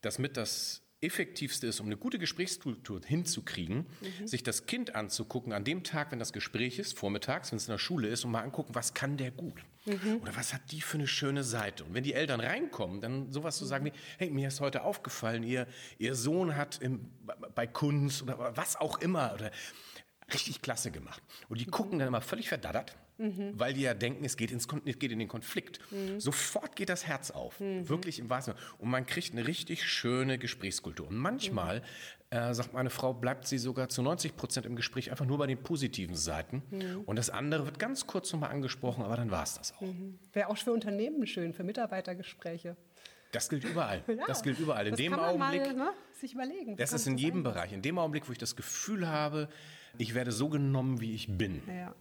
dass 0.00 0.18
mit 0.18 0.36
das 0.36 0.82
effektivste 1.00 1.66
ist, 1.66 1.80
um 1.80 1.86
eine 1.86 1.96
gute 1.96 2.18
Gesprächskultur 2.18 3.00
hinzukriegen, 3.04 3.86
mhm. 4.00 4.26
sich 4.26 4.42
das 4.42 4.66
Kind 4.66 4.94
anzugucken 4.94 5.52
an 5.52 5.62
dem 5.62 5.84
Tag, 5.84 6.10
wenn 6.10 6.18
das 6.18 6.32
Gespräch 6.32 6.78
ist, 6.78 6.98
vormittags, 6.98 7.52
wenn 7.52 7.58
es 7.58 7.66
in 7.66 7.72
der 7.72 7.78
Schule 7.78 8.08
ist, 8.08 8.24
und 8.24 8.30
mal 8.30 8.42
angucken, 8.42 8.74
was 8.74 8.94
kann 8.94 9.16
der 9.16 9.30
gut? 9.30 9.62
Mhm. 9.84 10.20
Oder 10.22 10.34
was 10.36 10.54
hat 10.54 10.62
die 10.72 10.80
für 10.80 10.96
eine 10.96 11.06
schöne 11.06 11.44
Seite? 11.44 11.84
Und 11.84 11.92
wenn 11.92 12.02
die 12.02 12.14
Eltern 12.14 12.40
reinkommen, 12.40 13.00
dann 13.02 13.30
sowas 13.30 13.58
zu 13.58 13.66
sagen 13.66 13.84
wie, 13.84 13.92
hey, 14.18 14.30
mir 14.30 14.48
ist 14.48 14.60
heute 14.60 14.82
aufgefallen, 14.84 15.42
ihr, 15.42 15.66
ihr 15.98 16.14
Sohn 16.14 16.56
hat 16.56 16.80
im, 16.80 17.10
bei 17.54 17.66
Kunst 17.66 18.22
oder 18.22 18.56
was 18.56 18.76
auch 18.76 18.98
immer, 18.98 19.34
oder 19.34 19.50
richtig 20.32 20.62
klasse 20.62 20.90
gemacht. 20.90 21.22
Und 21.48 21.60
die 21.60 21.66
gucken 21.66 21.98
dann 21.98 22.08
immer 22.08 22.22
völlig 22.22 22.48
verdattert, 22.48 22.96
mhm. 23.18 23.52
weil 23.54 23.74
die 23.74 23.82
ja 23.82 23.94
denken, 23.94 24.24
es 24.24 24.36
geht, 24.36 24.50
ins, 24.50 24.66
es 24.84 24.98
geht 24.98 25.12
in 25.12 25.18
den 25.18 25.28
Konflikt. 25.28 25.80
Mhm. 25.90 26.20
Sofort 26.20 26.76
geht 26.76 26.88
das 26.88 27.06
Herz 27.06 27.30
auf, 27.30 27.60
mhm. 27.60 27.88
wirklich 27.88 28.18
im 28.18 28.30
wahrsten 28.30 28.54
Sinne. 28.54 28.66
Und 28.78 28.90
man 28.90 29.06
kriegt 29.06 29.32
eine 29.32 29.46
richtig 29.46 29.84
schöne 29.84 30.38
Gesprächskultur. 30.38 31.08
Und 31.08 31.16
manchmal, 31.16 31.82
äh, 32.30 32.54
sagt 32.54 32.72
meine 32.72 32.90
Frau, 32.90 33.14
bleibt 33.14 33.46
sie 33.46 33.58
sogar 33.58 33.88
zu 33.88 34.02
90 34.02 34.36
Prozent 34.36 34.66
im 34.66 34.76
Gespräch 34.76 35.10
einfach 35.10 35.26
nur 35.26 35.38
bei 35.38 35.46
den 35.46 35.62
positiven 35.62 36.16
Seiten. 36.16 36.62
Mhm. 36.70 37.02
Und 37.06 37.16
das 37.16 37.30
andere 37.30 37.66
wird 37.66 37.78
ganz 37.78 38.06
kurz 38.06 38.32
nochmal 38.32 38.50
angesprochen, 38.50 39.04
aber 39.04 39.16
dann 39.16 39.30
war 39.30 39.44
es 39.44 39.54
das 39.54 39.72
auch. 39.74 39.82
Mhm. 39.82 40.18
Wäre 40.32 40.48
auch 40.48 40.56
für 40.56 40.72
Unternehmen 40.72 41.26
schön, 41.26 41.52
für 41.52 41.64
Mitarbeitergespräche. 41.64 42.76
Das 43.32 43.48
gilt 43.48 43.64
überall. 43.64 44.02
Ja, 44.08 44.24
das 44.26 44.42
gilt 44.42 44.58
überall. 44.58 44.86
In 44.86 44.96
dem 44.96 45.14
Augenblick. 45.14 45.66
Mal, 45.66 45.74
ne, 45.74 45.90
sich 46.14 46.32
überlegen. 46.32 46.76
Das 46.76 46.92
ist 46.92 47.06
in 47.06 47.18
jedem 47.18 47.42
Bereich. 47.42 47.72
In 47.72 47.82
dem 47.82 47.98
Augenblick, 47.98 48.28
wo 48.28 48.32
ich 48.32 48.38
das 48.38 48.56
Gefühl 48.56 49.06
habe, 49.08 49.48
ich 49.98 50.14
werde 50.14 50.32
so 50.32 50.48
genommen, 50.48 51.00
wie 51.00 51.14
ich 51.14 51.36
bin. 51.36 51.62
Ja. 51.68 51.94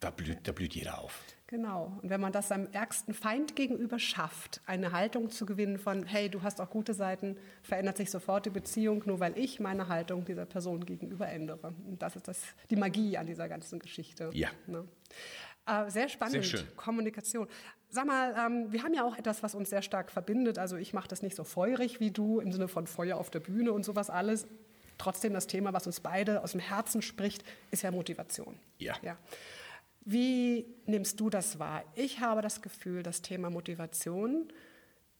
Da 0.00 0.10
blüht, 0.10 0.38
da 0.44 0.52
blüht 0.52 0.74
jeder 0.74 0.98
auf. 0.98 1.22
Genau. 1.46 1.98
Und 2.00 2.10
wenn 2.10 2.20
man 2.20 2.32
das 2.32 2.48
seinem 2.48 2.68
ärgsten 2.72 3.12
Feind 3.12 3.56
gegenüber 3.56 3.98
schafft, 3.98 4.60
eine 4.66 4.92
Haltung 4.92 5.30
zu 5.30 5.46
gewinnen 5.46 5.78
von, 5.78 6.04
hey, 6.06 6.28
du 6.30 6.42
hast 6.42 6.60
auch 6.60 6.70
gute 6.70 6.94
Seiten, 6.94 7.36
verändert 7.62 7.96
sich 7.96 8.10
sofort 8.10 8.46
die 8.46 8.50
Beziehung, 8.50 9.02
nur 9.04 9.18
weil 9.18 9.36
ich 9.36 9.58
meine 9.58 9.88
Haltung 9.88 10.24
dieser 10.24 10.46
Person 10.46 10.86
gegenüber 10.86 11.28
ändere. 11.28 11.74
Und 11.86 12.00
das 12.00 12.14
ist 12.14 12.28
das, 12.28 12.40
die 12.70 12.76
Magie 12.76 13.18
an 13.18 13.26
dieser 13.26 13.48
ganzen 13.48 13.80
Geschichte. 13.80 14.30
Ja. 14.32 14.48
Ne? 14.68 14.86
Äh, 15.66 15.90
sehr 15.90 16.08
spannend. 16.08 16.34
Sehr 16.34 16.42
schön. 16.44 16.76
Kommunikation. 16.76 17.48
Sag 17.88 18.06
mal, 18.06 18.32
ähm, 18.38 18.72
wir 18.72 18.84
haben 18.84 18.94
ja 18.94 19.04
auch 19.04 19.16
etwas, 19.16 19.42
was 19.42 19.56
uns 19.56 19.70
sehr 19.70 19.82
stark 19.82 20.12
verbindet. 20.12 20.56
Also 20.56 20.76
ich 20.76 20.94
mache 20.94 21.08
das 21.08 21.20
nicht 21.20 21.34
so 21.34 21.42
feurig 21.42 21.98
wie 21.98 22.12
du, 22.12 22.38
im 22.38 22.52
Sinne 22.52 22.68
von 22.68 22.86
Feuer 22.86 23.16
auf 23.16 23.28
der 23.28 23.40
Bühne 23.40 23.72
und 23.72 23.84
sowas 23.84 24.08
alles. 24.08 24.46
Trotzdem 24.98 25.32
das 25.32 25.48
Thema, 25.48 25.72
was 25.72 25.86
uns 25.86 25.98
beide 25.98 26.44
aus 26.44 26.52
dem 26.52 26.60
Herzen 26.60 27.02
spricht, 27.02 27.42
ist 27.72 27.82
ja 27.82 27.90
Motivation. 27.90 28.56
Ja. 28.78 28.94
ja. 29.02 29.16
Wie 30.02 30.66
nimmst 30.86 31.20
du 31.20 31.30
das 31.30 31.58
wahr? 31.58 31.84
Ich 31.94 32.20
habe 32.20 32.42
das 32.42 32.62
Gefühl, 32.62 33.02
das 33.02 33.22
Thema 33.22 33.50
Motivation 33.50 34.48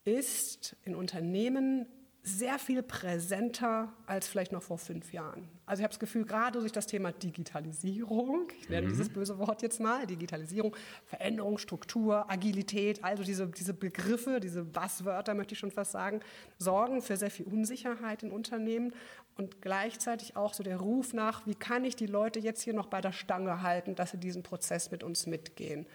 ist 0.04 0.76
in 0.84 0.94
Unternehmen 0.94 1.86
sehr 2.22 2.58
viel 2.58 2.82
präsenter 2.82 3.92
als 4.06 4.28
vielleicht 4.28 4.52
noch 4.52 4.62
vor 4.62 4.76
fünf 4.76 5.12
Jahren. 5.12 5.48
Also 5.64 5.80
ich 5.80 5.84
habe 5.84 5.92
das 5.92 5.98
Gefühl, 5.98 6.26
gerade 6.26 6.58
durch 6.58 6.72
das 6.72 6.86
Thema 6.86 7.12
Digitalisierung, 7.12 8.48
ich 8.60 8.68
nenne 8.68 8.86
mhm. 8.86 8.90
dieses 8.90 9.08
böse 9.08 9.38
Wort 9.38 9.62
jetzt 9.62 9.80
mal, 9.80 10.06
Digitalisierung, 10.06 10.76
Veränderung, 11.06 11.56
Struktur, 11.56 12.30
Agilität, 12.30 13.02
also 13.02 13.22
diese, 13.22 13.46
diese 13.48 13.72
Begriffe, 13.72 14.38
diese 14.38 14.64
Buzzwörter 14.64 15.32
möchte 15.32 15.54
ich 15.54 15.58
schon 15.58 15.70
fast 15.70 15.92
sagen, 15.92 16.20
sorgen 16.58 17.00
für 17.00 17.16
sehr 17.16 17.30
viel 17.30 17.46
Unsicherheit 17.46 18.22
in 18.22 18.32
Unternehmen 18.32 18.92
und 19.36 19.62
gleichzeitig 19.62 20.36
auch 20.36 20.52
so 20.52 20.62
der 20.62 20.76
Ruf 20.76 21.14
nach, 21.14 21.46
wie 21.46 21.54
kann 21.54 21.86
ich 21.86 21.96
die 21.96 22.06
Leute 22.06 22.38
jetzt 22.38 22.60
hier 22.62 22.74
noch 22.74 22.86
bei 22.86 23.00
der 23.00 23.12
Stange 23.12 23.62
halten, 23.62 23.94
dass 23.94 24.10
sie 24.10 24.18
diesen 24.18 24.42
Prozess 24.42 24.90
mit 24.90 25.02
uns 25.02 25.26
mitgehen. 25.26 25.86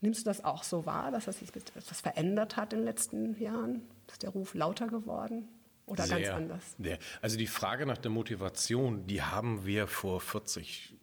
Nimmst 0.00 0.22
du 0.22 0.24
das 0.24 0.44
auch 0.44 0.64
so 0.64 0.86
wahr, 0.86 1.10
dass 1.12 1.26
das 1.26 1.38
sich 1.38 1.54
etwas 1.54 2.00
verändert 2.00 2.56
hat 2.56 2.72
in 2.72 2.80
den 2.80 2.86
letzten 2.86 3.38
Jahren? 3.38 3.82
Ist 4.10 4.22
der 4.22 4.30
Ruf 4.30 4.54
lauter 4.54 4.88
geworden? 4.88 5.48
Oder 5.90 6.06
sehr, 6.06 6.20
ganz 6.20 6.28
anders? 6.30 6.76
Sehr. 6.78 6.98
Also 7.20 7.36
die 7.36 7.46
Frage 7.46 7.86
nach 7.86 7.98
der 7.98 8.10
Motivation, 8.10 9.06
die 9.06 9.22
haben 9.22 9.66
wir 9.66 9.86
vor 9.86 10.20
40 10.20 10.94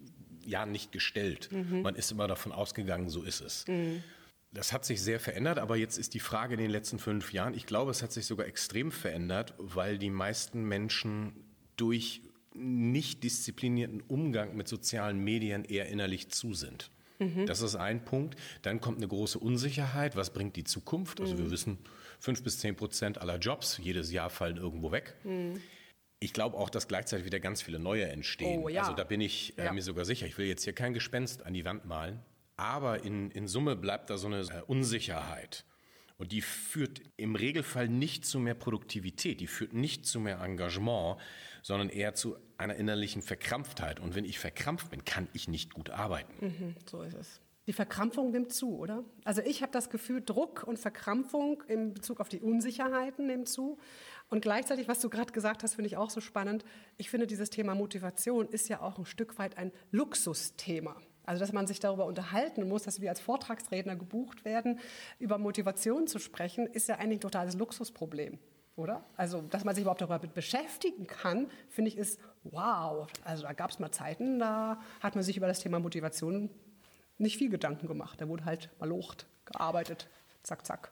Jahren 0.45 0.71
nicht 0.71 0.91
gestellt. 0.91 1.49
Mhm. 1.51 1.81
Man 1.81 1.95
ist 1.95 2.11
immer 2.11 2.27
davon 2.27 2.51
ausgegangen, 2.51 3.09
so 3.09 3.23
ist 3.23 3.41
es. 3.41 3.67
Mhm. 3.67 4.03
Das 4.51 4.71
hat 4.71 4.85
sich 4.85 5.01
sehr 5.01 5.19
verändert, 5.19 5.59
aber 5.59 5.75
jetzt 5.75 5.97
ist 5.97 6.13
die 6.13 6.19
Frage 6.19 6.53
in 6.53 6.59
den 6.59 6.71
letzten 6.71 6.99
fünf 6.99 7.33
Jahren, 7.33 7.53
ich 7.53 7.65
glaube, 7.65 7.91
es 7.91 8.01
hat 8.01 8.13
sich 8.13 8.25
sogar 8.25 8.47
extrem 8.47 8.91
verändert, 8.91 9.53
weil 9.57 9.97
die 9.97 10.09
meisten 10.09 10.63
Menschen 10.63 11.35
durch 11.75 12.21
nicht 12.53 13.23
disziplinierten 13.23 14.01
Umgang 14.01 14.55
mit 14.55 14.67
sozialen 14.67 15.19
Medien 15.19 15.63
eher 15.65 15.89
innerlich 15.89 16.29
zu 16.29 16.53
sind. 16.53 16.89
Mhm. 17.19 17.45
Das 17.45 17.61
ist 17.61 17.75
ein 17.75 18.03
Punkt. 18.03 18.35
Dann 18.61 18.81
kommt 18.81 18.97
eine 18.97 19.07
große 19.07 19.39
Unsicherheit. 19.39 20.15
Was 20.15 20.31
bringt 20.31 20.55
die 20.55 20.63
Zukunft? 20.63 21.19
Also 21.21 21.35
mhm. 21.35 21.39
wir 21.39 21.51
wissen, 21.51 21.77
fünf 22.19 22.43
bis 22.43 22.59
zehn 22.59 22.75
Prozent 22.75 23.19
aller 23.19 23.37
Jobs 23.37 23.77
jedes 23.77 24.11
Jahr 24.11 24.29
fallen 24.29 24.57
irgendwo 24.57 24.91
weg. 24.91 25.15
Mhm. 25.23 25.61
Ich 26.19 26.33
glaube 26.33 26.57
auch, 26.57 26.69
dass 26.69 26.87
gleichzeitig 26.87 27.25
wieder 27.25 27.39
ganz 27.39 27.61
viele 27.61 27.77
neue 27.77 28.07
entstehen. 28.07 28.63
Oh, 28.63 28.69
ja. 28.69 28.81
Also 28.81 28.93
da 28.93 29.03
bin 29.03 29.21
ich 29.21 29.57
äh, 29.57 29.65
ja. 29.65 29.73
mir 29.73 29.81
sogar 29.81 30.03
sicher. 30.03 30.25
Ich 30.25 30.37
will 30.37 30.47
jetzt 30.47 30.63
hier 30.63 30.73
kein 30.73 30.93
Gespenst 30.93 31.45
an 31.45 31.53
die 31.53 31.63
Wand 31.63 31.85
malen. 31.85 32.19
Aber 32.55 33.03
in, 33.03 33.29
in 33.31 33.47
Summe 33.47 33.75
bleibt 33.75 34.09
da 34.09 34.17
so 34.17 34.27
eine 34.27 34.41
äh, 34.41 34.61
Unsicherheit. 34.65 35.63
Und 36.17 36.31
die 36.31 36.41
führt 36.41 37.01
im 37.15 37.35
Regelfall 37.35 37.87
nicht 37.87 38.25
zu 38.25 38.39
mehr 38.39 38.55
Produktivität, 38.55 39.39
die 39.39 39.45
führt 39.45 39.73
nicht 39.73 40.07
zu 40.07 40.19
mehr 40.19 40.41
Engagement, 40.41 41.17
sondern 41.61 41.89
eher 41.89 42.15
zu 42.15 42.37
einer 42.57 42.75
innerlichen 42.75 43.21
Verkrampftheit. 43.21 43.99
Und 43.99 44.15
wenn 44.15 44.25
ich 44.25 44.39
verkrampft 44.39 44.89
bin, 44.89 45.05
kann 45.05 45.27
ich 45.33 45.47
nicht 45.47 45.75
gut 45.75 45.91
arbeiten. 45.91 46.33
Mhm, 46.43 46.75
so 46.89 47.03
ist 47.03 47.13
es. 47.13 47.39
Die 47.67 47.73
Verkrampfung 47.73 48.31
nimmt 48.31 48.53
zu, 48.53 48.77
oder? 48.77 49.03
Also 49.25 49.41
ich 49.41 49.61
habe 49.61 49.71
das 49.71 49.89
Gefühl, 49.89 50.21
Druck 50.25 50.63
und 50.65 50.79
Verkrampfung 50.79 51.63
in 51.67 51.93
Bezug 51.93 52.21
auf 52.21 52.29
die 52.29 52.39
Unsicherheiten 52.39 53.27
nimmt 53.27 53.49
zu. 53.49 53.77
Und 54.29 54.41
gleichzeitig, 54.41 54.87
was 54.87 55.01
du 55.01 55.09
gerade 55.09 55.33
gesagt 55.33 55.63
hast, 55.63 55.75
finde 55.75 55.87
ich 55.87 55.97
auch 55.97 56.09
so 56.09 56.21
spannend. 56.21 56.63
Ich 56.97 57.09
finde, 57.09 57.27
dieses 57.27 57.49
Thema 57.49 57.75
Motivation 57.75 58.47
ist 58.47 58.69
ja 58.69 58.81
auch 58.81 58.97
ein 58.97 59.05
Stück 59.05 59.37
weit 59.37 59.57
ein 59.57 59.71
Luxusthema. 59.91 60.95
Also, 61.25 61.41
dass 61.41 61.51
man 61.51 61.67
sich 61.67 61.81
darüber 61.81 62.05
unterhalten 62.05 62.69
muss, 62.69 62.83
dass 62.83 63.01
wir 63.01 63.09
als 63.09 63.19
Vortragsredner 63.19 63.97
gebucht 63.97 64.45
werden, 64.45 64.79
über 65.19 65.37
Motivation 65.37 66.07
zu 66.07 66.19
sprechen, 66.19 66.67
ist 66.67 66.87
ja 66.87 66.95
eigentlich 66.95 67.17
ein 67.17 67.21
totales 67.21 67.55
Luxusproblem 67.55 68.39
oder? 68.77 69.03
Also, 69.15 69.41
dass 69.41 69.65
man 69.65 69.75
sich 69.75 69.81
überhaupt 69.81 70.01
darüber 70.01 70.19
beschäftigen 70.19 71.07
kann, 71.07 71.49
finde 71.67 71.89
ich, 71.89 71.97
ist 71.97 72.19
wow. 72.43 73.07
Also, 73.25 73.43
da 73.43 73.53
gab 73.53 73.71
es 73.71 73.79
mal 73.79 73.91
Zeiten, 73.91 74.39
da 74.39 74.79
hat 75.01 75.15
man 75.15 75.23
sich 75.23 75.35
über 75.35 75.47
das 75.47 75.59
Thema 75.59 75.79
Motivation 75.79 76.49
nicht 77.17 77.37
viel 77.37 77.49
Gedanken 77.49 77.87
gemacht. 77.87 78.21
Da 78.21 78.27
wurde 78.27 78.45
halt 78.45 78.69
mal 78.79 78.87
locht, 78.87 79.27
gearbeitet, 79.45 80.07
zack, 80.43 80.65
zack. 80.65 80.91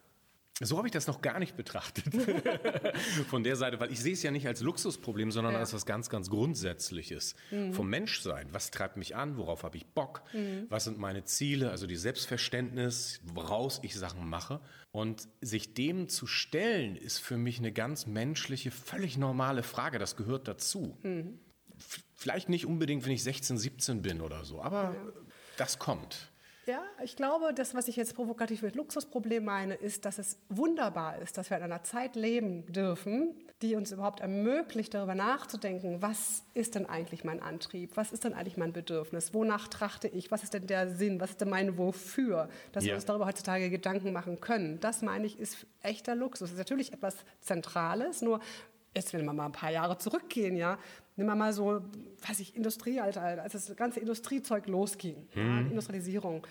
So 0.62 0.78
habe 0.78 0.88
ich 0.88 0.94
das 0.94 1.06
noch 1.06 1.22
gar 1.22 1.38
nicht 1.38 1.58
betrachtet 1.58 2.06
von 3.28 3.44
der 3.44 3.58
Seite, 3.58 3.78
weil 3.82 3.92
ich 3.92 4.00
sehe 4.00 4.14
es 4.14 4.24
ja 4.24 4.32
nicht 4.32 4.48
als 4.48 4.62
Luxusproblem, 4.62 5.30
sondern 5.30 5.52
ja. 5.52 5.60
als 5.60 5.74
was 5.74 5.86
ganz, 5.86 6.10
ganz 6.10 6.30
Grundsätzliches 6.30 7.36
mhm. 7.52 7.74
vom 7.74 7.90
Menschsein. 7.90 8.48
Was 8.54 8.72
treibt 8.72 8.96
mich 8.96 9.18
an? 9.18 9.36
Worauf 9.36 9.64
habe 9.64 9.76
ich 9.76 9.86
Bock? 9.86 10.24
Mhm. 10.32 10.68
Was 10.70 10.86
sind 10.86 10.98
meine 10.98 11.26
Ziele? 11.26 11.72
Also 11.72 11.88
die 11.88 11.98
Selbstverständnis, 11.98 13.20
woraus 13.26 13.82
ich 13.84 13.96
Sachen 13.96 14.30
mache. 14.30 14.62
Und 14.92 15.28
sich 15.42 15.74
dem 15.74 16.08
zu 16.08 16.26
stellen, 16.26 16.96
ist 16.96 17.20
für 17.20 17.36
mich 17.36 17.60
eine 17.60 17.74
ganz 17.74 18.06
menschliche, 18.06 18.72
völlig 18.72 19.18
normale 19.18 19.62
Frage. 19.62 20.00
Das 20.00 20.16
gehört 20.16 20.48
dazu. 20.48 20.98
Mhm. 21.04 21.38
Vielleicht 22.14 22.48
nicht 22.48 22.66
unbedingt, 22.66 23.04
wenn 23.04 23.12
ich 23.12 23.24
16, 23.24 23.58
17 23.58 24.02
bin 24.02 24.22
oder 24.22 24.46
so, 24.46 24.62
aber 24.62 24.96
ja. 24.96 25.25
Das 25.58 25.80
kommt. 25.80 26.30
Ja, 26.68 26.84
ich 27.04 27.16
glaube, 27.16 27.54
das, 27.54 27.76
was 27.76 27.88
ich 27.88 27.96
jetzt 27.96 28.16
provokativ 28.16 28.64
mit 28.64 28.76
Luxusproblem 28.76 29.46
meine, 29.46 29.76
ist, 29.76 30.04
dass 30.06 30.18
es 30.18 30.40
wunderbar 30.50 31.22
ist, 31.22 31.38
dass 31.38 31.52
wir 31.52 31.58
in 31.58 31.64
einer 31.64 31.84
Zeit 31.84 32.16
leben 32.16 32.66
dürfen, 32.66 33.36
die 33.62 33.76
uns 33.76 33.92
überhaupt 33.92 34.20
ermöglicht, 34.20 34.96
darüber 34.96 35.14
nachzudenken, 35.14 36.02
was 36.02 36.44
ist 36.56 36.74
denn 36.74 36.88
eigentlich 36.88 37.24
mein 37.24 37.42
Antrieb, 37.42 37.92
was 37.96 38.12
ist 38.12 38.24
denn 38.24 38.34
eigentlich 38.34 38.58
mein 38.58 38.74
Bedürfnis, 38.74 39.34
wonach 39.34 39.68
trachte 39.68 40.08
ich, 40.08 40.32
was 40.32 40.42
ist 40.42 40.56
denn 40.56 40.66
der 40.66 40.90
Sinn, 40.90 41.20
was 41.20 41.32
ist 41.32 41.42
denn 41.42 41.50
mein 41.50 41.78
Wofür, 41.78 42.50
dass 42.72 42.84
ja. 42.84 42.90
wir 42.90 42.96
uns 42.96 43.06
darüber 43.06 43.28
heutzutage 43.28 43.70
Gedanken 43.70 44.12
machen 44.12 44.42
können. 44.42 44.80
Das 44.80 45.04
meine 45.04 45.28
ich, 45.28 45.40
ist 45.40 45.68
echter 45.84 46.16
Luxus. 46.16 46.50
Das 46.50 46.54
ist 46.54 46.58
natürlich 46.58 46.94
etwas 46.94 47.16
Zentrales, 47.42 48.24
nur 48.24 48.40
jetzt, 48.96 49.14
wenn 49.14 49.26
wir 49.26 49.34
mal 49.34 49.46
ein 49.46 49.52
paar 49.52 49.72
Jahre 49.72 49.98
zurückgehen, 49.98 50.56
ja, 50.56 50.78
nehmen 51.16 51.30
wir 51.30 51.36
mal 51.36 51.54
so, 51.54 51.82
weiß 52.28 52.40
ich, 52.40 52.56
Industriealter, 52.56 53.22
als 53.22 53.54
das 53.54 53.76
ganze 53.76 54.00
Industriezeug 54.00 54.68
losging, 54.68 55.28
mhm. 55.36 55.42
ja, 55.42 55.60
Industrialisierung 55.62 56.46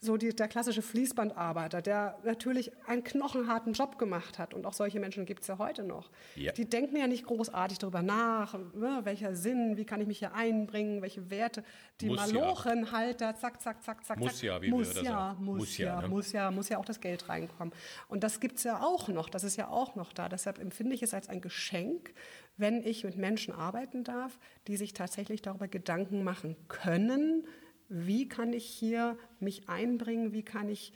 so 0.00 0.16
die, 0.16 0.34
der 0.34 0.46
klassische 0.46 0.80
Fließbandarbeiter, 0.80 1.82
der 1.82 2.18
natürlich 2.24 2.70
einen 2.86 3.02
knochenharten 3.02 3.72
Job 3.72 3.98
gemacht 3.98 4.38
hat. 4.38 4.54
Und 4.54 4.64
auch 4.64 4.72
solche 4.72 5.00
Menschen 5.00 5.26
gibt 5.26 5.42
es 5.42 5.48
ja 5.48 5.58
heute 5.58 5.82
noch. 5.82 6.10
Ja. 6.36 6.52
Die 6.52 6.66
denken 6.66 6.96
ja 6.96 7.08
nicht 7.08 7.26
großartig 7.26 7.78
darüber 7.78 8.02
nach, 8.02 8.54
ne, 8.74 9.00
welcher 9.02 9.34
Sinn, 9.34 9.76
wie 9.76 9.84
kann 9.84 10.00
ich 10.00 10.06
mich 10.06 10.20
hier 10.20 10.34
einbringen, 10.34 11.02
welche 11.02 11.30
Werte. 11.30 11.64
Die 12.00 12.06
muss 12.06 12.32
Malochenhalter, 12.32 13.26
ja. 13.26 13.36
zack, 13.36 13.60
zack, 13.60 13.82
zack, 13.82 14.04
zack. 14.04 14.20
Muss 14.20 14.40
ja, 14.40 14.62
wie 14.62 14.70
muss 14.70 14.94
wir 14.94 15.02
ja, 15.02 15.36
muss, 15.40 15.58
muss 15.58 15.78
ja, 15.78 16.00
ne? 16.00 16.08
muss 16.08 16.32
ja, 16.32 16.50
muss 16.52 16.68
ja 16.68 16.78
auch 16.78 16.84
das 16.84 17.00
Geld 17.00 17.28
reinkommen. 17.28 17.74
Und 18.06 18.22
das 18.22 18.38
gibt 18.38 18.58
es 18.58 18.64
ja 18.64 18.80
auch 18.80 19.08
noch, 19.08 19.28
das 19.28 19.42
ist 19.42 19.56
ja 19.56 19.68
auch 19.68 19.96
noch 19.96 20.12
da. 20.12 20.28
Deshalb 20.28 20.60
empfinde 20.60 20.94
ich 20.94 21.02
es 21.02 21.12
als 21.12 21.28
ein 21.28 21.40
Geschenk, 21.40 22.14
wenn 22.56 22.84
ich 22.84 23.02
mit 23.02 23.16
Menschen 23.16 23.52
arbeiten 23.52 24.04
darf, 24.04 24.38
die 24.68 24.76
sich 24.76 24.92
tatsächlich 24.92 25.42
darüber 25.42 25.66
Gedanken 25.66 26.22
machen 26.22 26.56
können, 26.68 27.46
wie 27.88 28.28
kann 28.28 28.52
ich 28.52 28.64
hier 28.64 29.16
mich 29.40 29.68
einbringen, 29.68 30.32
wie 30.32 30.42
kann 30.42 30.68
ich 30.68 30.92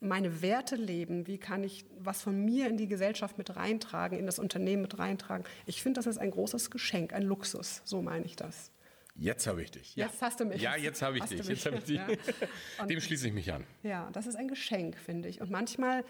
meine 0.00 0.42
Werte 0.42 0.76
leben, 0.76 1.26
wie 1.26 1.38
kann 1.38 1.64
ich 1.64 1.84
was 1.98 2.22
von 2.22 2.44
mir 2.44 2.68
in 2.68 2.76
die 2.76 2.86
Gesellschaft 2.86 3.36
mit 3.36 3.56
reintragen, 3.56 4.18
in 4.18 4.26
das 4.26 4.38
Unternehmen 4.38 4.82
mit 4.82 4.98
reintragen. 4.98 5.44
Ich 5.66 5.82
finde, 5.82 5.98
das 5.98 6.06
ist 6.06 6.18
ein 6.18 6.30
großes 6.30 6.70
Geschenk, 6.70 7.12
ein 7.12 7.22
Luxus, 7.22 7.82
so 7.84 8.00
meine 8.00 8.24
ich 8.24 8.36
das. 8.36 8.70
Jetzt 9.16 9.48
habe 9.48 9.62
ich 9.62 9.72
dich. 9.72 9.96
Ja. 9.96 10.06
Jetzt 10.06 10.22
hast 10.22 10.38
du 10.38 10.44
mich. 10.44 10.62
Ja, 10.62 10.76
jetzt 10.76 11.02
habe 11.02 11.16
ich 11.16 11.22
hast 11.22 11.32
dich. 11.32 11.44
Jetzt 11.44 11.66
ich 11.66 11.84
dich. 11.84 11.96
Ja. 11.96 12.86
Dem 12.86 13.00
schließe 13.00 13.26
ich 13.26 13.32
mich 13.32 13.52
an. 13.52 13.64
Ja, 13.82 14.08
das 14.12 14.28
ist 14.28 14.36
ein 14.36 14.46
Geschenk, 14.46 14.96
finde 14.96 15.28
ich. 15.28 15.40
Und 15.40 15.50
manchmal 15.50 16.04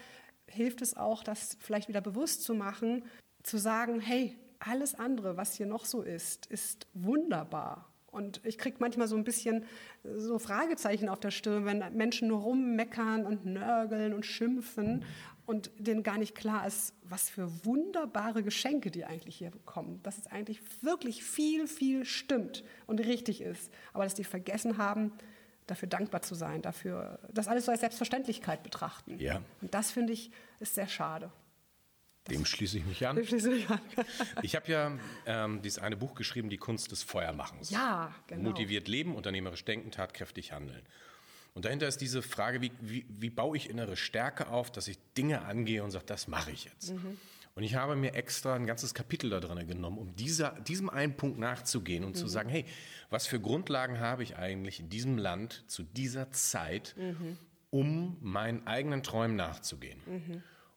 hilft 0.45 0.83
es 0.83 0.95
auch, 0.95 1.23
das 1.23 1.57
vielleicht 1.59 1.87
wieder 1.89 2.01
bewusst 2.01 2.43
zu 2.43 2.53
machen, 2.53 3.03
zu 3.41 3.57
sagen, 3.57 3.99
hey, 3.99 4.37
alles 4.59 4.93
andere, 4.93 5.37
was 5.37 5.55
hier 5.55 5.65
noch 5.65 5.85
so 5.85 6.03
ist, 6.03 6.45
ist 6.47 6.85
wunderbar. 6.93 7.91
Und 8.11 8.41
ich 8.43 8.57
kriege 8.57 8.77
manchmal 8.79 9.07
so 9.07 9.15
ein 9.15 9.23
bisschen 9.23 9.65
so 10.03 10.39
Fragezeichen 10.39 11.09
auf 11.09 11.19
der 11.19 11.31
Stirn, 11.31 11.65
wenn 11.65 11.83
Menschen 11.95 12.27
nur 12.27 12.41
rummeckern 12.41 13.25
und 13.25 13.45
nörgeln 13.45 14.13
und 14.13 14.25
schimpfen 14.25 15.05
und 15.45 15.71
denen 15.77 16.03
gar 16.03 16.17
nicht 16.17 16.35
klar 16.35 16.67
ist, 16.67 16.93
was 17.03 17.29
für 17.29 17.65
wunderbare 17.65 18.43
Geschenke 18.43 18.91
die 18.91 19.05
eigentlich 19.05 19.35
hier 19.35 19.51
bekommen. 19.51 19.99
Dass 20.03 20.17
es 20.17 20.27
eigentlich 20.27 20.61
wirklich 20.83 21.23
viel, 21.23 21.67
viel 21.67 22.05
stimmt 22.05 22.63
und 22.85 22.99
richtig 22.99 23.41
ist. 23.41 23.71
Aber 23.93 24.03
dass 24.03 24.15
die 24.15 24.23
vergessen 24.23 24.77
haben, 24.77 25.11
dafür 25.65 25.87
dankbar 25.87 26.21
zu 26.21 26.35
sein, 26.35 26.61
dafür 26.61 27.19
das 27.33 27.47
alles 27.47 27.65
so 27.65 27.71
als 27.71 27.81
Selbstverständlichkeit 27.81 28.63
betrachten. 28.63 29.17
Ja. 29.19 29.41
Und 29.61 29.73
das 29.73 29.91
finde 29.91 30.13
ich 30.13 30.31
ist 30.59 30.75
sehr 30.75 30.87
schade. 30.87 31.31
Dem 32.29 32.45
schließe 32.45 32.77
ich 32.77 32.85
mich 32.85 33.07
an. 33.07 33.15
Dem 33.15 33.25
schließe 33.25 33.51
ich 33.53 33.69
an. 33.69 33.79
ich 34.43 34.55
habe 34.55 34.71
ja 34.71 34.91
ähm, 35.25 35.61
dieses 35.61 35.79
eine 35.79 35.97
Buch 35.97 36.15
geschrieben, 36.15 36.49
Die 36.49 36.57
Kunst 36.57 36.91
des 36.91 37.01
Feuermachens. 37.03 37.69
Ja, 37.71 38.13
genau. 38.27 38.49
Motiviert 38.49 38.87
leben, 38.87 39.15
unternehmerisch 39.15 39.65
denken, 39.65 39.91
tatkräftig 39.91 40.51
handeln. 40.51 40.83
Und 41.53 41.65
dahinter 41.65 41.87
ist 41.87 42.01
diese 42.01 42.21
Frage, 42.21 42.61
wie, 42.61 42.71
wie, 42.79 43.05
wie 43.09 43.29
baue 43.29 43.57
ich 43.57 43.69
innere 43.69 43.97
Stärke 43.97 44.49
auf, 44.49 44.71
dass 44.71 44.87
ich 44.87 44.99
Dinge 45.17 45.41
angehe 45.41 45.83
und 45.83 45.91
sage, 45.91 46.05
das 46.05 46.27
mache 46.27 46.51
ich 46.51 46.65
jetzt. 46.65 46.93
Mhm. 46.93 47.17
Und 47.55 47.63
ich 47.63 47.75
habe 47.75 47.95
mir 47.95 48.13
extra 48.13 48.55
ein 48.55 48.65
ganzes 48.65 48.93
Kapitel 48.93 49.29
da 49.29 49.39
drin 49.39 49.67
genommen, 49.67 49.97
um 49.97 50.15
dieser, 50.15 50.51
diesem 50.61 50.89
einen 50.89 51.17
Punkt 51.17 51.39
nachzugehen 51.39 52.03
und 52.03 52.11
mhm. 52.11 52.15
zu 52.15 52.27
sagen, 52.27 52.49
hey, 52.49 52.65
was 53.09 53.27
für 53.27 53.39
Grundlagen 53.39 53.99
habe 53.99 54.23
ich 54.23 54.37
eigentlich 54.37 54.79
in 54.79 54.89
diesem 54.89 55.17
Land 55.17 55.63
zu 55.67 55.83
dieser 55.83 56.31
Zeit, 56.31 56.95
mhm. 56.95 57.37
um 57.71 58.17
meinen 58.21 58.65
eigenen 58.67 59.03
Träumen 59.03 59.35
nachzugehen? 59.35 59.99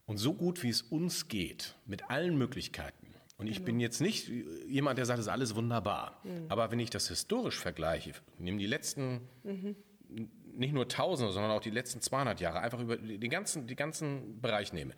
Und 0.06 0.18
so 0.18 0.34
gut 0.34 0.62
wie 0.62 0.68
es 0.68 0.82
uns 0.82 1.28
geht, 1.28 1.76
mit 1.86 2.10
allen 2.10 2.36
Möglichkeiten, 2.36 3.12
und 3.42 3.48
ich 3.48 3.56
genau. 3.56 3.66
bin 3.66 3.80
jetzt 3.80 4.00
nicht 4.00 4.30
jemand, 4.68 4.98
der 4.98 5.04
sagt, 5.04 5.18
es 5.18 5.26
ist 5.26 5.32
alles 5.32 5.56
wunderbar. 5.56 6.20
Mhm. 6.22 6.46
Aber 6.48 6.70
wenn 6.70 6.78
ich 6.78 6.90
das 6.90 7.08
historisch 7.08 7.58
vergleiche, 7.58 8.12
nehme 8.38 8.58
die 8.58 8.68
letzten, 8.68 9.20
mhm. 9.42 9.74
nicht 10.54 10.72
nur 10.72 10.86
Tausende, 10.86 11.32
sondern 11.32 11.50
auch 11.50 11.60
die 11.60 11.70
letzten 11.70 12.00
200 12.00 12.40
Jahre, 12.40 12.60
einfach 12.60 12.78
über 12.78 12.96
den 12.96 13.30
ganzen, 13.30 13.66
den 13.66 13.76
ganzen 13.76 14.40
Bereich 14.40 14.72
nehme, 14.72 14.94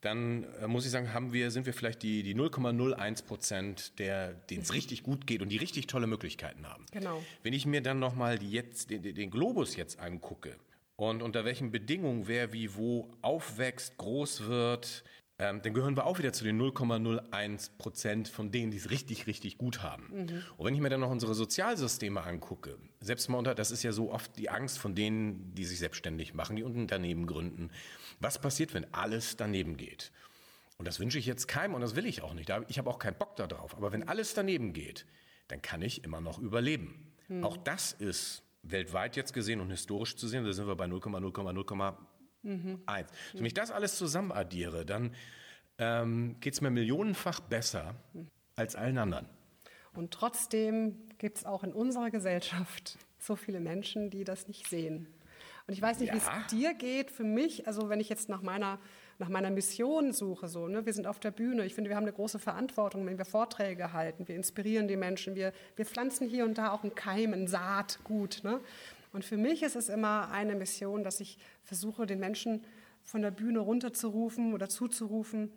dann 0.00 0.44
äh, 0.60 0.66
muss 0.66 0.86
ich 0.86 0.90
sagen, 0.90 1.12
haben 1.12 1.34
wir, 1.34 1.50
sind 1.50 1.66
wir 1.66 1.74
vielleicht 1.74 2.02
die, 2.02 2.22
die 2.22 2.34
0,01 2.34 3.26
Prozent, 3.26 3.98
denen 3.98 4.62
es 4.62 4.72
richtig 4.72 5.02
gut 5.02 5.26
geht 5.26 5.42
und 5.42 5.50
die 5.50 5.58
richtig 5.58 5.86
tolle 5.86 6.06
Möglichkeiten 6.06 6.66
haben. 6.66 6.86
Genau. 6.92 7.22
Wenn 7.42 7.52
ich 7.52 7.66
mir 7.66 7.82
dann 7.82 7.98
nochmal 7.98 8.38
den, 8.38 8.64
den 8.88 9.30
Globus 9.30 9.76
jetzt 9.76 9.98
angucke, 9.98 10.56
und 10.96 11.22
unter 11.22 11.44
welchen 11.44 11.70
Bedingungen 11.70 12.26
wer 12.26 12.52
wie 12.52 12.74
wo 12.74 13.10
aufwächst, 13.22 13.96
groß 13.98 14.46
wird, 14.46 15.04
ähm, 15.38 15.60
dann 15.60 15.74
gehören 15.74 15.96
wir 15.96 16.06
auch 16.06 16.18
wieder 16.18 16.32
zu 16.32 16.44
den 16.44 16.58
0,01 16.58 17.70
Prozent 17.76 18.28
von 18.28 18.50
denen, 18.50 18.70
die 18.70 18.78
es 18.78 18.88
richtig, 18.88 19.26
richtig 19.26 19.58
gut 19.58 19.82
haben. 19.82 20.08
Mhm. 20.10 20.42
Und 20.56 20.66
wenn 20.66 20.74
ich 20.74 20.80
mir 20.80 20.88
dann 20.88 21.00
noch 21.00 21.10
unsere 21.10 21.34
Sozialsysteme 21.34 22.22
angucke, 22.22 22.78
selbst 23.00 23.28
mal 23.28 23.36
unter, 23.36 23.54
das 23.54 23.70
ist 23.70 23.82
ja 23.82 23.92
so 23.92 24.10
oft 24.10 24.38
die 24.38 24.48
Angst 24.48 24.78
von 24.78 24.94
denen, 24.94 25.54
die 25.54 25.66
sich 25.66 25.78
selbstständig 25.78 26.32
machen, 26.32 26.56
die 26.56 26.62
Unternehmen 26.62 27.26
gründen. 27.26 27.70
Was 28.18 28.40
passiert, 28.40 28.72
wenn 28.72 28.92
alles 28.94 29.36
daneben 29.36 29.76
geht? 29.76 30.10
Und 30.78 30.88
das 30.88 31.00
wünsche 31.00 31.18
ich 31.18 31.26
jetzt 31.26 31.48
keinem 31.48 31.74
und 31.74 31.82
das 31.82 31.96
will 31.96 32.06
ich 32.06 32.22
auch 32.22 32.32
nicht. 32.32 32.50
Ich 32.68 32.78
habe 32.78 32.88
auch 32.88 32.98
keinen 32.98 33.16
Bock 33.18 33.36
darauf. 33.36 33.76
Aber 33.76 33.92
wenn 33.92 34.08
alles 34.08 34.32
daneben 34.32 34.72
geht, 34.72 35.04
dann 35.48 35.60
kann 35.60 35.82
ich 35.82 36.02
immer 36.02 36.22
noch 36.22 36.38
überleben. 36.38 37.12
Mhm. 37.28 37.44
Auch 37.44 37.58
das 37.58 37.92
ist 37.92 38.42
weltweit 38.70 39.16
jetzt 39.16 39.32
gesehen 39.32 39.60
und 39.60 39.70
historisch 39.70 40.16
zu 40.16 40.28
sehen, 40.28 40.44
da 40.44 40.52
sind 40.52 40.66
wir 40.66 40.76
bei 40.76 40.86
0,0,0,1. 40.86 41.94
Mhm. 42.42 42.80
Wenn 43.34 43.44
ich 43.44 43.54
das 43.54 43.70
alles 43.70 43.96
zusammen 43.96 44.32
addiere, 44.32 44.84
dann 44.84 45.14
ähm, 45.78 46.36
geht 46.40 46.54
es 46.54 46.60
mir 46.60 46.70
millionenfach 46.70 47.40
besser 47.40 47.94
als 48.54 48.76
allen 48.76 48.98
anderen. 48.98 49.28
Und 49.92 50.12
trotzdem 50.12 51.08
gibt 51.18 51.38
es 51.38 51.44
auch 51.44 51.64
in 51.64 51.72
unserer 51.72 52.10
Gesellschaft 52.10 52.98
so 53.18 53.36
viele 53.36 53.60
Menschen, 53.60 54.10
die 54.10 54.24
das 54.24 54.46
nicht 54.46 54.68
sehen. 54.68 55.08
Und 55.66 55.74
ich 55.74 55.82
weiß 55.82 55.98
nicht, 55.98 56.08
ja. 56.08 56.14
wie 56.14 56.18
es 56.18 56.46
dir 56.50 56.74
geht. 56.74 57.10
Für 57.10 57.24
mich, 57.24 57.66
also 57.66 57.88
wenn 57.88 57.98
ich 57.98 58.08
jetzt 58.08 58.28
nach 58.28 58.42
meiner, 58.42 58.78
nach 59.18 59.28
meiner 59.28 59.50
Mission 59.50 60.12
suche, 60.12 60.48
so, 60.48 60.68
ne, 60.68 60.84
wir 60.84 60.92
sind 60.92 61.06
auf 61.06 61.18
der 61.18 61.30
Bühne. 61.30 61.64
Ich 61.64 61.74
finde, 61.74 61.90
wir 61.90 61.96
haben 61.96 62.04
eine 62.04 62.12
große 62.12 62.38
Verantwortung, 62.38 63.06
wenn 63.06 63.18
wir 63.18 63.24
Vorträge 63.24 63.92
halten. 63.92 64.28
Wir 64.28 64.36
inspirieren 64.36 64.88
die 64.88 64.96
Menschen. 64.96 65.34
Wir, 65.34 65.52
wir 65.76 65.86
pflanzen 65.86 66.28
hier 66.28 66.44
und 66.44 66.58
da 66.58 66.72
auch 66.72 66.82
einen 66.82 66.94
Keim, 66.94 67.32
ein 67.32 67.46
Saatgut. 67.46 68.40
Ne? 68.44 68.60
Und 69.12 69.24
für 69.24 69.36
mich 69.36 69.62
ist 69.62 69.76
es 69.76 69.88
immer 69.88 70.30
eine 70.30 70.54
Mission, 70.54 71.02
dass 71.02 71.20
ich 71.20 71.38
versuche, 71.64 72.06
den 72.06 72.20
Menschen 72.20 72.64
von 73.02 73.22
der 73.22 73.30
Bühne 73.30 73.60
runterzurufen 73.60 74.52
oder 74.52 74.68
zuzurufen, 74.68 75.50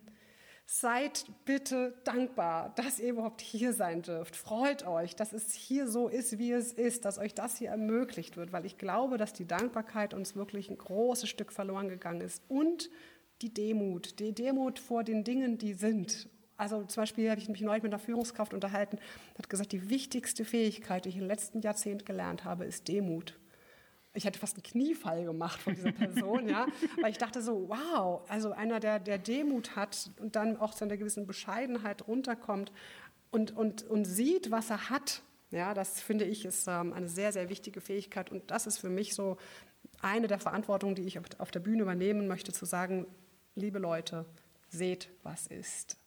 Seid 0.72 1.24
bitte 1.46 1.94
dankbar, 2.04 2.72
dass 2.76 3.00
ihr 3.00 3.08
überhaupt 3.08 3.40
hier 3.40 3.72
sein 3.72 4.02
dürft. 4.02 4.36
Freut 4.36 4.86
euch, 4.86 5.16
dass 5.16 5.32
es 5.32 5.52
hier 5.52 5.88
so 5.88 6.06
ist, 6.06 6.38
wie 6.38 6.52
es 6.52 6.72
ist, 6.72 7.04
dass 7.04 7.18
euch 7.18 7.34
das 7.34 7.56
hier 7.56 7.70
ermöglicht 7.70 8.36
wird, 8.36 8.52
weil 8.52 8.64
ich 8.64 8.78
glaube, 8.78 9.16
dass 9.16 9.32
die 9.32 9.48
Dankbarkeit 9.48 10.14
uns 10.14 10.36
wirklich 10.36 10.70
ein 10.70 10.78
großes 10.78 11.28
Stück 11.28 11.50
verloren 11.50 11.88
gegangen 11.88 12.20
ist. 12.20 12.44
Und 12.46 12.88
die 13.42 13.52
Demut, 13.52 14.18
die 14.18 14.32
Demut 14.34 14.78
vor 14.78 15.04
den 15.04 15.24
Dingen, 15.24 15.58
die 15.58 15.74
sind. 15.74 16.28
Also 16.56 16.84
zum 16.84 17.02
Beispiel 17.02 17.30
habe 17.30 17.40
ich 17.40 17.48
mich 17.48 17.62
neulich 17.62 17.82
mit 17.82 17.92
einer 17.92 17.98
Führungskraft 17.98 18.52
unterhalten, 18.52 18.98
hat 19.38 19.48
gesagt, 19.48 19.72
die 19.72 19.88
wichtigste 19.88 20.44
Fähigkeit, 20.44 21.04
die 21.04 21.08
ich 21.08 21.16
im 21.16 21.26
letzten 21.26 21.60
Jahrzehnt 21.60 22.04
gelernt 22.04 22.44
habe, 22.44 22.64
ist 22.64 22.88
Demut 22.88 23.40
ich 24.12 24.24
hätte 24.24 24.38
fast 24.38 24.56
einen 24.56 24.62
Kniefall 24.62 25.24
gemacht 25.24 25.60
von 25.60 25.74
dieser 25.74 25.92
Person, 25.92 26.48
ja, 26.48 26.66
weil 27.00 27.10
ich 27.10 27.18
dachte 27.18 27.42
so, 27.42 27.68
wow, 27.68 28.22
also 28.28 28.52
einer, 28.52 28.80
der, 28.80 28.98
der 28.98 29.18
Demut 29.18 29.76
hat 29.76 30.10
und 30.20 30.36
dann 30.36 30.56
auch 30.56 30.74
zu 30.74 30.84
einer 30.84 30.96
gewissen 30.96 31.26
Bescheidenheit 31.26 32.06
runterkommt 32.08 32.72
und, 33.30 33.56
und, 33.56 33.82
und 33.84 34.04
sieht, 34.04 34.50
was 34.50 34.70
er 34.70 34.90
hat, 34.90 35.22
ja, 35.50 35.74
das 35.74 36.00
finde 36.00 36.24
ich 36.24 36.44
ist 36.44 36.66
ähm, 36.68 36.92
eine 36.92 37.08
sehr, 37.08 37.32
sehr 37.32 37.48
wichtige 37.48 37.80
Fähigkeit 37.80 38.30
und 38.30 38.50
das 38.50 38.66
ist 38.66 38.78
für 38.78 38.90
mich 38.90 39.14
so 39.14 39.36
eine 40.00 40.26
der 40.26 40.38
Verantwortungen, 40.38 40.94
die 40.94 41.02
ich 41.02 41.18
auf 41.38 41.50
der 41.50 41.60
Bühne 41.60 41.82
übernehmen 41.82 42.26
möchte, 42.26 42.52
zu 42.52 42.64
sagen, 42.64 43.06
liebe 43.54 43.78
Leute, 43.78 44.26
seht, 44.68 45.08
was 45.22 45.46
ist 45.46 46.00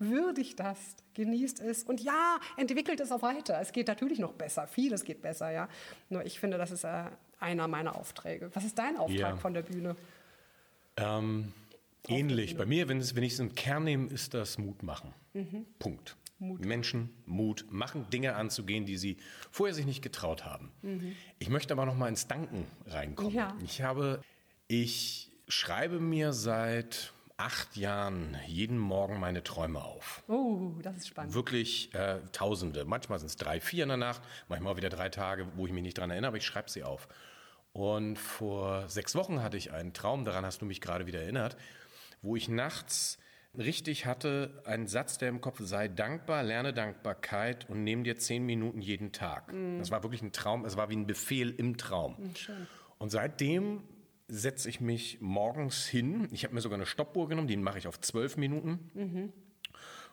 würdigt 0.00 0.58
das, 0.58 0.78
genießt 1.14 1.60
es 1.60 1.84
und 1.84 2.00
ja, 2.00 2.40
entwickelt 2.56 2.98
es 3.00 3.12
auch 3.12 3.22
weiter. 3.22 3.60
Es 3.60 3.70
geht 3.70 3.86
natürlich 3.86 4.18
noch 4.18 4.32
besser, 4.32 4.66
vieles 4.66 5.04
geht 5.04 5.22
besser, 5.22 5.50
ja. 5.50 5.68
Nur 6.08 6.24
ich 6.24 6.40
finde, 6.40 6.58
das 6.58 6.70
ist 6.70 6.84
äh, 6.84 7.04
einer 7.38 7.68
meiner 7.68 7.94
Aufträge. 7.94 8.50
Was 8.54 8.64
ist 8.64 8.78
dein 8.78 8.96
Auftrag 8.96 9.18
ja. 9.18 9.36
von 9.36 9.54
der 9.54 9.62
Bühne? 9.62 9.96
Ähm, 10.96 11.52
ähnlich. 12.08 12.56
Bei 12.56 12.64
mir, 12.64 12.88
wenn, 12.88 12.98
es, 12.98 13.14
wenn 13.14 13.22
ich 13.22 13.34
es 13.34 13.38
im 13.38 13.54
Kern 13.54 13.84
nehme, 13.84 14.08
ist 14.08 14.32
das 14.32 14.58
Mut 14.58 14.82
machen. 14.82 15.14
Mhm. 15.34 15.66
Punkt. 15.78 16.16
Mut. 16.38 16.64
Menschen 16.64 17.10
Mut 17.26 17.66
machen, 17.70 18.08
Dinge 18.08 18.34
anzugehen, 18.34 18.86
die 18.86 18.96
sie 18.96 19.18
vorher 19.50 19.74
sich 19.74 19.84
nicht 19.84 20.00
getraut 20.00 20.46
haben. 20.46 20.72
Mhm. 20.80 21.14
Ich 21.38 21.50
möchte 21.50 21.74
aber 21.74 21.84
noch 21.84 21.94
mal 21.94 22.08
ins 22.08 22.26
Danken 22.26 22.66
reinkommen. 22.86 23.34
Ja. 23.34 23.54
Ich 23.62 23.82
habe, 23.82 24.22
ich 24.66 25.29
schreibe 25.50 26.00
mir 26.00 26.32
seit 26.32 27.12
acht 27.36 27.76
Jahren 27.76 28.36
jeden 28.46 28.78
Morgen 28.78 29.18
meine 29.18 29.42
Träume 29.42 29.82
auf. 29.82 30.22
Oh, 30.28 30.72
das 30.82 30.98
ist 30.98 31.08
spannend. 31.08 31.34
Wirklich 31.34 31.94
äh, 31.94 32.20
Tausende. 32.32 32.84
Manchmal 32.84 33.18
sind 33.18 33.28
es 33.28 33.36
drei, 33.36 33.60
vier 33.60 33.84
in 33.84 33.88
der 33.88 33.96
Nacht, 33.96 34.20
manchmal 34.48 34.76
wieder 34.76 34.90
drei 34.90 35.08
Tage, 35.08 35.46
wo 35.56 35.66
ich 35.66 35.72
mich 35.72 35.82
nicht 35.82 35.98
dran 35.98 36.10
erinnere, 36.10 36.28
aber 36.28 36.36
ich 36.36 36.44
schreibe 36.44 36.70
sie 36.70 36.84
auf. 36.84 37.08
Und 37.72 38.18
vor 38.18 38.88
sechs 38.88 39.14
Wochen 39.14 39.42
hatte 39.42 39.56
ich 39.56 39.72
einen 39.72 39.92
Traum, 39.92 40.24
daran 40.24 40.44
hast 40.44 40.60
du 40.60 40.66
mich 40.66 40.80
gerade 40.80 41.06
wieder 41.06 41.22
erinnert, 41.22 41.56
wo 42.20 42.36
ich 42.36 42.48
nachts 42.48 43.18
richtig 43.56 44.06
hatte, 44.06 44.62
einen 44.64 44.86
Satz, 44.86 45.18
der 45.18 45.28
im 45.28 45.40
Kopf 45.40 45.60
sei 45.60 45.88
dankbar, 45.88 46.42
lerne 46.42 46.72
Dankbarkeit 46.72 47.68
und 47.68 47.84
nehme 47.84 48.02
dir 48.02 48.16
zehn 48.16 48.44
Minuten 48.44 48.80
jeden 48.80 49.12
Tag. 49.12 49.52
Mm. 49.52 49.78
Das 49.78 49.90
war 49.90 50.02
wirklich 50.02 50.22
ein 50.22 50.32
Traum, 50.32 50.64
es 50.64 50.76
war 50.76 50.90
wie 50.90 50.96
ein 50.96 51.06
Befehl 51.06 51.50
im 51.50 51.76
Traum. 51.76 52.16
Schön. 52.36 52.66
Und 52.98 53.10
seitdem 53.10 53.82
setze 54.30 54.68
ich 54.68 54.80
mich 54.80 55.20
morgens 55.20 55.86
hin. 55.86 56.28
Ich 56.30 56.44
habe 56.44 56.54
mir 56.54 56.60
sogar 56.60 56.78
eine 56.78 56.86
Stoppuhr 56.86 57.28
genommen, 57.28 57.48
die 57.48 57.56
mache 57.56 57.78
ich 57.78 57.86
auf 57.86 58.00
zwölf 58.00 58.36
Minuten. 58.36 58.90
Mhm. 58.94 59.32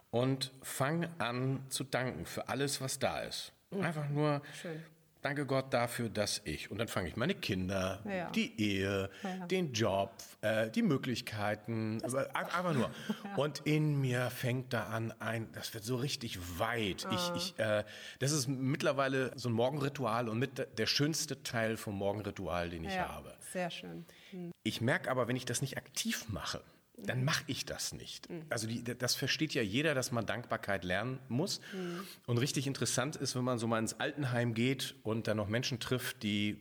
Und 0.09 0.51
fange 0.61 1.09
an 1.17 1.63
zu 1.69 1.83
danken 1.83 2.25
für 2.25 2.49
alles, 2.49 2.81
was 2.81 2.99
da 2.99 3.21
ist. 3.21 3.53
Mhm. 3.71 3.81
Einfach 3.81 4.09
nur 4.09 4.41
Schön. 4.61 4.81
Danke 5.27 5.45
Gott 5.45 5.73
dafür, 5.73 6.09
dass 6.09 6.41
ich. 6.45 6.69
Und 6.69 6.77
dann 6.77 6.87
fange 6.87 7.09
ich 7.09 7.15
meine 7.15 7.33
Kinder, 7.33 8.01
ja. 8.05 8.29
die 8.31 8.61
Ehe, 8.61 9.09
ja. 9.23 9.47
den 9.47 9.73
Job, 9.73 10.11
äh, 10.41 10.69
die 10.69 10.83
Möglichkeiten, 10.83 12.01
einfach 12.01 12.73
nur. 12.73 12.89
Ja. 13.23 13.35
Und 13.35 13.61
in 13.65 13.99
mir 13.99 14.29
fängt 14.29 14.73
da 14.73 14.85
an 14.85 15.13
ein, 15.19 15.51
das 15.53 15.73
wird 15.73 15.83
so 15.83 15.95
richtig 15.95 16.59
weit. 16.59 17.07
Ich, 17.11 17.19
ah. 17.19 17.33
ich, 17.35 17.59
äh, 17.59 17.83
das 18.19 18.31
ist 18.31 18.47
mittlerweile 18.47 19.31
so 19.35 19.49
ein 19.49 19.53
Morgenritual 19.53 20.29
und 20.29 20.39
mit 20.39 20.67
der 20.77 20.85
schönste 20.85 21.41
Teil 21.43 21.77
vom 21.77 21.95
Morgenritual, 21.95 22.69
den 22.69 22.83
ich 22.83 22.97
habe. 22.97 23.33
Sehr 23.51 23.69
schön. 23.69 24.05
Hm. 24.31 24.51
Ich 24.63 24.81
merke 24.81 25.09
aber, 25.09 25.27
wenn 25.27 25.35
ich 25.35 25.45
das 25.45 25.61
nicht 25.61 25.77
aktiv 25.77 26.27
mache, 26.29 26.61
dann 26.97 27.23
mache 27.23 27.43
ich 27.47 27.65
das 27.65 27.93
nicht. 27.93 28.29
Mhm. 28.29 28.45
Also 28.49 28.67
die, 28.67 28.83
das 28.83 29.15
versteht 29.15 29.53
ja 29.53 29.61
jeder, 29.61 29.93
dass 29.93 30.11
man 30.11 30.25
Dankbarkeit 30.25 30.83
lernen 30.83 31.19
muss. 31.29 31.61
Mhm. 31.71 32.07
Und 32.25 32.39
richtig 32.39 32.65
interessant 32.65 33.15
ist, 33.15 33.35
wenn 33.35 33.43
man 33.43 33.59
so 33.59 33.67
mal 33.67 33.79
ins 33.79 33.99
Altenheim 33.99 34.55
geht 34.55 34.95
und 35.03 35.27
dann 35.27 35.37
noch 35.37 35.47
Menschen 35.47 35.79
trifft, 35.79 36.23
die 36.23 36.57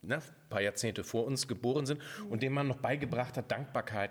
ne, 0.00 0.16
ein 0.16 0.48
paar 0.48 0.62
Jahrzehnte 0.62 1.04
vor 1.04 1.26
uns 1.26 1.46
geboren 1.48 1.84
sind 1.84 2.00
mhm. 2.00 2.32
und 2.32 2.42
denen 2.42 2.54
man 2.54 2.66
noch 2.66 2.78
beigebracht 2.78 3.36
hat, 3.36 3.50
Dankbarkeit 3.50 4.10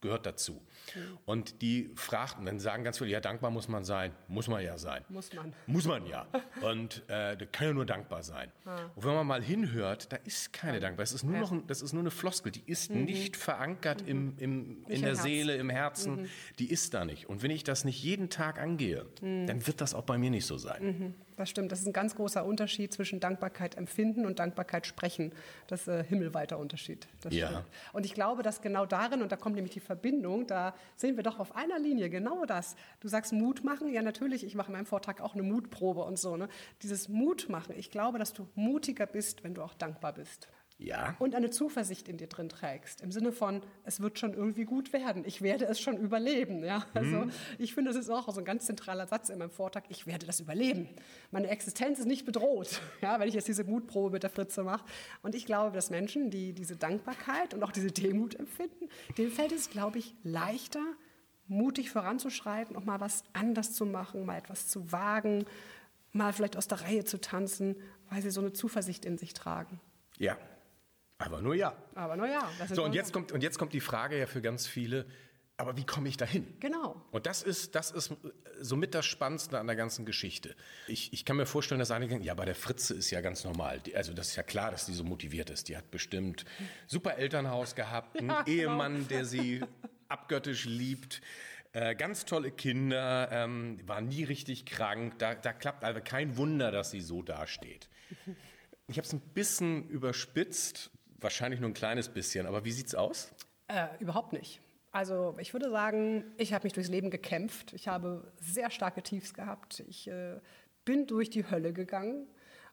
gehört 0.00 0.26
dazu. 0.26 0.62
Mhm. 0.94 1.18
Und 1.24 1.62
die 1.62 1.90
fragten, 1.94 2.46
dann 2.46 2.60
sagen 2.60 2.84
ganz 2.84 2.98
viele, 2.98 3.10
ja, 3.10 3.20
dankbar 3.20 3.50
muss 3.50 3.68
man 3.68 3.84
sein. 3.84 4.12
Muss 4.28 4.48
man 4.48 4.62
ja 4.62 4.78
sein. 4.78 5.04
Muss 5.08 5.32
man. 5.32 5.52
Muss 5.66 5.86
man 5.86 6.06
ja. 6.06 6.26
Und 6.62 7.02
äh, 7.08 7.36
da 7.36 7.46
kann 7.46 7.68
ja 7.68 7.72
nur 7.72 7.86
dankbar 7.86 8.22
sein. 8.22 8.50
Ah. 8.64 8.76
Und 8.94 9.04
wenn 9.04 9.14
man 9.14 9.26
mal 9.26 9.42
hinhört, 9.42 10.12
da 10.12 10.16
ist 10.16 10.52
keine 10.52 10.74
ja. 10.74 10.80
Dankbarkeit. 10.80 11.08
Das 11.08 11.12
ist 11.12 11.24
nur 11.24 11.34
ja. 11.34 11.40
noch 11.40 11.52
ein, 11.52 11.66
das 11.66 11.82
ist 11.82 11.92
nur 11.92 12.02
eine 12.02 12.10
Floskel. 12.10 12.52
Die 12.52 12.62
ist 12.66 12.90
mhm. 12.90 13.04
nicht 13.04 13.36
verankert 13.36 14.02
mhm. 14.02 14.08
im, 14.08 14.34
im, 14.38 14.84
in 14.88 15.00
der 15.02 15.10
Herz. 15.10 15.22
Seele, 15.22 15.56
im 15.56 15.70
Herzen. 15.70 16.22
Mhm. 16.22 16.28
Die 16.58 16.70
ist 16.70 16.94
da 16.94 17.04
nicht. 17.04 17.28
Und 17.28 17.42
wenn 17.42 17.50
ich 17.50 17.64
das 17.64 17.84
nicht 17.84 18.02
jeden 18.02 18.30
Tag 18.30 18.58
angehe, 18.58 19.06
mhm. 19.20 19.46
dann 19.46 19.66
wird 19.66 19.80
das 19.80 19.94
auch 19.94 20.04
bei 20.04 20.18
mir 20.18 20.30
nicht 20.30 20.46
so 20.46 20.58
sein. 20.58 21.14
Das 21.40 21.48
stimmt. 21.48 21.72
Das 21.72 21.80
ist 21.80 21.86
ein 21.86 21.94
ganz 21.94 22.16
großer 22.16 22.44
Unterschied 22.44 22.92
zwischen 22.92 23.18
Dankbarkeit 23.18 23.74
empfinden 23.74 24.26
und 24.26 24.38
Dankbarkeit 24.40 24.86
sprechen. 24.86 25.32
Das 25.68 25.80
ist 25.80 25.88
ein 25.88 26.00
äh, 26.00 26.04
himmelweiter 26.04 26.58
Unterschied. 26.58 27.08
ja. 27.30 27.64
Und 27.94 28.04
ich 28.04 28.12
glaube, 28.12 28.42
dass 28.42 28.60
genau 28.60 28.84
darin, 28.84 29.22
und 29.22 29.32
da 29.32 29.36
kommt 29.36 29.54
nämlich 29.54 29.72
die 29.72 29.80
Verbindung, 29.80 30.46
da 30.46 30.74
sehen 30.96 31.16
wir 31.16 31.22
doch 31.22 31.38
auf 31.38 31.56
einer 31.56 31.78
Linie 31.78 32.10
genau 32.10 32.44
das. 32.44 32.76
Du 33.00 33.08
sagst 33.08 33.32
Mut 33.32 33.64
machen. 33.64 33.90
Ja, 33.90 34.02
natürlich, 34.02 34.44
ich 34.44 34.54
mache 34.54 34.66
in 34.66 34.74
meinem 34.74 34.84
Vortrag 34.84 35.22
auch 35.22 35.32
eine 35.32 35.42
Mutprobe 35.42 36.04
und 36.04 36.18
so. 36.18 36.36
Ne? 36.36 36.50
Dieses 36.82 37.08
Mut 37.08 37.48
machen. 37.48 37.74
Ich 37.74 37.90
glaube, 37.90 38.18
dass 38.18 38.34
du 38.34 38.46
mutiger 38.54 39.06
bist, 39.06 39.42
wenn 39.42 39.54
du 39.54 39.62
auch 39.62 39.72
dankbar 39.72 40.12
bist. 40.12 40.46
Ja. 40.80 41.14
Und 41.18 41.34
eine 41.34 41.50
Zuversicht 41.50 42.08
in 42.08 42.16
dir 42.16 42.26
drin 42.26 42.48
trägst. 42.48 43.02
Im 43.02 43.12
Sinne 43.12 43.32
von, 43.32 43.62
es 43.84 44.00
wird 44.00 44.18
schon 44.18 44.32
irgendwie 44.32 44.64
gut 44.64 44.94
werden. 44.94 45.24
Ich 45.26 45.42
werde 45.42 45.66
es 45.66 45.78
schon 45.78 45.98
überleben. 45.98 46.64
Ja? 46.64 46.86
Also 46.94 47.26
mhm. 47.26 47.32
ich 47.58 47.74
finde, 47.74 47.92
das 47.92 48.00
ist 48.00 48.08
auch 48.08 48.32
so 48.32 48.40
ein 48.40 48.46
ganz 48.46 48.64
zentraler 48.64 49.06
Satz 49.06 49.28
in 49.28 49.38
meinem 49.38 49.50
Vortrag. 49.50 49.84
Ich 49.90 50.06
werde 50.06 50.26
das 50.26 50.40
überleben. 50.40 50.88
Meine 51.30 51.48
Existenz 51.48 51.98
ist 51.98 52.06
nicht 52.06 52.24
bedroht, 52.24 52.80
ja, 53.02 53.20
wenn 53.20 53.28
ich 53.28 53.34
jetzt 53.34 53.46
diese 53.46 53.64
Mutprobe 53.64 54.14
mit 54.14 54.22
der 54.22 54.30
Fritze 54.30 54.62
mache. 54.62 54.86
Und 55.22 55.34
ich 55.34 55.44
glaube, 55.44 55.74
dass 55.74 55.90
Menschen, 55.90 56.30
die 56.30 56.54
diese 56.54 56.76
Dankbarkeit 56.76 57.52
und 57.52 57.62
auch 57.62 57.72
diese 57.72 57.92
Demut 57.92 58.34
empfinden, 58.34 58.88
denen 59.18 59.30
fällt 59.30 59.52
es, 59.52 59.68
glaube 59.68 59.98
ich, 59.98 60.14
leichter, 60.22 60.84
mutig 61.46 61.90
voranzuschreiten, 61.90 62.74
auch 62.76 62.84
mal 62.84 63.00
was 63.00 63.24
anders 63.34 63.74
zu 63.74 63.84
machen, 63.84 64.24
mal 64.24 64.38
etwas 64.38 64.68
zu 64.68 64.92
wagen, 64.92 65.44
mal 66.12 66.32
vielleicht 66.32 66.56
aus 66.56 66.68
der 66.68 66.80
Reihe 66.80 67.04
zu 67.04 67.20
tanzen, 67.20 67.76
weil 68.08 68.22
sie 68.22 68.30
so 68.30 68.40
eine 68.40 68.54
Zuversicht 68.54 69.04
in 69.04 69.18
sich 69.18 69.34
tragen. 69.34 69.78
Ja, 70.16 70.36
aber 71.20 71.40
nur 71.40 71.54
ja. 71.54 71.74
Aber 71.94 72.16
nur 72.16 72.26
ja. 72.26 72.48
So, 72.72 72.84
und 72.84 72.94
jetzt, 72.94 73.12
kommt, 73.12 73.32
und 73.32 73.42
jetzt 73.42 73.58
kommt 73.58 73.72
die 73.72 73.80
Frage 73.80 74.18
ja 74.18 74.26
für 74.26 74.40
ganz 74.40 74.66
viele, 74.66 75.06
aber 75.56 75.76
wie 75.76 75.84
komme 75.84 76.08
ich 76.08 76.16
dahin? 76.16 76.46
Genau. 76.58 77.00
Und 77.10 77.26
das 77.26 77.42
ist, 77.42 77.74
das 77.74 77.90
ist 77.90 78.14
somit 78.60 78.94
das 78.94 79.04
Spannendste 79.04 79.58
an 79.58 79.66
der 79.66 79.76
ganzen 79.76 80.06
Geschichte. 80.06 80.56
Ich, 80.88 81.12
ich 81.12 81.26
kann 81.26 81.36
mir 81.36 81.44
vorstellen, 81.44 81.78
dass 81.78 81.90
einige 81.90 82.10
denken, 82.10 82.24
ja, 82.24 82.32
bei 82.32 82.46
der 82.46 82.54
Fritze 82.54 82.94
ist 82.94 83.10
ja 83.10 83.20
ganz 83.20 83.44
normal. 83.44 83.82
Also 83.94 84.14
das 84.14 84.28
ist 84.28 84.36
ja 84.36 84.42
klar, 84.42 84.70
dass 84.70 84.86
die 84.86 84.94
so 84.94 85.04
motiviert 85.04 85.50
ist. 85.50 85.68
Die 85.68 85.76
hat 85.76 85.90
bestimmt 85.90 86.46
super 86.86 87.18
Elternhaus 87.18 87.74
gehabt, 87.74 88.18
einen 88.18 88.28
ja, 88.30 88.42
genau. 88.42 88.58
Ehemann, 88.58 89.08
der 89.08 89.26
sie 89.26 89.62
abgöttisch 90.08 90.64
liebt. 90.64 91.20
Äh, 91.72 91.94
ganz 91.94 92.24
tolle 92.24 92.50
Kinder, 92.50 93.28
ähm, 93.30 93.78
war 93.86 94.00
nie 94.00 94.24
richtig 94.24 94.64
krank. 94.64 95.18
Da, 95.18 95.34
da 95.34 95.52
klappt 95.52 95.84
also 95.84 96.00
kein 96.02 96.38
Wunder, 96.38 96.72
dass 96.72 96.90
sie 96.90 97.02
so 97.02 97.22
dasteht. 97.22 97.90
Ich 98.88 98.96
habe 98.96 99.06
es 99.06 99.12
ein 99.12 99.20
bisschen 99.20 99.88
überspitzt, 99.88 100.90
Wahrscheinlich 101.20 101.60
nur 101.60 101.70
ein 101.70 101.74
kleines 101.74 102.08
bisschen, 102.08 102.46
aber 102.46 102.64
wie 102.64 102.72
sieht's 102.72 102.94
aus? 102.94 103.32
Äh, 103.68 103.86
überhaupt 103.98 104.32
nicht. 104.32 104.60
Also 104.92 105.36
ich 105.38 105.52
würde 105.52 105.70
sagen, 105.70 106.24
ich 106.36 106.52
habe 106.52 106.64
mich 106.64 106.72
durchs 106.72 106.88
Leben 106.88 107.10
gekämpft. 107.10 107.72
Ich 107.74 107.86
habe 107.86 108.32
sehr 108.40 108.70
starke 108.70 109.02
Tiefs 109.02 109.34
gehabt. 109.34 109.80
Ich 109.88 110.08
äh, 110.08 110.40
bin 110.84 111.06
durch 111.06 111.30
die 111.30 111.48
Hölle 111.48 111.72
gegangen. 111.72 112.26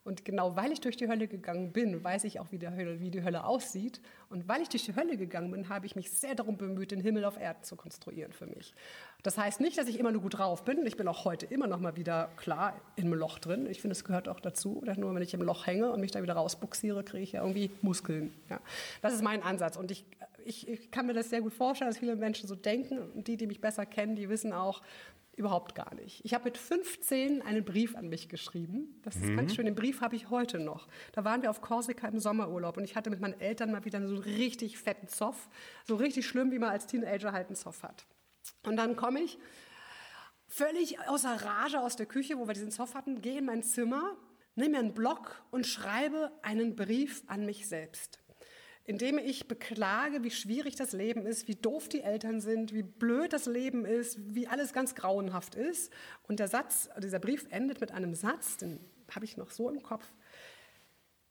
Und 0.07 0.23
genau 0.23 0.55
weil 0.55 0.71
ich 0.71 0.79
durch 0.79 0.95
die 0.95 1.09
Hölle 1.09 1.27
gegangen 1.27 1.73
bin, 1.73 2.01
weiß 2.01 2.23
ich 2.23 2.39
auch, 2.39 2.49
wie 2.53 2.57
die, 2.57 2.69
Hölle, 2.69 3.01
wie 3.01 3.11
die 3.11 3.25
Hölle 3.25 3.43
aussieht. 3.43 3.99
Und 4.29 4.47
weil 4.47 4.61
ich 4.61 4.69
durch 4.69 4.85
die 4.85 4.95
Hölle 4.95 5.17
gegangen 5.17 5.51
bin, 5.51 5.67
habe 5.67 5.85
ich 5.85 5.97
mich 5.97 6.09
sehr 6.11 6.33
darum 6.33 6.55
bemüht, 6.55 6.91
den 6.91 7.01
Himmel 7.01 7.25
auf 7.25 7.37
Erden 7.37 7.61
zu 7.63 7.75
konstruieren 7.75 8.31
für 8.31 8.45
mich. 8.45 8.73
Das 9.23 9.37
heißt 9.37 9.59
nicht, 9.59 9.77
dass 9.77 9.89
ich 9.89 9.99
immer 9.99 10.13
nur 10.13 10.21
gut 10.21 10.37
drauf 10.37 10.63
bin. 10.63 10.85
Ich 10.85 10.95
bin 10.95 11.09
auch 11.09 11.25
heute 11.25 11.45
immer 11.47 11.67
noch 11.67 11.81
mal 11.81 11.97
wieder 11.97 12.29
klar 12.37 12.79
im 12.95 13.13
Loch 13.13 13.37
drin. 13.37 13.67
Ich 13.69 13.81
finde, 13.81 13.91
es 13.91 14.05
gehört 14.05 14.29
auch 14.29 14.39
dazu. 14.39 14.81
Nur 14.95 15.13
wenn 15.13 15.21
ich 15.21 15.33
im 15.33 15.41
Loch 15.41 15.67
hänge 15.67 15.91
und 15.91 15.99
mich 15.99 16.11
da 16.11 16.23
wieder 16.23 16.35
rausbuxiere, 16.35 17.03
kriege 17.03 17.23
ich 17.23 17.33
ja 17.33 17.41
irgendwie 17.41 17.69
Muskeln. 17.81 18.33
Ja. 18.49 18.61
Das 19.01 19.13
ist 19.13 19.21
mein 19.21 19.43
Ansatz. 19.43 19.75
Und 19.75 19.91
ich, 19.91 20.05
ich, 20.45 20.69
ich 20.69 20.89
kann 20.89 21.05
mir 21.05 21.15
das 21.15 21.29
sehr 21.29 21.41
gut 21.41 21.51
vorstellen, 21.51 21.91
dass 21.91 21.99
viele 21.99 22.15
Menschen 22.15 22.47
so 22.47 22.55
denken. 22.55 22.97
Und 22.97 23.27
die, 23.27 23.35
die 23.35 23.45
mich 23.45 23.59
besser 23.59 23.85
kennen, 23.85 24.15
die 24.15 24.29
wissen 24.29 24.53
auch, 24.53 24.81
Überhaupt 25.37 25.75
gar 25.75 25.93
nicht. 25.93 26.25
Ich 26.25 26.33
habe 26.33 26.45
mit 26.45 26.57
15 26.57 27.43
einen 27.43 27.63
Brief 27.63 27.95
an 27.95 28.09
mich 28.09 28.27
geschrieben. 28.27 28.99
Das 29.03 29.15
ist 29.15 29.25
mhm. 29.25 29.37
ganz 29.37 29.53
schön. 29.53 29.65
Den 29.65 29.75
Brief 29.75 30.01
habe 30.01 30.15
ich 30.15 30.31
heute 30.31 30.57
noch. 30.57 30.87
Da 31.11 31.23
waren 31.25 31.43
wir 31.43 31.51
auf 31.51 31.61
Korsika 31.61 32.07
im 32.07 32.19
Sommerurlaub 32.19 32.75
und 32.75 32.83
ich 32.83 32.95
hatte 32.95 33.11
mit 33.11 33.21
meinen 33.21 33.39
Eltern 33.39 33.71
mal 33.71 33.85
wieder 33.85 34.01
so 34.01 34.15
einen 34.15 34.23
richtig 34.23 34.79
fetten 34.79 35.07
Zoff. 35.07 35.47
So 35.85 35.95
richtig 35.95 36.25
schlimm, 36.25 36.51
wie 36.51 36.57
man 36.57 36.71
als 36.71 36.87
Teenager 36.87 37.33
halt 37.33 37.47
einen 37.47 37.55
Zoff 37.55 37.83
hat. 37.83 38.07
Und 38.63 38.77
dann 38.77 38.95
komme 38.95 39.21
ich 39.21 39.37
völlig 40.47 40.99
außer 41.07 41.35
Rage 41.45 41.81
aus 41.81 41.95
der 41.95 42.07
Küche, 42.07 42.39
wo 42.39 42.47
wir 42.47 42.55
diesen 42.55 42.71
Zoff 42.71 42.95
hatten, 42.95 43.21
gehe 43.21 43.37
in 43.37 43.45
mein 43.45 43.61
Zimmer, 43.61 44.17
nehme 44.55 44.71
mir 44.71 44.79
einen 44.79 44.95
Block 44.95 45.43
und 45.51 45.67
schreibe 45.67 46.31
einen 46.41 46.75
Brief 46.75 47.21
an 47.27 47.45
mich 47.45 47.67
selbst 47.67 48.19
indem 48.87 49.17
ich 49.17 49.49
beklage, 49.49 50.23
wie 50.23 50.31
schwierig 50.31 50.75
das 50.77 50.93
Leben 50.93 51.25
ist, 51.25 51.49
wie 51.49 51.55
doof 51.55 51.89
die 51.89 52.01
Eltern 52.01 52.39
sind, 52.39 52.73
wie 52.73 52.83
blöd 52.83 53.33
das 53.33 53.45
Leben 53.45 53.85
ist, 53.85 54.17
wie 54.33 54.47
alles 54.47 54.71
ganz 54.71 54.95
grauenhaft 54.95 55.55
ist. 55.55 55.91
Und 56.23 56.39
der 56.39 56.47
Satz, 56.47 56.89
dieser 56.97 57.19
Brief 57.19 57.45
endet 57.49 57.81
mit 57.81 57.91
einem 57.91 58.15
Satz, 58.15 58.55
den 58.55 58.79
habe 59.13 59.25
ich 59.25 59.35
noch 59.35 59.51
so 59.51 59.69
im 59.69 59.83
Kopf. 59.83 60.05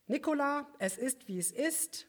Nikola, 0.07 0.67
es 0.79 0.99
ist, 0.99 1.29
wie 1.29 1.39
es 1.39 1.51
ist. 1.51 2.07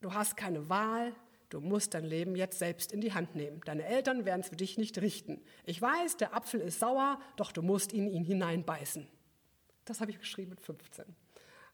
Du 0.00 0.14
hast 0.14 0.38
keine 0.38 0.70
Wahl. 0.70 1.14
Du 1.50 1.60
musst 1.60 1.92
dein 1.92 2.04
Leben 2.04 2.34
jetzt 2.34 2.58
selbst 2.58 2.90
in 2.90 3.02
die 3.02 3.12
Hand 3.12 3.34
nehmen. 3.34 3.60
Deine 3.66 3.84
Eltern 3.84 4.24
werden 4.24 4.40
es 4.40 4.48
für 4.48 4.56
dich 4.56 4.78
nicht 4.78 4.98
richten. 5.02 5.42
Ich 5.66 5.80
weiß, 5.80 6.16
der 6.16 6.34
Apfel 6.34 6.60
ist 6.60 6.80
sauer, 6.80 7.20
doch 7.36 7.52
du 7.52 7.60
musst 7.60 7.92
in 7.92 8.08
ihn 8.08 8.24
hineinbeißen. 8.24 9.06
Das 9.84 10.00
habe 10.00 10.10
ich 10.10 10.18
geschrieben 10.18 10.50
mit 10.50 10.60
15. 10.60 11.04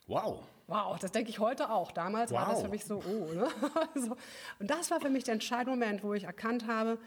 Wow. 0.07 0.43
Wow, 0.67 0.99
das 0.99 1.13
denke 1.13 1.31
ich 1.31 1.39
heute 1.39 1.71
auch. 1.71 1.93
Damals 1.93 2.31
wow. 2.31 2.41
war 2.41 2.49
das 2.51 2.63
für 2.63 2.69
mich 2.69 2.85
so, 2.85 3.03
oh. 3.07 3.33
Ne? 3.33 3.49
so. 3.95 4.17
Und 4.59 4.71
das 4.71 4.91
war 4.91 5.01
für 5.01 5.11
mich 5.11 5.25
der 5.25 5.35
entscheidende 5.35 5.71
Moment, 5.71 6.03
wo 6.03 6.15
ich 6.15 6.25
erkannt 6.25 6.67
habe, 6.67 6.99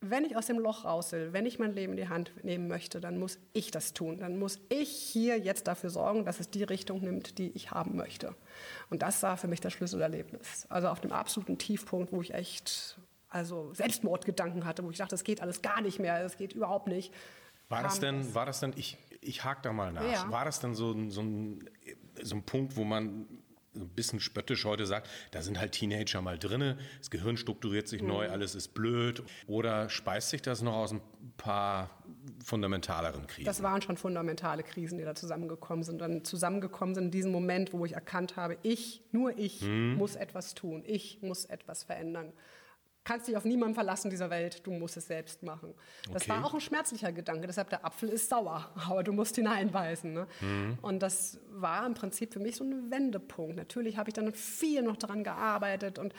wenn 0.00 0.24
ich 0.24 0.36
aus 0.36 0.46
dem 0.46 0.58
Loch 0.58 0.84
raus 0.84 1.12
will, 1.12 1.32
wenn 1.32 1.46
ich 1.46 1.58
mein 1.58 1.74
Leben 1.74 1.92
in 1.92 1.96
die 1.96 2.08
Hand 2.08 2.32
nehmen 2.44 2.68
möchte, 2.68 3.00
dann 3.00 3.18
muss 3.18 3.38
ich 3.54 3.70
das 3.70 3.92
tun. 3.92 4.18
Dann 4.18 4.38
muss 4.38 4.60
ich 4.68 4.90
hier 4.90 5.38
jetzt 5.38 5.66
dafür 5.66 5.90
sorgen, 5.90 6.24
dass 6.24 6.38
es 6.38 6.50
die 6.50 6.62
Richtung 6.62 7.00
nimmt, 7.00 7.38
die 7.38 7.50
ich 7.50 7.70
haben 7.70 7.96
möchte. 7.96 8.34
Und 8.90 9.02
das 9.02 9.22
war 9.22 9.36
für 9.36 9.48
mich 9.48 9.60
das 9.60 9.72
Schlüsselerlebnis. 9.72 10.66
Also 10.68 10.88
auf 10.88 11.00
dem 11.00 11.12
absoluten 11.12 11.58
Tiefpunkt, 11.58 12.12
wo 12.12 12.20
ich 12.20 12.34
echt 12.34 12.98
also 13.28 13.72
Selbstmordgedanken 13.74 14.64
hatte, 14.64 14.84
wo 14.84 14.90
ich 14.90 14.98
dachte, 14.98 15.14
es 15.14 15.24
geht 15.24 15.40
alles 15.40 15.62
gar 15.62 15.80
nicht 15.80 15.98
mehr, 15.98 16.24
es 16.24 16.36
geht 16.36 16.52
überhaupt 16.52 16.86
nicht. 16.86 17.12
War 17.68 17.82
das 17.82 17.98
denn, 17.98 18.34
war 18.34 18.46
das 18.46 18.60
denn, 18.60 18.72
ich, 18.76 18.96
ich 19.20 19.44
hake 19.44 19.60
da 19.62 19.72
mal 19.72 19.92
nach, 19.92 20.04
ja. 20.04 20.30
war 20.30 20.44
das 20.44 20.60
denn 20.60 20.74
so, 20.74 20.94
so, 21.10 21.22
ein, 21.22 21.68
so 22.22 22.36
ein 22.36 22.42
Punkt, 22.42 22.76
wo 22.76 22.84
man 22.84 23.26
ein 23.76 23.88
bisschen 23.90 24.20
spöttisch 24.20 24.64
heute 24.64 24.86
sagt, 24.86 25.08
da 25.30 25.42
sind 25.42 25.60
halt 25.60 25.72
Teenager 25.72 26.22
mal 26.22 26.38
drinne, 26.38 26.78
das 26.98 27.10
Gehirn 27.10 27.36
strukturiert 27.36 27.88
sich 27.88 28.02
mhm. 28.02 28.08
neu, 28.08 28.30
alles 28.30 28.54
ist 28.54 28.74
blöd. 28.74 29.22
Oder 29.46 29.88
speist 29.88 30.30
sich 30.30 30.42
das 30.42 30.62
noch 30.62 30.74
aus 30.74 30.92
ein 30.92 31.00
paar 31.36 31.90
fundamentaleren 32.44 33.26
Krisen? 33.26 33.46
Das 33.46 33.62
waren 33.62 33.82
schon 33.82 33.96
fundamentale 33.96 34.62
Krisen, 34.62 34.98
die 34.98 35.04
da 35.04 35.14
zusammengekommen 35.14 35.84
sind. 35.84 36.00
Dann 36.00 36.24
zusammengekommen 36.24 36.94
sind 36.94 37.04
in 37.04 37.10
diesem 37.10 37.32
Moment, 37.32 37.72
wo 37.72 37.84
ich 37.84 37.92
erkannt 37.92 38.36
habe, 38.36 38.56
ich, 38.62 39.02
nur 39.12 39.36
ich, 39.38 39.62
mhm. 39.62 39.94
muss 39.96 40.16
etwas 40.16 40.54
tun. 40.54 40.82
Ich 40.86 41.22
muss 41.22 41.44
etwas 41.44 41.84
verändern 41.84 42.32
kannst 43.06 43.28
dich 43.28 43.36
auf 43.36 43.44
niemanden 43.44 43.74
verlassen 43.74 44.10
dieser 44.10 44.30
Welt, 44.30 44.66
du 44.66 44.72
musst 44.72 44.96
es 44.96 45.06
selbst 45.06 45.44
machen. 45.44 45.72
Das 46.12 46.22
okay. 46.22 46.32
war 46.32 46.44
auch 46.44 46.54
ein 46.54 46.60
schmerzlicher 46.60 47.12
Gedanke, 47.12 47.46
deshalb 47.46 47.70
der 47.70 47.84
Apfel 47.84 48.08
ist 48.08 48.28
sauer, 48.28 48.68
aber 48.90 49.04
du 49.04 49.12
musst 49.12 49.36
hineinbeißen. 49.36 50.12
Ne? 50.12 50.26
Mhm. 50.40 50.78
Und 50.82 51.00
das 51.00 51.38
war 51.50 51.86
im 51.86 51.94
Prinzip 51.94 52.32
für 52.32 52.40
mich 52.40 52.56
so 52.56 52.64
ein 52.64 52.90
Wendepunkt. 52.90 53.56
Natürlich 53.56 53.96
habe 53.96 54.10
ich 54.10 54.14
dann 54.14 54.34
viel 54.34 54.82
noch 54.82 54.96
daran 54.96 55.22
gearbeitet 55.22 56.00
und 56.00 56.14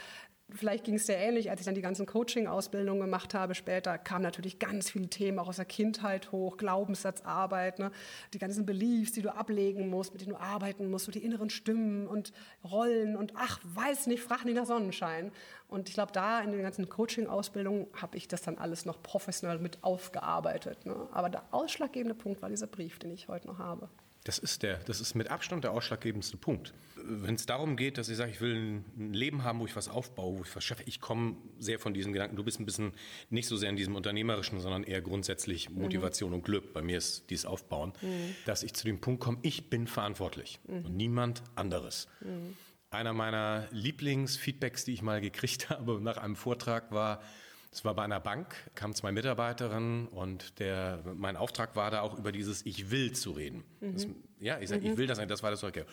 Vielleicht 0.49 0.85
ging 0.85 0.95
es 0.95 1.05
dir 1.05 1.17
ähnlich, 1.17 1.49
als 1.49 1.59
ich 1.59 1.65
dann 1.65 1.75
die 1.75 1.81
ganzen 1.81 2.05
Coaching-Ausbildungen 2.05 3.01
gemacht 3.01 3.33
habe. 3.33 3.53
Später 3.53 3.97
kamen 3.97 4.23
natürlich 4.23 4.59
ganz 4.59 4.89
viele 4.89 5.09
Themen 5.09 5.39
auch 5.39 5.49
aus 5.49 5.57
der 5.57 5.65
Kindheit 5.65 6.31
hoch, 6.31 6.55
Glaubenssatzarbeit, 6.55 7.79
ne? 7.79 7.91
die 8.33 8.39
ganzen 8.39 8.65
Beliefs, 8.65 9.11
die 9.11 9.21
du 9.21 9.35
ablegen 9.35 9.89
musst, 9.89 10.13
mit 10.13 10.21
denen 10.21 10.31
du 10.31 10.39
arbeiten 10.39 10.89
musst, 10.89 11.03
so 11.03 11.11
die 11.11 11.23
inneren 11.23 11.49
Stimmen 11.49 12.07
und 12.07 12.31
Rollen 12.63 13.17
und 13.17 13.33
ach, 13.35 13.59
weiß 13.65 14.07
nicht, 14.07 14.23
frag 14.23 14.45
nicht 14.45 14.55
nach 14.55 14.65
Sonnenschein. 14.65 15.33
Und 15.67 15.89
ich 15.89 15.95
glaube, 15.95 16.13
da 16.13 16.39
in 16.39 16.53
den 16.53 16.61
ganzen 16.61 16.87
Coaching-Ausbildungen 16.87 17.87
habe 18.01 18.15
ich 18.15 18.29
das 18.29 18.41
dann 18.41 18.57
alles 18.57 18.85
noch 18.85 19.03
professionell 19.03 19.59
mit 19.59 19.83
aufgearbeitet. 19.83 20.85
Ne? 20.85 20.95
Aber 21.11 21.29
der 21.29 21.43
ausschlaggebende 21.51 22.15
Punkt 22.15 22.41
war 22.41 22.47
dieser 22.47 22.67
Brief, 22.67 22.99
den 22.99 23.11
ich 23.11 23.27
heute 23.27 23.47
noch 23.47 23.59
habe. 23.59 23.89
Das 24.27 24.39
ist, 24.39 24.61
der, 24.61 24.75
das 24.79 24.99
ist 24.99 25.15
mit 25.15 25.31
Abstand 25.31 25.63
der 25.63 25.71
ausschlaggebendste 25.71 26.35
Punkt. 26.35 26.73
Wenn 26.97 27.35
es 27.35 27.45
darum 27.45 27.77
geht, 27.77 27.97
dass 27.97 28.09
ich 28.09 28.17
sage, 28.17 28.29
ich 28.29 28.41
will 28.41 28.83
ein 28.97 29.13
Leben 29.13 29.45
haben, 29.45 29.61
wo 29.61 29.65
ich 29.65 29.73
was 29.77 29.87
aufbaue, 29.87 30.39
wo 30.39 30.43
ich 30.43 30.53
was 30.53 30.65
schaffe, 30.65 30.83
ich 30.85 30.99
komme 30.99 31.37
sehr 31.59 31.79
von 31.79 31.93
diesen 31.93 32.11
Gedanken. 32.11 32.35
Du 32.35 32.43
bist 32.43 32.59
ein 32.59 32.65
bisschen 32.65 32.91
nicht 33.29 33.47
so 33.47 33.55
sehr 33.55 33.69
in 33.69 33.77
diesem 33.77 33.95
Unternehmerischen, 33.95 34.59
sondern 34.59 34.83
eher 34.83 34.99
grundsätzlich 34.99 35.69
mhm. 35.69 35.81
Motivation 35.83 36.31
mhm. 36.31 36.35
und 36.35 36.43
Glück. 36.43 36.73
Bei 36.73 36.81
mir 36.81 36.97
ist 36.97 37.29
dieses 37.29 37.45
Aufbauen, 37.45 37.93
mhm. 38.01 38.35
dass 38.45 38.63
ich 38.63 38.73
zu 38.73 38.83
dem 38.83 38.99
Punkt 38.99 39.21
komme, 39.21 39.37
ich 39.43 39.69
bin 39.69 39.87
verantwortlich 39.87 40.59
mhm. 40.67 40.85
und 40.87 40.97
niemand 40.97 41.41
anderes. 41.55 42.09
Mhm. 42.19 42.57
Einer 42.89 43.13
meiner 43.13 43.69
Lieblingsfeedbacks, 43.71 44.83
die 44.83 44.91
ich 44.91 45.01
mal 45.01 45.21
gekriegt 45.21 45.69
habe 45.69 46.01
nach 46.01 46.17
einem 46.17 46.35
Vortrag, 46.35 46.91
war, 46.91 47.21
es 47.77 47.85
war 47.85 47.93
bei 47.93 48.03
einer 48.03 48.19
Bank, 48.19 48.55
kamen 48.73 48.95
zwei 48.95 49.11
Mitarbeiterinnen 49.11 50.07
und 50.07 50.57
der, 50.57 50.99
mein 51.13 51.37
Auftrag 51.37 51.75
war 51.75 51.91
da 51.91 52.01
auch 52.01 52.17
über 52.17 52.31
dieses 52.31 52.65
Ich 52.65 52.89
will 52.89 53.11
zu 53.11 53.31
reden. 53.31 53.63
Mhm. 53.81 53.93
Das, 53.93 54.07
ja, 54.39 54.59
ich 54.59 54.69
sage, 54.69 54.81
mhm. 54.81 54.93
ich 54.93 54.97
will 54.97 55.05
das, 55.05 55.19
das 55.27 55.43
war 55.43 55.51
das 55.51 55.63
okay. 55.63 55.85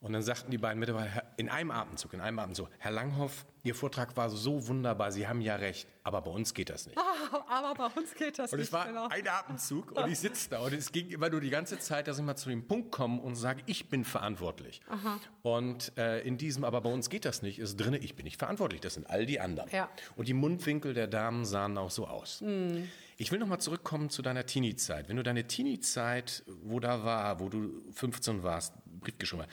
Und 0.00 0.12
dann 0.12 0.22
sagten 0.22 0.50
die 0.50 0.58
beiden 0.58 0.78
Mitarbeiter 0.78 1.24
in 1.36 1.48
einem 1.48 1.70
Atemzug, 1.70 2.12
in 2.14 2.20
einem 2.20 2.38
Atemzug, 2.38 2.68
Herr 2.78 2.92
Langhoff, 2.92 3.46
Ihr 3.64 3.74
Vortrag 3.74 4.16
war 4.16 4.30
so 4.30 4.68
wunderbar, 4.68 5.10
Sie 5.10 5.26
haben 5.26 5.40
ja 5.40 5.56
recht, 5.56 5.88
aber 6.04 6.22
bei 6.22 6.30
uns 6.30 6.54
geht 6.54 6.70
das 6.70 6.86
nicht. 6.86 6.96
Ah, 6.96 7.44
aber 7.48 7.74
bei 7.74 8.00
uns 8.00 8.14
geht 8.14 8.38
das 8.38 8.52
nicht. 8.52 8.58
Und 8.58 8.60
es 8.60 8.72
war 8.72 8.86
genau. 8.86 9.08
ein 9.08 9.26
Atemzug 9.26 9.92
und 9.92 10.08
ich 10.10 10.18
sitze 10.18 10.50
da 10.50 10.60
und 10.60 10.72
es 10.72 10.92
ging 10.92 11.08
immer 11.08 11.28
nur 11.28 11.40
die 11.40 11.50
ganze 11.50 11.78
Zeit, 11.78 12.06
dass 12.06 12.18
ich 12.18 12.24
mal 12.24 12.36
zu 12.36 12.48
dem 12.48 12.66
Punkt 12.66 12.92
komme 12.92 13.20
und 13.20 13.34
sage, 13.34 13.62
ich 13.66 13.88
bin 13.88 14.04
verantwortlich. 14.04 14.80
Aha. 14.88 15.20
Und 15.42 15.92
äh, 15.98 16.20
in 16.20 16.38
diesem, 16.38 16.64
aber 16.64 16.80
bei 16.80 16.90
uns 16.90 17.10
geht 17.10 17.24
das 17.24 17.42
nicht, 17.42 17.58
ist 17.58 17.76
drin, 17.76 17.94
ich 17.94 18.14
bin 18.14 18.24
nicht 18.24 18.38
verantwortlich, 18.38 18.80
das 18.80 18.94
sind 18.94 19.10
all 19.10 19.26
die 19.26 19.40
anderen. 19.40 19.68
Ja. 19.70 19.90
Und 20.16 20.28
die 20.28 20.34
Mundwinkel 20.34 20.94
der 20.94 21.08
Damen 21.08 21.44
sahen 21.44 21.76
auch 21.76 21.90
so 21.90 22.06
aus. 22.06 22.40
Mhm. 22.40 22.88
Ich 23.16 23.32
will 23.32 23.40
nochmal 23.40 23.58
zurückkommen 23.58 24.10
zu 24.10 24.22
deiner 24.22 24.46
Teenie-Zeit. 24.46 25.08
Wenn 25.08 25.16
du 25.16 25.24
deine 25.24 25.44
Teenie-Zeit, 25.44 26.44
wo 26.62 26.78
da 26.78 27.02
war, 27.02 27.40
wo 27.40 27.48
du 27.48 27.82
15 27.92 28.44
warst, 28.44 28.72
Brief 29.00 29.18
geschrieben 29.18 29.42
hast, 29.42 29.52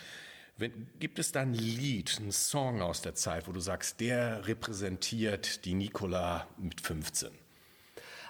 wenn, 0.58 0.88
gibt 1.00 1.20
es 1.20 1.32
da 1.32 1.42
ein 1.42 1.54
Lied, 1.54 2.18
einen 2.20 2.32
Song 2.32 2.82
aus 2.82 3.02
der 3.02 3.16
Zeit, 3.16 3.48
wo 3.48 3.52
du 3.52 3.60
sagst, 3.60 4.00
der 4.00 4.48
repräsentiert 4.48 5.66
die 5.66 5.74
Nikola 5.74 6.48
mit 6.58 6.82
15? 6.82 7.30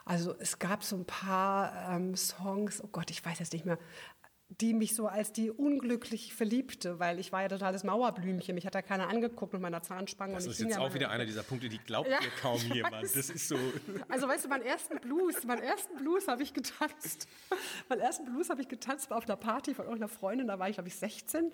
Also 0.06 0.36
es 0.40 0.60
gab 0.60 0.84
so 0.84 0.96
ein 0.96 1.06
paar 1.06 1.96
ähm, 1.96 2.16
Songs, 2.16 2.84
oh 2.84 2.88
Gott, 2.92 3.10
ich 3.10 3.26
weiß 3.26 3.40
jetzt 3.40 3.54
nicht 3.54 3.66
mehr, 3.66 3.80
die 4.50 4.74
mich 4.74 4.94
so 4.94 5.08
als 5.08 5.34
die 5.34 5.50
unglücklich 5.50 6.34
Verliebte, 6.34 7.00
weil 7.00 7.20
ich 7.20 7.32
war 7.32 7.42
ja 7.42 7.48
totales 7.48 7.84
Mauerblümchen, 7.84 8.54
mich 8.54 8.66
hat 8.66 8.76
da 8.76 8.84
keiner 8.84 9.10
angeguckt 9.10 9.54
mit 9.54 9.62
meiner 9.62 9.82
Zahnspange. 9.82 10.36
Das 10.36 10.46
ist 10.46 10.60
jetzt 10.60 10.76
ja 10.76 10.80
auch 10.80 10.94
wieder 10.94 11.10
einer 11.10 11.26
dieser 11.26 11.42
Punkte, 11.42 11.68
die 11.68 11.80
glaubt 11.80 12.08
ja, 12.08 12.20
dir 12.20 12.30
kaum 12.42 12.60
jemand. 12.74 13.04
Das 13.04 13.16
ist 13.16 13.48
so. 13.48 13.58
Also 14.08 14.28
weißt 14.28 14.46
du, 14.46 14.50
meinen 14.50 14.64
ersten 14.64 15.00
Blues, 15.00 15.44
meinen 15.46 15.64
ersten 15.64 15.98
Blues 15.98 16.28
habe 16.28 16.44
ich 16.44 16.54
getanzt. 16.54 17.28
meinen 17.90 18.02
ersten 18.02 18.26
Blues 18.26 18.50
habe 18.50 18.62
ich 18.62 18.68
getanzt 18.68 19.12
auf 19.12 19.26
einer 19.26 19.36
Party 19.36 19.74
von 19.74 19.86
irgendeiner 19.86 20.10
Freundin, 20.10 20.48
da 20.48 20.60
war 20.60 20.70
ich 20.70 20.76
glaube 20.76 20.90
ich 20.90 20.96
16 20.96 21.52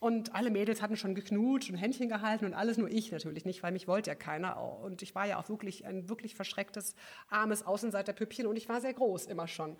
und 0.00 0.34
alle 0.34 0.50
Mädels 0.50 0.80
hatten 0.80 0.96
schon 0.96 1.14
geknutscht 1.14 1.70
und 1.70 1.76
Händchen 1.76 2.08
gehalten 2.08 2.46
und 2.46 2.54
alles, 2.54 2.78
nur 2.78 2.90
ich 2.90 3.12
natürlich 3.12 3.44
nicht, 3.44 3.62
weil 3.62 3.70
mich 3.70 3.86
wollte 3.86 4.10
ja 4.10 4.14
keiner. 4.14 4.58
Und 4.82 5.02
ich 5.02 5.14
war 5.14 5.26
ja 5.26 5.38
auch 5.38 5.48
wirklich 5.50 5.86
ein 5.86 6.08
wirklich 6.08 6.34
verschrecktes, 6.34 6.94
armes 7.28 7.64
Außenseiterpüppchen 7.66 8.46
und 8.46 8.56
ich 8.56 8.68
war 8.68 8.80
sehr 8.80 8.94
groß 8.94 9.26
immer 9.26 9.46
schon. 9.46 9.76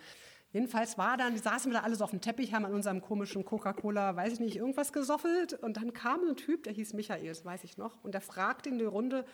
Jedenfalls 0.52 0.98
war 0.98 1.16
dann, 1.16 1.38
saßen 1.38 1.72
wir 1.72 1.78
da 1.78 1.84
alles 1.84 2.02
auf 2.02 2.10
dem 2.10 2.20
Teppich, 2.20 2.52
haben 2.52 2.66
an 2.66 2.74
unserem 2.74 3.00
komischen 3.00 3.44
Coca-Cola, 3.44 4.14
weiß 4.14 4.34
ich 4.34 4.40
nicht, 4.40 4.56
irgendwas 4.56 4.92
gesoffelt. 4.92 5.54
Und 5.54 5.78
dann 5.78 5.94
kam 5.94 6.20
ein 6.28 6.36
Typ, 6.36 6.64
der 6.64 6.74
hieß 6.74 6.92
Michael, 6.92 7.28
das 7.28 7.44
weiß 7.44 7.64
ich 7.64 7.78
noch, 7.78 8.02
und 8.04 8.12
der 8.12 8.20
fragte 8.20 8.68
in 8.68 8.78
der 8.78 8.88
Runde, 8.88 9.24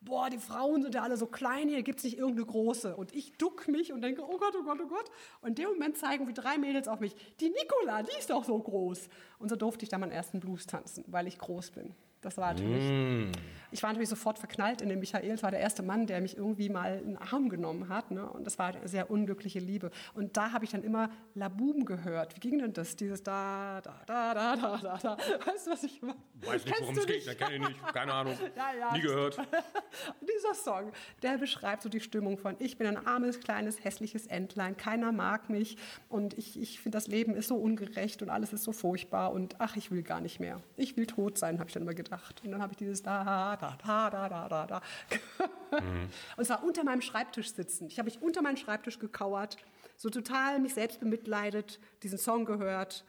boah, 0.00 0.30
die 0.30 0.38
Frauen 0.38 0.82
sind 0.82 0.94
ja 0.94 1.02
alle 1.02 1.16
so 1.16 1.26
klein, 1.26 1.68
hier 1.68 1.82
gibt 1.82 1.98
es 1.98 2.04
nicht 2.04 2.18
irgendeine 2.18 2.46
große. 2.46 2.96
Und 2.96 3.14
ich 3.14 3.36
duck 3.38 3.68
mich 3.68 3.92
und 3.92 4.00
denke, 4.02 4.22
oh 4.22 4.38
Gott, 4.38 4.54
oh 4.58 4.62
Gott, 4.62 4.78
oh 4.82 4.88
Gott. 4.88 5.10
Und 5.40 5.50
in 5.50 5.54
dem 5.56 5.68
Moment 5.70 5.96
zeigen 5.96 6.28
wie 6.28 6.34
drei 6.34 6.58
Mädels 6.58 6.88
auf 6.88 7.00
mich, 7.00 7.14
die 7.40 7.50
Nicola, 7.50 8.02
die 8.02 8.18
ist 8.18 8.30
doch 8.30 8.44
so 8.44 8.58
groß. 8.58 9.08
Und 9.38 9.48
so 9.48 9.56
durfte 9.56 9.84
ich 9.84 9.88
dann 9.88 10.00
meinen 10.00 10.12
ersten 10.12 10.40
Blues 10.40 10.66
tanzen, 10.66 11.04
weil 11.08 11.26
ich 11.26 11.38
groß 11.38 11.70
bin. 11.70 11.94
Das 12.20 12.36
war 12.38 12.54
natürlich. 12.54 12.84
Mm. 12.84 13.32
Ich 13.70 13.82
war 13.82 13.90
natürlich 13.90 14.08
sofort 14.08 14.38
verknallt 14.38 14.80
in 14.80 14.88
den 14.88 14.98
Michael. 14.98 15.30
Es 15.30 15.42
war 15.42 15.50
der 15.50 15.60
erste 15.60 15.82
Mann, 15.82 16.06
der 16.06 16.20
mich 16.20 16.36
irgendwie 16.36 16.68
mal 16.68 16.98
in 16.98 17.14
den 17.14 17.16
Arm 17.18 17.48
genommen 17.48 17.88
hat. 17.88 18.10
Ne? 18.10 18.28
Und 18.28 18.46
das 18.46 18.58
war 18.58 18.74
eine 18.74 18.88
sehr 18.88 19.10
unglückliche 19.10 19.58
Liebe. 19.58 19.90
Und 20.14 20.36
da 20.36 20.52
habe 20.52 20.64
ich 20.64 20.70
dann 20.70 20.82
immer 20.82 21.10
Laboom 21.34 21.84
gehört. 21.84 22.34
Wie 22.36 22.40
ging 22.40 22.58
denn 22.58 22.72
das? 22.72 22.96
Dieses 22.96 23.22
da, 23.22 23.80
da, 23.82 24.00
da, 24.06 24.34
da, 24.34 24.56
da, 24.56 24.76
da, 24.78 24.98
da. 24.98 25.16
Weißt 25.46 25.66
du, 25.66 25.70
was 25.70 25.84
ich 25.84 26.02
immer. 26.02 26.16
Weiß 26.44 26.64
nicht, 26.64 26.80
worum 26.80 26.98
es 26.98 27.06
geht. 27.06 27.26
Da 27.26 27.34
kenne 27.34 27.54
ich 27.56 27.68
nicht. 27.68 27.86
Keine 27.92 28.12
Ahnung. 28.12 28.36
ja, 28.56 28.72
ja. 28.78 28.92
Nie 28.92 29.02
gehört. 29.02 29.38
Dieser 30.20 30.54
Song, 30.54 30.92
der 31.22 31.38
beschreibt 31.38 31.82
so 31.82 31.88
die 31.88 32.00
Stimmung 32.00 32.38
von: 32.38 32.56
Ich 32.58 32.78
bin 32.78 32.86
ein 32.86 33.06
armes, 33.06 33.40
kleines, 33.40 33.84
hässliches 33.84 34.26
Entlein. 34.26 34.76
Keiner 34.76 35.12
mag 35.12 35.50
mich. 35.50 35.76
Und 36.08 36.36
ich, 36.38 36.60
ich 36.60 36.80
finde, 36.80 36.96
das 36.96 37.06
Leben 37.06 37.34
ist 37.34 37.48
so 37.48 37.56
ungerecht 37.56 38.22
und 38.22 38.30
alles 38.30 38.52
ist 38.52 38.64
so 38.64 38.72
furchtbar. 38.72 39.32
Und 39.32 39.60
ach, 39.60 39.76
ich 39.76 39.90
will 39.90 40.02
gar 40.02 40.20
nicht 40.20 40.40
mehr. 40.40 40.60
Ich 40.76 40.96
will 40.96 41.06
tot 41.06 41.38
sein, 41.38 41.58
habe 41.58 41.68
ich 41.68 41.74
dann 41.74 41.82
immer 41.82 41.94
gedacht 41.94 42.06
gedacht. 42.16 42.42
Und 42.44 42.52
dann 42.52 42.62
habe 42.62 42.72
ich 42.72 42.78
dieses 42.78 43.02
da, 43.02 43.55
da, 43.56 43.76
da, 43.84 44.10
da, 44.10 44.28
da, 44.28 44.48
da, 44.48 44.66
da. 44.66 45.80
Mhm. 45.80 46.08
Und 46.36 46.44
zwar 46.44 46.64
unter 46.64 46.84
meinem 46.84 47.02
Schreibtisch 47.02 47.52
sitzen. 47.52 47.88
Ich 47.88 47.98
habe 47.98 48.06
mich 48.06 48.22
unter 48.22 48.42
meinen 48.42 48.56
Schreibtisch 48.56 48.98
gekauert, 48.98 49.56
so 49.96 50.10
total 50.10 50.58
mich 50.58 50.74
selbst 50.74 51.00
bemitleidet, 51.00 51.80
diesen 52.02 52.18
Song 52.18 52.44
gehört 52.44 53.04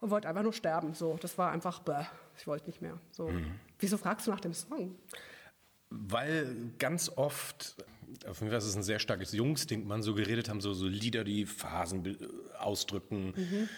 und 0.00 0.10
wollte 0.10 0.28
einfach 0.28 0.42
nur 0.42 0.52
sterben. 0.52 0.94
So, 0.94 1.16
das 1.20 1.38
war 1.38 1.52
einfach, 1.52 1.80
bäh, 1.80 2.04
ich 2.36 2.46
wollte 2.46 2.66
nicht 2.66 2.82
mehr. 2.82 2.98
So. 3.10 3.28
Mhm. 3.28 3.58
Wieso 3.78 3.96
fragst 3.96 4.26
du 4.26 4.30
nach 4.30 4.40
dem 4.40 4.54
Song? 4.54 4.96
Weil 5.90 6.72
ganz 6.78 7.10
oft 7.16 7.76
auf 8.26 8.40
jeden 8.40 8.50
Fall 8.50 8.58
ist 8.58 8.66
es 8.66 8.76
ein 8.76 8.82
sehr 8.82 8.98
starkes 8.98 9.32
Jungsding. 9.32 9.86
Man 9.86 10.02
so 10.02 10.14
geredet 10.14 10.48
haben, 10.48 10.60
so, 10.60 10.74
so 10.74 10.86
Lieder, 10.86 11.24
die 11.24 11.46
Phasen 11.46 12.16
ausdrücken. 12.58 13.32
Mhm. 13.36 13.68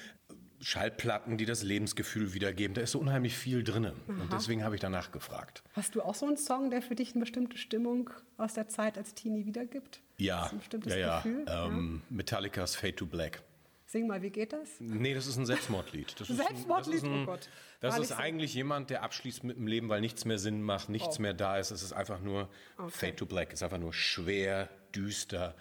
Schallplatten, 0.65 1.37
die 1.37 1.45
das 1.45 1.63
Lebensgefühl 1.63 2.33
wiedergeben. 2.33 2.75
Da 2.75 2.81
ist 2.81 2.93
so 2.93 2.99
unheimlich 2.99 3.37
viel 3.37 3.63
drin. 3.63 3.93
Und 4.07 4.33
deswegen 4.33 4.65
habe 4.65 4.75
ich 4.75 4.81
danach 4.81 5.13
gefragt. 5.13 5.63
Hast 5.75 5.95
du 5.95 6.03
auch 6.03 6.15
so 6.15 6.27
einen 6.27 6.39
Song, 6.39 6.71
der 6.71 6.81
für 6.81 6.95
dich 6.95 7.13
eine 7.13 7.21
bestimmte 7.21 7.59
Stimmung 7.59 8.11
aus 8.39 8.55
der 8.55 8.69
Zeit 8.69 8.97
als 8.97 9.15
Teenie 9.15 9.45
wiedergibt? 9.45 10.01
Ja, 10.17 10.51
ja, 10.87 10.97
ja. 10.97 11.25
Ähm, 11.27 12.03
ja. 12.09 12.17
Metallicas 12.17 12.77
Fade 12.77 12.95
to 12.95 13.07
Black. 13.07 13.43
Sing 13.87 14.07
mal, 14.07 14.23
wie 14.23 14.31
geht 14.31 14.53
das? 14.53 14.81
Nee, 14.81 15.15
das 15.15 15.27
ist 15.27 15.37
ein 15.37 15.47
Selbstmordlied. 15.47 16.19
Das 16.19 16.29
Selbstmordlied, 16.29 17.05
ein, 17.05 17.11
das 17.11 17.19
ein, 17.19 17.23
oh 17.23 17.27
Gott. 17.27 17.49
Das 17.81 17.99
ist 17.99 18.09
so. 18.09 18.15
eigentlich 18.15 18.55
jemand, 18.55 18.91
der 18.91 19.03
abschließt 19.03 19.45
mit 19.45 19.57
dem 19.59 19.67
Leben, 19.67 19.89
weil 19.89 20.01
nichts 20.01 20.25
mehr 20.25 20.39
Sinn 20.39 20.63
macht, 20.63 20.89
nichts 20.89 21.19
oh. 21.19 21.23
mehr 21.23 21.35
da 21.35 21.59
ist. 21.59 21.71
Es 21.71 21.83
ist 21.83 21.93
einfach 21.93 22.21
nur 22.21 22.49
okay. 22.79 22.91
Fade 22.91 23.17
to 23.17 23.27
Black. 23.27 23.49
Es 23.49 23.61
ist 23.61 23.63
einfach 23.63 23.79
nur 23.79 23.93
schwer, 23.93 24.71
düster. 24.95 25.55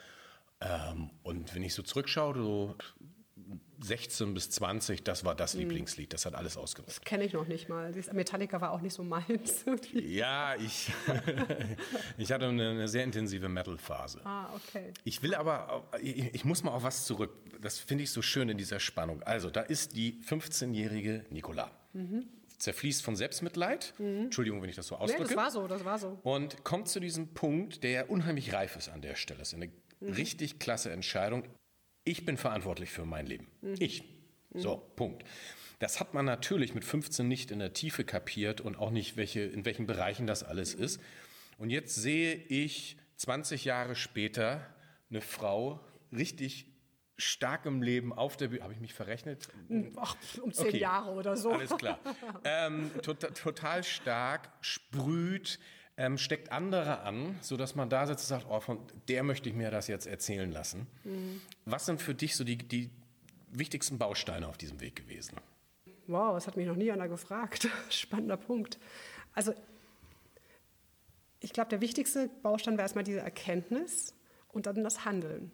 Ähm, 0.62 1.12
und 1.24 1.54
wenn 1.54 1.64
ich 1.64 1.74
so 1.74 1.84
zurückschaue, 1.84 2.36
so 2.36 2.76
16 3.84 4.34
bis 4.34 4.50
20, 4.50 5.04
das 5.04 5.26
war 5.26 5.36
das 5.36 5.54
mhm. 5.54 5.62
Lieblingslied. 5.62 6.14
Das 6.14 6.26
hat 6.26 6.36
alles 6.36 6.58
ausgemacht. 6.58 6.90
Das 6.90 7.02
kenne 7.02 7.26
ich 7.26 7.34
noch 7.34 7.48
nicht 7.48 7.70
mal. 7.70 7.94
Metallica 8.14 8.62
war 8.62 8.72
auch 8.72 8.82
nicht 8.82 8.94
so 8.94 9.04
meins. 9.04 9.66
ja, 9.94 10.56
ich, 10.56 10.92
ich 12.18 12.32
hatte 12.32 12.48
eine, 12.48 12.70
eine 12.70 12.88
sehr 12.88 13.04
intensive 13.04 13.50
Metal-Phase. 13.50 14.22
Ah, 14.24 14.50
okay. 14.56 14.94
Ich 15.04 15.22
will 15.22 15.36
aber, 15.36 15.84
ich, 16.02 16.34
ich 16.34 16.46
muss 16.46 16.64
mal 16.64 16.72
auf 16.72 16.84
was 16.84 17.06
zurück. 17.06 17.32
Das 17.62 17.80
finde 17.80 18.04
ich 18.04 18.12
so 18.12 18.22
schön 18.22 18.50
in 18.50 18.58
dieser 18.58 18.80
Spannung. 18.80 19.22
Also, 19.24 19.50
da 19.50 19.62
ist 19.62 19.96
die 19.96 20.22
15-jährige 20.28 21.26
Nicola. 21.30 21.72
Mhm. 21.94 22.28
Zerfließt 22.58 23.04
von 23.04 23.16
Selbstmitleid. 23.16 23.94
Mhm. 23.98 24.26
Entschuldigung, 24.26 24.62
wenn 24.62 24.70
ich 24.70 24.76
das 24.76 24.88
so 24.88 24.96
ausdrücke. 24.96 25.24
Nee, 25.24 25.28
das 25.28 25.38
war 25.38 25.52
so, 25.52 25.68
das 25.68 25.84
war 25.84 26.00
so. 26.00 26.20
Und 26.24 26.64
kommt 26.64 26.88
zu 26.88 27.02
diesem 27.02 27.34
Punkt, 27.34 27.84
der 27.84 27.92
ja 27.92 28.06
unheimlich 28.06 28.54
reif 28.54 28.78
ist 28.78 28.88
an 28.90 29.02
der 29.02 29.16
Stelle. 29.16 29.40
Das 29.40 29.50
ist 29.50 29.56
eine 29.56 29.72
mhm. 30.00 30.14
richtig 30.14 30.60
klasse 30.60 30.92
Entscheidung 30.92 31.44
ich 32.04 32.26
bin 32.26 32.38
verantwortlich 32.38 32.90
für 32.90 33.06
mein 33.06 33.26
Leben. 33.26 33.48
Mhm. 33.62 33.76
Ich. 33.80 34.04
So, 34.54 34.78
mhm. 34.78 34.96
Punkt. 34.96 35.24
Das 35.80 36.00
hat 36.00 36.14
man 36.14 36.26
natürlich 36.26 36.74
mit 36.74 36.86
15 36.86 37.28
nicht 37.28 37.52
in 37.52 37.60
der 37.60 37.74
Tiefe 37.74 38.04
kapiert 38.04 38.62
und 38.62 38.78
auch 38.78 38.92
nicht, 38.92 39.18
welche, 39.18 39.42
in 39.42 39.66
welchen 39.66 39.86
Bereichen 39.86 40.28
das 40.28 40.44
alles 40.44 40.74
ist. 40.74 41.02
Und 41.58 41.70
jetzt 41.70 41.96
sehe 41.96 42.36
ich 42.36 42.98
20 43.18 43.66
Jahre 43.66 43.96
später 43.96 44.66
eine 45.10 45.22
Frau 45.22 45.84
richtig 46.12 46.68
stark 47.18 47.66
im 47.66 47.82
Leben 47.82 48.14
auf 48.14 48.38
der 48.38 48.48
Bühne. 48.50 48.64
Habe 48.64 48.74
ich 48.74 48.80
mich 48.80 48.94
verrechnet? 48.94 49.48
Ach, 49.98 50.16
um 50.42 50.52
zehn 50.52 50.68
okay. 50.68 50.78
Jahre 50.78 51.12
oder 51.12 51.38
so. 51.38 51.52
Alles 51.52 51.76
klar. 51.78 52.00
ähm, 52.44 52.92
total, 53.02 53.32
total 53.32 53.84
stark, 53.84 54.50
sprüht, 54.62 55.60
ähm, 55.98 56.18
steckt 56.18 56.52
andere 56.52 57.02
an, 57.02 57.38
sodass 57.42 57.76
man 57.76 57.90
da 57.90 58.08
sitzt 58.08 58.26
und 58.26 58.40
sagt, 58.40 58.48
oh, 58.50 58.60
von 58.60 58.80
der 59.08 59.24
möchte 59.24 59.50
ich 59.50 59.56
mir 59.56 59.72
das 59.72 59.88
jetzt 59.88 60.08
erzählen 60.08 60.52
lassen. 60.52 60.88
Mhm. 61.04 61.42
Was 61.66 61.86
sind 61.86 62.02
für 62.02 62.16
dich 62.16 62.36
so 62.36 62.44
die, 62.44 62.58
die 62.58 62.90
wichtigsten 63.52 63.98
Bausteine 63.98 64.48
auf 64.48 64.58
diesem 64.58 64.82
Weg 64.82 64.96
gewesen? 64.96 65.38
Wow, 66.08 66.34
das 66.34 66.48
hat 66.48 66.58
mich 66.58 66.68
noch 66.68 66.76
nie 66.76 66.92
einer 66.92 67.08
gefragt. 67.08 67.68
Spannender 67.90 68.38
Punkt. 68.38 68.80
Also 69.34 69.54
ich 71.40 71.54
glaube, 71.54 71.70
der 71.70 71.82
wichtigste 71.82 72.30
Baustein 72.42 72.74
wäre 72.74 72.84
erstmal 72.84 73.04
diese 73.04 73.20
Erkenntnis 73.20 74.16
und 74.50 74.66
dann 74.66 74.84
das 74.84 75.06
Handeln. 75.06 75.52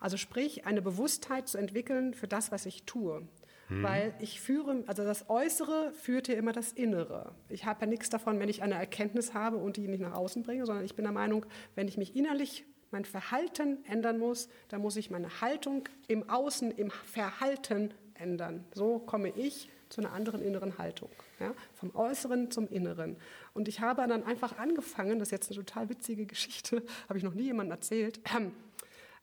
Also 0.00 0.16
sprich, 0.16 0.66
eine 0.66 0.82
Bewusstheit 0.82 1.48
zu 1.48 1.58
entwickeln 1.58 2.14
für 2.14 2.28
das, 2.28 2.52
was 2.52 2.66
ich 2.66 2.84
tue. 2.84 3.26
Mhm. 3.68 3.82
Weil 3.82 4.14
ich 4.20 4.40
führe, 4.40 4.84
also 4.86 5.04
das 5.04 5.28
Äußere 5.28 5.92
führt 5.92 6.28
ja 6.28 6.34
immer 6.34 6.52
das 6.52 6.72
Innere. 6.72 7.34
Ich 7.48 7.64
habe 7.64 7.82
ja 7.82 7.86
nichts 7.86 8.10
davon, 8.10 8.38
wenn 8.40 8.48
ich 8.48 8.62
eine 8.62 8.74
Erkenntnis 8.74 9.34
habe 9.34 9.56
und 9.56 9.76
die 9.76 9.88
nicht 9.88 10.00
nach 10.00 10.14
außen 10.14 10.42
bringe, 10.42 10.66
sondern 10.66 10.84
ich 10.84 10.94
bin 10.94 11.04
der 11.04 11.12
Meinung, 11.12 11.46
wenn 11.74 11.88
ich 11.88 11.96
mich 11.96 12.14
innerlich 12.16 12.64
mein 12.90 13.04
Verhalten 13.04 13.84
ändern 13.86 14.18
muss, 14.18 14.48
dann 14.68 14.80
muss 14.80 14.96
ich 14.96 15.10
meine 15.10 15.40
Haltung 15.40 15.88
im 16.06 16.28
Außen, 16.28 16.70
im 16.70 16.90
Verhalten 16.90 17.92
ändern. 18.14 18.64
So 18.72 19.00
komme 19.00 19.30
ich 19.30 19.68
zu 19.88 20.00
einer 20.00 20.12
anderen 20.12 20.42
inneren 20.42 20.78
Haltung. 20.78 21.10
Ja? 21.40 21.54
Vom 21.74 21.94
Äußeren 21.94 22.50
zum 22.50 22.68
Inneren. 22.68 23.16
Und 23.52 23.68
ich 23.68 23.80
habe 23.80 24.06
dann 24.06 24.24
einfach 24.24 24.58
angefangen, 24.58 25.18
das 25.18 25.28
ist 25.28 25.32
jetzt 25.32 25.50
eine 25.50 25.64
total 25.64 25.88
witzige 25.88 26.26
Geschichte, 26.26 26.82
habe 27.08 27.18
ich 27.18 27.24
noch 27.24 27.34
nie 27.34 27.44
jemandem 27.44 27.72
erzählt. 27.72 28.20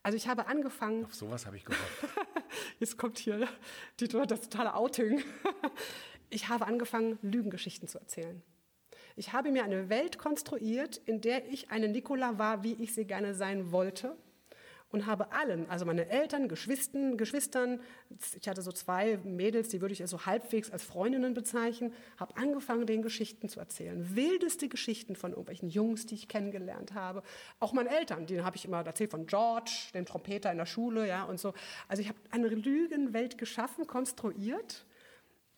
Also 0.04 0.18
ich 0.18 0.28
habe 0.28 0.48
angefangen. 0.48 1.06
Auf 1.06 1.16
sowas 1.16 1.46
habe 1.46 1.58
ich 1.58 1.66
gehofft. 1.66 2.08
Jetzt 2.80 2.98
kommt 2.98 3.20
hier 3.20 3.48
die, 4.00 4.08
das 4.08 4.42
totale 4.42 4.74
Outing. 4.76 5.24
Ich 6.30 6.48
habe 6.50 6.66
angefangen, 6.66 7.20
Lügengeschichten 7.22 7.88
zu 7.88 8.00
erzählen. 8.00 8.42
Ich 9.16 9.34
habe 9.34 9.52
mir 9.52 9.64
eine 9.64 9.90
Welt 9.90 10.18
konstruiert, 10.18 10.98
in 11.06 11.22
der 11.22 11.48
ich 11.52 11.70
eine 11.70 11.90
Nicola 11.90 12.40
war, 12.40 12.64
wie 12.64 12.74
ich 12.74 12.94
sie 12.94 13.06
gerne 13.06 13.36
sein 13.36 13.72
wollte 13.72 14.16
und 14.92 15.06
habe 15.06 15.32
allen, 15.32 15.70
also 15.70 15.86
meine 15.86 16.10
Eltern, 16.10 16.48
Geschwistern, 16.48 17.18
Geschwistern, 17.18 17.80
ich 18.40 18.48
hatte 18.48 18.62
so 18.62 18.72
zwei 18.72 19.18
Mädels, 19.24 19.70
die 19.70 19.82
würde 19.82 19.94
ich 19.94 20.04
so 20.06 20.26
halbwegs 20.26 20.70
als 20.70 20.84
Freundinnen 20.84 21.34
bezeichnen, 21.34 21.94
habe 22.18 22.36
angefangen, 22.38 22.86
den 22.86 23.02
Geschichten 23.02 23.48
zu 23.48 23.60
erzählen. 23.60 24.16
Wildeste 24.16 24.68
Geschichten 24.68 25.16
von 25.16 25.32
irgendwelchen 25.32 25.70
Jungs, 25.70 26.06
die 26.06 26.16
ich 26.16 26.28
kennengelernt 26.28 26.94
habe. 26.94 27.24
Auch 27.60 27.74
meinen 27.74 27.88
Eltern, 27.88 28.26
denen 28.26 28.44
habe 28.44 28.58
ich 28.58 28.66
immer 28.66 28.86
erzählt 28.86 29.12
von 29.12 29.28
George, 29.28 29.72
dem 29.94 30.06
Trompeter 30.06 30.52
in 30.52 30.58
der 30.58 30.66
Schule, 30.66 31.08
ja, 31.08 31.24
und 31.24 31.40
so. 31.40 31.54
Also 31.88 32.02
ich 32.02 32.10
habe 32.10 32.20
eine 32.30 32.48
Lügenwelt 32.48 33.38
geschaffen, 33.38 33.88
konstruiert. 33.88 34.86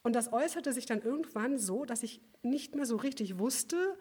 Und 0.04 0.14
das 0.16 0.32
äußerte 0.32 0.74
sich 0.74 0.86
dann 0.86 1.02
irgendwann 1.02 1.58
so, 1.58 1.86
dass 1.86 2.04
ich 2.04 2.22
nicht 2.44 2.76
mehr 2.76 2.86
so 2.86 2.98
richtig 2.98 3.40
wusste, 3.40 3.98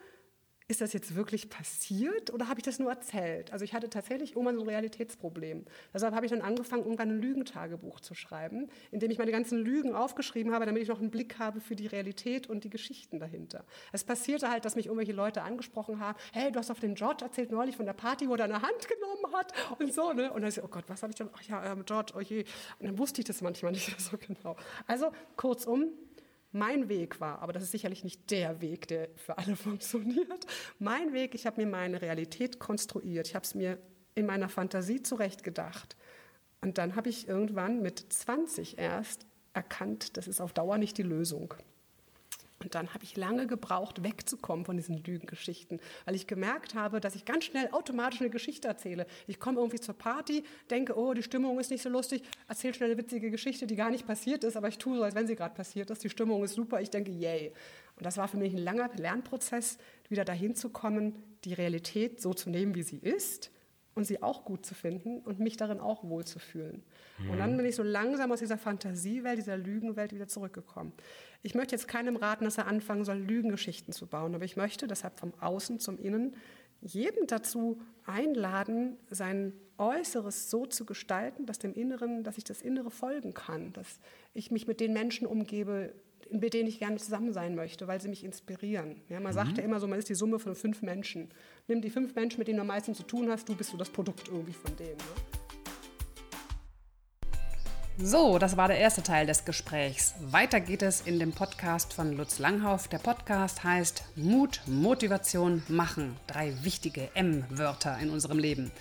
ist 0.73 0.81
das 0.81 0.95
jetzt 0.95 1.15
wirklich 1.15 1.51
passiert 1.51 2.33
oder 2.33 2.49
habe 2.49 2.59
ich 2.59 2.65
das 2.65 2.79
nur 2.79 2.91
erzählt? 2.91 3.53
Also 3.53 3.63
ich 3.63 3.75
hatte 3.75 3.91
tatsächlich 3.91 4.31
irgendwann 4.31 4.57
so 4.57 4.63
ein 4.63 4.69
Realitätsproblem. 4.69 5.67
Deshalb 5.93 6.15
habe 6.15 6.25
ich 6.25 6.33
dann 6.33 6.41
angefangen, 6.41 6.85
irgendwann 6.85 7.11
ein 7.11 7.21
Lügentagebuch 7.21 8.01
zu 8.01 8.15
schreiben, 8.15 8.71
in 8.91 8.99
dem 8.99 9.11
ich 9.11 9.19
meine 9.19 9.33
ganzen 9.33 9.59
Lügen 9.59 9.95
aufgeschrieben 9.95 10.55
habe, 10.55 10.65
damit 10.65 10.83
ich 10.83 10.89
noch 10.89 10.99
einen 10.99 11.11
Blick 11.11 11.39
habe 11.39 11.61
für 11.61 11.77
die 11.77 11.89
Realität 11.89 12.47
und 12.47 12.65
die 12.65 12.71
Geschichten 12.71 13.21
dahinter. 13.21 13.67
Es 13.93 14.03
passierte 14.03 14.51
halt, 14.51 14.65
dass 14.65 14.75
mich 14.75 14.87
irgendwelche 14.87 15.13
Leute 15.13 15.43
angesprochen 15.43 16.01
haben, 16.01 16.19
hey, 16.33 16.51
du 16.51 16.59
hast 16.59 16.71
auf 16.71 16.81
den 16.81 16.95
George 16.95 17.23
erzählt 17.23 17.53
neulich 17.53 17.77
von 17.77 17.85
der 17.85 17.93
Party, 17.93 18.27
wo 18.27 18.35
er 18.37 18.45
eine 18.45 18.63
Hand 18.63 18.89
genommen 18.89 19.35
hat 19.35 19.53
und 19.79 19.93
so. 19.93 20.15
Ne? 20.15 20.33
Und 20.33 20.41
dann 20.41 20.49
ist 20.49 20.57
ich, 20.57 20.65
oh 20.65 20.69
Gott, 20.69 20.85
was 20.87 21.03
habe 21.03 21.11
ich 21.11 21.19
dann? 21.19 21.29
Ach 21.35 21.43
ja, 21.43 21.71
ähm, 21.71 21.85
George, 21.85 22.15
oh 22.17 22.21
je. 22.21 22.47
Und 22.79 22.87
dann 22.87 22.97
wusste 22.97 23.21
ich 23.21 23.27
das 23.27 23.43
manchmal 23.43 23.73
nicht 23.73 24.01
so 24.01 24.17
genau. 24.17 24.57
Also 24.87 25.13
kurzum, 25.37 25.91
mein 26.53 26.89
Weg 26.89 27.21
war, 27.21 27.41
aber 27.41 27.53
das 27.53 27.63
ist 27.63 27.73
sicherlich 27.73 28.05
nicht 28.05 28.31
der 28.31 28.61
Weg, 28.61 28.87
der 28.89 29.09
für 29.17 29.39
alle 29.39 29.57
funktioniert. 29.57 30.47
Mein 30.79 31.13
Weg, 31.13 31.35
ich 31.35 31.47
habe 31.47 31.63
mir 31.63 31.67
meine 31.67 32.01
Realität 32.03 32.59
konstruiert. 32.59 33.27
Ich 33.29 33.35
habe 33.35 33.45
es 33.45 33.55
mir 33.55 33.79
in 34.15 34.27
meiner 34.27 34.49
Fantasie 34.49 35.03
zurechtgedacht. 35.03 35.97
Und 36.61 36.79
dann 36.79 36.95
habe 36.95 37.09
ich 37.09 37.27
irgendwann 37.27 37.83
mit 37.83 38.13
20 38.13 38.79
erst 38.79 39.27
erkannt, 39.55 40.17
das 40.17 40.29
ist 40.29 40.41
auf 40.41 40.53
Dauer 40.53 40.79
nicht 40.79 40.97
die 40.99 41.03
Lösung. 41.03 41.55
Und 42.63 42.75
dann 42.75 42.95
habe 42.95 43.05
ich 43.05 43.17
lange 43.17 43.47
gebraucht, 43.47 44.03
wegzukommen 44.05 44.65
von 44.65 44.77
diesen 44.77 45.03
Lügengeschichten, 45.03 45.81
weil 46.05 46.15
ich 46.15 46.27
gemerkt 46.27 46.75
habe, 46.75 47.01
dass 47.01 47.15
ich 47.15 47.25
ganz 47.25 47.45
schnell 47.45 47.69
automatisch 47.73 48.21
eine 48.21 48.31
Geschichte 48.31 48.69
erzähle. 48.69 49.07
Ich 49.27 49.41
komme 49.41 49.59
irgendwie 49.59 49.81
zur 49.81 49.95
Party, 49.95 50.45
denke, 50.71 50.97
oh, 50.97 51.15
die 51.15 51.23
Stimmung 51.23 51.59
ist 51.59 51.71
nicht 51.71 51.83
so 51.83 51.89
lustig, 51.89 52.23
erzähle 52.49 52.75
schnell 52.75 52.91
eine 52.91 52.99
witzige 52.99 53.31
Geschichte, 53.31 53.67
die 53.67 53.77
gar 53.77 53.91
nicht 53.91 54.07
passiert 54.07 54.45
ist, 54.45 54.57
aber 54.57 54.69
ich 54.69 54.79
tue 54.79 54.97
so, 54.97 55.03
als 55.03 55.15
wenn 55.15 55.27
sie 55.27 55.37
gerade 55.37 55.55
passiert 55.55 55.91
ist. 55.91 56.05
Die 56.05 56.11
Stimmung 56.11 56.45
ist 56.45 56.55
super, 56.55 56.81
ich 56.81 56.91
denke, 56.91 57.11
yay. 57.11 57.53
Und 57.97 58.07
das 58.07 58.17
war 58.17 58.29
für 58.29 58.37
mich 58.37 58.53
ein 58.53 58.59
langer 58.59 58.91
Lernprozess, 58.97 59.79
wieder 60.09 60.25
dahin 60.25 60.55
zu 60.55 60.71
kommen, 60.71 61.23
die 61.45 61.55
Realität 61.55 62.21
so 62.21 62.35
zu 62.35 62.51
nehmen, 62.51 62.75
wie 62.75 62.83
sie 62.83 62.99
ist 62.99 63.51
und 63.95 64.05
sie 64.05 64.23
auch 64.23 64.45
gut 64.45 64.65
zu 64.65 64.75
finden 64.75 65.19
und 65.21 65.39
mich 65.39 65.57
darin 65.57 65.81
auch 65.81 66.05
wohlzufühlen. 66.05 66.83
Mhm. 67.19 67.31
Und 67.31 67.39
dann 67.39 67.57
bin 67.57 67.67
ich 67.67 67.77
so 67.77 67.83
langsam 67.83 68.33
aus 68.33 68.41
dieser 68.41 68.59
Fantasiewelt, 68.59 69.39
dieser 69.39 69.57
Lügenwelt 69.57 70.13
wieder 70.15 70.29
zurückgekommen. 70.29 70.93
Ich 71.43 71.55
möchte 71.55 71.75
jetzt 71.75 71.89
keinem 71.89 72.17
raten, 72.17 72.45
dass 72.45 72.59
er 72.59 72.67
anfangen 72.67 73.05
soll, 73.05 73.19
Lügengeschichten 73.19 73.93
zu 73.93 74.07
bauen, 74.07 74.35
aber 74.35 74.45
ich 74.45 74.57
möchte 74.57 74.87
deshalb 74.87 75.19
vom 75.19 75.35
Außen 75.41 75.79
zum 75.79 75.99
Innen 75.99 76.37
jedem 76.81 77.27
dazu 77.27 77.81
einladen, 78.05 78.97
sein 79.09 79.53
Äußeres 79.79 80.51
so 80.51 80.67
zu 80.67 80.85
gestalten, 80.85 81.47
dass 81.47 81.59
dem 81.59 81.75
Inneren, 81.75 82.25
dass 82.25 82.39
ich 82.39 82.45
das 82.45 82.61
Innere 82.61 82.91
folgen 82.91 83.35
kann, 83.35 83.73
dass 83.73 84.01
ich 84.35 84.51
mich 84.51 84.67
mit 84.67 84.81
den 84.81 84.93
Menschen 84.93 85.27
umgebe, 85.27 85.95
mit 86.41 86.55
denen 86.55 86.69
ich 86.69 86.79
gerne 86.79 86.97
zusammen 86.97 87.33
sein 87.33 87.55
möchte, 87.55 87.87
weil 87.87 88.01
sie 88.01 88.09
mich 88.09 88.25
inspirieren. 88.25 89.03
Ja, 89.09 89.21
man 89.21 89.33
mhm. 89.33 89.37
sagt 89.37 89.59
ja 89.59 89.65
immer 89.65 89.81
so, 89.81 89.87
man 89.87 89.99
ist 89.99 90.09
die 90.09 90.15
Summe 90.15 90.39
von 90.39 90.55
fünf 90.55 90.83
Menschen. 90.83 91.31
Nimm 91.69 91.81
die 91.81 91.91
fünf 91.91 92.15
Menschen, 92.15 92.39
mit 92.39 92.49
denen 92.49 92.57
du 92.57 92.63
am 92.63 92.69
meisten 92.69 92.95
zu 92.95 93.03
tun 93.03 93.29
hast, 93.31 93.49
du 93.49 93.55
bist 93.55 93.71
so 93.71 93.77
das 93.77 93.91
Produkt 93.91 94.29
irgendwie 94.29 94.53
von 94.53 94.75
denen. 94.77 94.97
Ne? 94.97 95.43
So, 97.99 98.39
das 98.39 98.57
war 98.57 98.69
der 98.69 98.79
erste 98.79 99.03
Teil 99.03 99.27
des 99.27 99.45
Gesprächs. 99.45 100.15
Weiter 100.19 100.61
geht 100.61 100.83
es 100.83 101.03
in 101.03 101.19
dem 101.19 101.33
Podcast 101.33 101.93
von 101.93 102.17
Lutz 102.17 102.39
Langhoff. 102.39 102.89
Der 102.89 102.99
Podcast 102.99 103.63
heißt 103.63 104.05
Mut, 104.17 104.63
Motivation, 104.67 105.63
Machen. 105.69 106.17
Drei 106.27 106.55
wichtige 106.65 107.11
M-Wörter 107.15 107.99
in 107.99 108.11
unserem 108.11 108.39
Leben. 108.39 108.73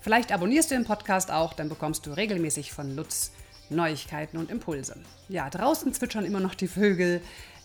Vielleicht 0.00 0.32
abonnierst 0.32 0.70
du 0.70 0.74
den 0.76 0.84
Podcast 0.84 1.30
auch, 1.30 1.52
dann 1.52 1.68
bekommst 1.68 2.06
du 2.06 2.12
regelmäßig 2.12 2.72
von 2.72 2.96
Lutz 2.96 3.32
Neuigkeiten 3.70 4.36
und 4.36 4.50
Impulse. 4.50 4.96
Ja, 5.28 5.48
draußen 5.50 5.92
zwitschern 5.92 6.24
immer 6.24 6.40
noch 6.40 6.54
die 6.54 6.68
Vögel. 6.68 7.20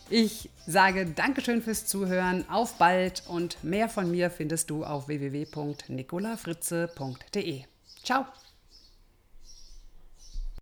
Ich 0.09 0.49
sage 0.65 1.05
Dankeschön 1.05 1.61
fürs 1.61 1.85
Zuhören, 1.85 2.49
auf 2.49 2.77
bald 2.77 3.23
und 3.27 3.63
mehr 3.63 3.89
von 3.89 4.09
mir 4.09 4.31
findest 4.31 4.69
du 4.69 4.83
auf 4.83 5.07
www.nicolafritze.de. 5.07 7.63
Ciao! 8.03 8.25